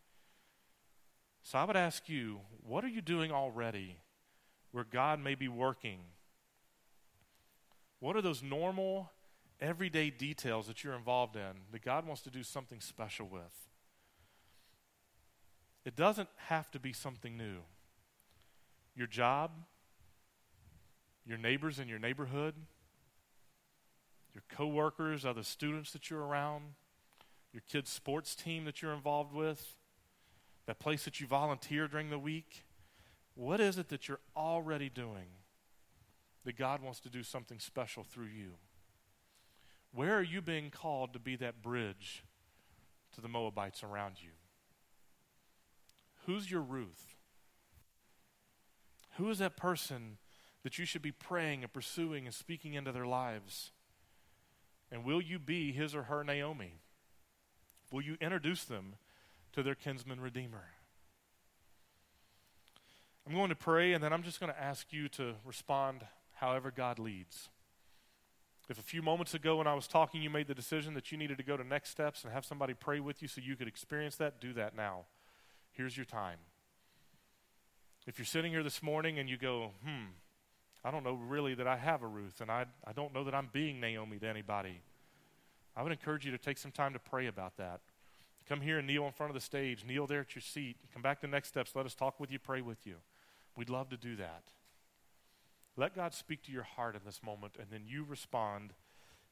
So 1.42 1.58
I 1.58 1.64
would 1.64 1.76
ask 1.76 2.08
you, 2.08 2.40
what 2.66 2.82
are 2.82 2.88
you 2.88 3.02
doing 3.02 3.30
already 3.30 3.98
where 4.72 4.84
God 4.84 5.20
may 5.20 5.34
be 5.34 5.48
working? 5.48 6.00
What 8.00 8.16
are 8.16 8.22
those 8.22 8.42
normal, 8.42 9.10
everyday 9.60 10.10
details 10.10 10.66
that 10.66 10.84
you're 10.84 10.94
involved 10.94 11.36
in 11.36 11.62
that 11.72 11.82
God 11.82 12.06
wants 12.06 12.22
to 12.22 12.30
do 12.30 12.42
something 12.42 12.80
special 12.80 13.26
with? 13.26 13.68
It 15.84 15.94
doesn't 15.94 16.28
have 16.48 16.70
to 16.72 16.80
be 16.80 16.92
something 16.92 17.36
new. 17.36 17.58
Your 18.96 19.06
job, 19.06 19.52
your 21.24 21.38
neighbors 21.38 21.78
in 21.78 21.88
your 21.88 21.98
neighborhood, 21.98 22.54
your 24.34 24.42
coworkers, 24.48 25.24
other 25.24 25.42
students 25.42 25.92
that 25.92 26.10
you're 26.10 26.24
around, 26.24 26.74
your 27.52 27.62
kids' 27.70 27.90
sports 27.90 28.34
team 28.34 28.64
that 28.64 28.82
you're 28.82 28.92
involved 28.92 29.32
with, 29.32 29.76
that 30.66 30.78
place 30.78 31.04
that 31.04 31.20
you 31.20 31.26
volunteer 31.26 31.88
during 31.88 32.10
the 32.10 32.18
week. 32.18 32.64
What 33.34 33.60
is 33.60 33.78
it 33.78 33.88
that 33.88 34.08
you're 34.08 34.20
already 34.36 34.88
doing 34.88 35.28
that 36.44 36.56
God 36.56 36.82
wants 36.82 37.00
to 37.00 37.08
do 37.08 37.22
something 37.22 37.58
special 37.58 38.02
through 38.02 38.26
you? 38.26 38.54
Where 39.96 40.14
are 40.18 40.22
you 40.22 40.42
being 40.42 40.68
called 40.68 41.14
to 41.14 41.18
be 41.18 41.36
that 41.36 41.62
bridge 41.62 42.22
to 43.14 43.22
the 43.22 43.28
Moabites 43.28 43.82
around 43.82 44.16
you? 44.22 44.32
Who's 46.26 46.50
your 46.50 46.60
Ruth? 46.60 47.14
Who 49.16 49.30
is 49.30 49.38
that 49.38 49.56
person 49.56 50.18
that 50.64 50.78
you 50.78 50.84
should 50.84 51.00
be 51.00 51.12
praying 51.12 51.62
and 51.62 51.72
pursuing 51.72 52.26
and 52.26 52.34
speaking 52.34 52.74
into 52.74 52.92
their 52.92 53.06
lives? 53.06 53.70
And 54.92 55.02
will 55.02 55.22
you 55.22 55.38
be 55.38 55.72
his 55.72 55.94
or 55.94 56.02
her 56.02 56.22
Naomi? 56.22 56.74
Will 57.90 58.02
you 58.02 58.18
introduce 58.20 58.64
them 58.64 58.96
to 59.54 59.62
their 59.62 59.74
kinsman 59.74 60.20
redeemer? 60.20 60.64
I'm 63.26 63.34
going 63.34 63.48
to 63.48 63.56
pray, 63.56 63.94
and 63.94 64.04
then 64.04 64.12
I'm 64.12 64.22
just 64.22 64.40
going 64.40 64.52
to 64.52 64.62
ask 64.62 64.92
you 64.92 65.08
to 65.08 65.36
respond 65.42 66.04
however 66.34 66.70
God 66.70 66.98
leads. 66.98 67.48
If 68.68 68.78
a 68.78 68.82
few 68.82 69.00
moments 69.00 69.32
ago 69.32 69.56
when 69.56 69.66
I 69.66 69.74
was 69.74 69.86
talking, 69.86 70.22
you 70.22 70.30
made 70.30 70.48
the 70.48 70.54
decision 70.54 70.94
that 70.94 71.12
you 71.12 71.18
needed 71.18 71.38
to 71.38 71.44
go 71.44 71.56
to 71.56 71.62
next 71.62 71.90
steps 71.90 72.24
and 72.24 72.32
have 72.32 72.44
somebody 72.44 72.74
pray 72.74 72.98
with 72.98 73.22
you 73.22 73.28
so 73.28 73.40
you 73.40 73.54
could 73.54 73.68
experience 73.68 74.16
that, 74.16 74.40
do 74.40 74.52
that 74.54 74.74
now. 74.74 75.04
Here's 75.70 75.96
your 75.96 76.06
time. 76.06 76.38
If 78.06 78.18
you're 78.18 78.26
sitting 78.26 78.52
here 78.52 78.62
this 78.62 78.82
morning 78.82 79.18
and 79.18 79.28
you 79.28 79.36
go, 79.36 79.70
hmm, 79.84 80.06
I 80.84 80.90
don't 80.90 81.04
know 81.04 81.14
really 81.14 81.54
that 81.54 81.66
I 81.66 81.76
have 81.76 82.02
a 82.02 82.06
Ruth, 82.06 82.40
and 82.40 82.50
I, 82.50 82.66
I 82.84 82.92
don't 82.92 83.12
know 83.12 83.24
that 83.24 83.34
I'm 83.34 83.50
being 83.52 83.80
Naomi 83.80 84.18
to 84.18 84.28
anybody, 84.28 84.80
I 85.76 85.82
would 85.82 85.92
encourage 85.92 86.24
you 86.24 86.32
to 86.32 86.38
take 86.38 86.58
some 86.58 86.70
time 86.72 86.92
to 86.92 86.98
pray 86.98 87.26
about 87.26 87.56
that. 87.58 87.80
Come 88.48 88.60
here 88.60 88.78
and 88.78 88.86
kneel 88.86 89.06
in 89.06 89.12
front 89.12 89.30
of 89.30 89.34
the 89.34 89.40
stage, 89.40 89.84
kneel 89.84 90.06
there 90.06 90.20
at 90.20 90.34
your 90.34 90.42
seat. 90.42 90.76
Come 90.92 91.02
back 91.02 91.20
to 91.20 91.26
next 91.26 91.48
steps. 91.48 91.72
Let 91.74 91.84
us 91.84 91.94
talk 91.94 92.20
with 92.20 92.30
you, 92.30 92.38
pray 92.38 92.62
with 92.62 92.86
you. 92.86 92.96
We'd 93.56 93.70
love 93.70 93.90
to 93.90 93.96
do 93.96 94.14
that. 94.16 94.44
Let 95.76 95.94
God 95.94 96.14
speak 96.14 96.42
to 96.44 96.52
your 96.52 96.62
heart 96.62 96.94
in 96.94 97.02
this 97.04 97.22
moment, 97.22 97.54
and 97.60 97.68
then 97.70 97.82
you 97.86 98.04
respond 98.04 98.72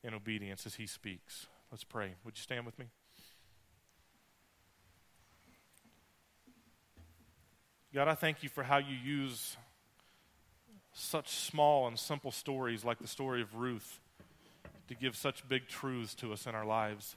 in 0.02 0.12
obedience 0.12 0.66
as 0.66 0.74
He 0.74 0.86
speaks. 0.86 1.46
Let's 1.70 1.84
pray. 1.84 2.14
Would 2.24 2.36
you 2.36 2.42
stand 2.42 2.66
with 2.66 2.78
me? 2.78 2.86
God, 7.94 8.08
I 8.08 8.14
thank 8.14 8.42
you 8.42 8.48
for 8.48 8.62
how 8.64 8.78
you 8.78 8.94
use 8.94 9.56
such 10.92 11.28
small 11.28 11.86
and 11.86 11.98
simple 11.98 12.30
stories 12.30 12.84
like 12.84 12.98
the 12.98 13.06
story 13.06 13.40
of 13.40 13.54
Ruth 13.54 14.00
to 14.88 14.94
give 14.94 15.16
such 15.16 15.48
big 15.48 15.66
truths 15.68 16.14
to 16.16 16.32
us 16.32 16.46
in 16.46 16.54
our 16.54 16.66
lives. 16.66 17.16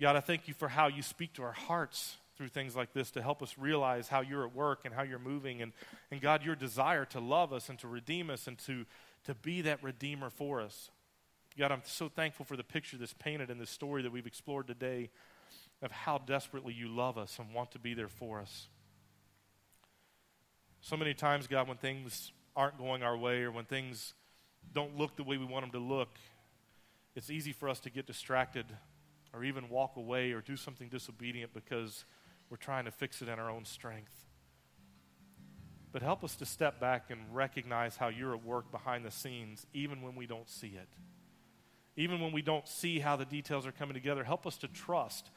God, 0.00 0.16
I 0.16 0.20
thank 0.20 0.48
you 0.48 0.54
for 0.54 0.68
how 0.68 0.86
you 0.86 1.02
speak 1.02 1.34
to 1.34 1.42
our 1.42 1.52
hearts 1.52 2.16
through 2.36 2.48
things 2.48 2.74
like 2.74 2.92
this 2.92 3.10
to 3.12 3.22
help 3.22 3.42
us 3.42 3.56
realize 3.58 4.08
how 4.08 4.20
you're 4.20 4.44
at 4.44 4.54
work 4.54 4.80
and 4.84 4.94
how 4.94 5.02
you're 5.02 5.18
moving. 5.18 5.62
And, 5.62 5.72
and 6.10 6.20
God, 6.20 6.44
your 6.44 6.56
desire 6.56 7.04
to 7.06 7.20
love 7.20 7.52
us 7.52 7.68
and 7.68 7.78
to 7.80 7.88
redeem 7.88 8.30
us 8.30 8.46
and 8.46 8.58
to, 8.60 8.84
to 9.24 9.34
be 9.34 9.62
that 9.62 9.82
redeemer 9.82 10.30
for 10.30 10.60
us. 10.60 10.90
God, 11.56 11.70
I'm 11.70 11.82
so 11.84 12.08
thankful 12.08 12.44
for 12.44 12.56
the 12.56 12.64
picture 12.64 12.96
that's 12.96 13.12
painted 13.12 13.50
in 13.50 13.58
this 13.58 13.70
story 13.70 14.02
that 14.02 14.10
we've 14.10 14.26
explored 14.26 14.66
today 14.66 15.10
of 15.82 15.92
how 15.92 16.18
desperately 16.18 16.74
you 16.74 16.88
love 16.88 17.16
us 17.16 17.38
and 17.38 17.52
want 17.54 17.70
to 17.72 17.78
be 17.78 17.94
there 17.94 18.08
for 18.08 18.40
us. 18.40 18.68
So 20.80 20.96
many 20.96 21.14
times, 21.14 21.46
God, 21.46 21.68
when 21.68 21.76
things 21.76 22.32
aren't 22.56 22.78
going 22.78 23.02
our 23.02 23.16
way 23.16 23.42
or 23.42 23.52
when 23.52 23.64
things 23.64 24.14
don't 24.72 24.96
look 24.96 25.16
the 25.16 25.22
way 25.22 25.36
we 25.36 25.44
want 25.44 25.64
them 25.64 25.72
to 25.72 25.86
look, 25.86 26.18
it's 27.14 27.30
easy 27.30 27.52
for 27.52 27.68
us 27.68 27.78
to 27.80 27.90
get 27.90 28.06
distracted 28.06 28.66
or 29.32 29.44
even 29.44 29.68
walk 29.68 29.96
away 29.96 30.32
or 30.32 30.40
do 30.40 30.56
something 30.56 30.88
disobedient 30.88 31.52
because 31.54 32.04
we're 32.54 32.58
trying 32.58 32.84
to 32.84 32.92
fix 32.92 33.20
it 33.20 33.28
in 33.28 33.36
our 33.40 33.50
own 33.50 33.64
strength. 33.64 34.14
But 35.90 36.02
help 36.02 36.22
us 36.22 36.36
to 36.36 36.46
step 36.46 36.78
back 36.78 37.10
and 37.10 37.18
recognize 37.32 37.96
how 37.96 38.06
you're 38.06 38.32
at 38.32 38.44
work 38.44 38.70
behind 38.70 39.04
the 39.04 39.10
scenes, 39.10 39.66
even 39.74 40.02
when 40.02 40.14
we 40.14 40.28
don't 40.28 40.48
see 40.48 40.68
it. 40.68 40.86
Even 41.96 42.20
when 42.20 42.30
we 42.30 42.42
don't 42.42 42.68
see 42.68 43.00
how 43.00 43.16
the 43.16 43.24
details 43.24 43.66
are 43.66 43.72
coming 43.72 43.94
together, 43.94 44.22
help 44.22 44.46
us 44.46 44.56
to 44.58 44.68
trust 44.68 45.30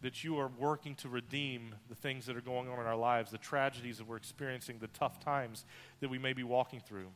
that 0.00 0.24
you 0.24 0.38
are 0.38 0.50
working 0.58 0.94
to 0.94 1.08
redeem 1.10 1.74
the 1.90 1.94
things 1.94 2.24
that 2.24 2.34
are 2.34 2.40
going 2.40 2.66
on 2.70 2.80
in 2.80 2.86
our 2.86 2.96
lives, 2.96 3.30
the 3.30 3.36
tragedies 3.36 3.98
that 3.98 4.08
we're 4.08 4.16
experiencing, 4.16 4.78
the 4.78 4.88
tough 4.88 5.20
times 5.20 5.66
that 6.00 6.08
we 6.08 6.16
may 6.16 6.32
be 6.32 6.44
walking 6.44 6.80
through. 6.80 7.08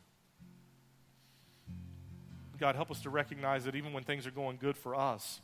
God, 2.59 2.77
help 2.77 2.91
us 2.91 3.01
to 3.01 3.09
recognize 3.09 3.65
that 3.65 3.77
even 3.77 3.95
when 3.95 4.05
things 4.05 4.27
are 4.27 4.31
going 4.31 4.59
good 4.59 4.77
for 4.77 4.95
us, 4.95 5.41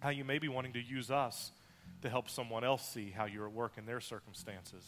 how 0.00 0.08
you 0.08 0.24
may 0.24 0.40
be 0.40 0.48
wanting 0.48 0.72
to 0.72 0.82
use 0.82 1.08
us 1.08 1.52
to 2.02 2.10
help 2.10 2.28
someone 2.28 2.64
else 2.64 2.86
see 2.86 3.10
how 3.10 3.24
you're 3.24 3.46
at 3.46 3.52
work 3.52 3.72
in 3.78 3.86
their 3.86 4.00
circumstances 4.00 4.84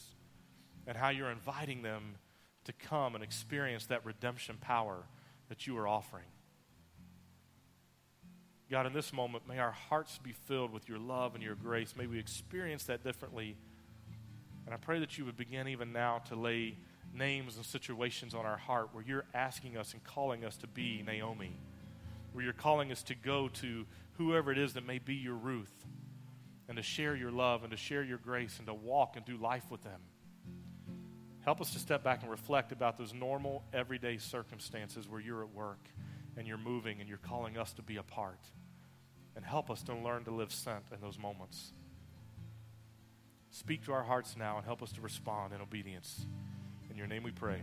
and 0.87 0.97
how 0.97 1.09
you're 1.09 1.31
inviting 1.31 1.83
them 1.83 2.17
to 2.65 2.73
come 2.73 3.15
and 3.15 3.23
experience 3.23 3.87
that 3.87 4.05
redemption 4.05 4.57
power 4.61 5.05
that 5.49 5.67
you 5.67 5.77
are 5.79 5.89
offering. 5.89 6.25
God, 8.71 8.87
in 8.87 8.93
this 8.93 9.13
moment, 9.13 9.47
may 9.47 9.59
our 9.59 9.71
hearts 9.71 10.19
be 10.19 10.33
filled 10.33 10.73
with 10.73 10.89
your 10.89 10.99
love 10.99 11.35
and 11.35 11.43
your 11.43 11.55
grace. 11.55 11.95
May 11.97 12.07
we 12.07 12.19
experience 12.19 12.85
that 12.85 13.05
differently. 13.05 13.57
And 14.65 14.75
I 14.75 14.79
pray 14.79 14.99
that 15.01 15.19
you 15.19 15.25
would 15.27 15.37
begin 15.37 15.69
even 15.69 15.93
now 15.93 16.23
to 16.29 16.35
lay 16.35 16.79
names 17.15 17.57
and 17.57 17.65
situations 17.65 18.35
on 18.35 18.47
our 18.47 18.57
heart 18.57 18.89
where 18.93 19.05
you're 19.07 19.27
asking 19.35 19.77
us 19.77 19.93
and 19.93 20.03
calling 20.03 20.45
us 20.45 20.57
to 20.57 20.67
be 20.67 21.03
Naomi, 21.07 21.57
where 22.33 22.43
you're 22.43 22.55
calling 22.55 22.91
us 22.91 23.03
to 23.05 23.15
go 23.15 23.49
to 23.49 23.85
whoever 24.15 24.51
it 24.51 24.59
is 24.59 24.73
that 24.73 24.87
may 24.87 24.99
be 24.99 25.15
your 25.15 25.35
Ruth 25.35 25.85
and 26.69 26.77
to 26.77 26.83
share 26.83 27.15
your 27.15 27.31
love 27.31 27.63
and 27.63 27.71
to 27.71 27.77
share 27.77 28.03
your 28.03 28.19
grace 28.19 28.57
and 28.59 28.67
to 28.67 28.75
walk 28.75 29.17
and 29.17 29.25
do 29.25 29.37
life 29.37 29.65
with 29.71 29.83
them. 29.83 30.01
Help 31.45 31.61
us 31.61 31.73
to 31.75 31.79
step 31.79 32.03
back 32.03 32.23
and 32.23 32.31
reflect 32.31 32.73
about 32.73 32.97
those 32.97 33.13
normal, 33.13 33.63
everyday 33.73 34.17
circumstances 34.17 35.09
where 35.09 35.21
you're 35.21 35.43
at 35.43 35.53
work 35.53 35.87
and 36.37 36.47
you're 36.47 36.57
moving 36.57 37.01
and 37.01 37.09
you're 37.09 37.19
calling 37.19 37.59
us 37.59 37.73
to 37.75 37.83
be 37.83 37.97
a 37.97 38.03
part. 38.03 38.41
And 39.37 39.45
help 39.45 39.71
us 39.71 39.83
to 39.85 39.95
learn 39.95 40.25
to 40.25 40.31
live 40.31 40.53
sent 40.53 40.85
in 40.93 41.01
those 41.01 41.19
moments. 41.19 41.73
Speak 43.51 43.85
to 43.85 43.93
our 43.93 44.03
hearts 44.03 44.37
now 44.37 44.57
and 44.57 44.65
help 44.65 44.83
us 44.83 44.93
to 44.93 45.01
respond 45.01 45.53
in 45.53 45.61
obedience. 45.61 46.27
In 46.91 46.97
your 46.97 47.07
name 47.07 47.23
we 47.23 47.31
pray. 47.31 47.63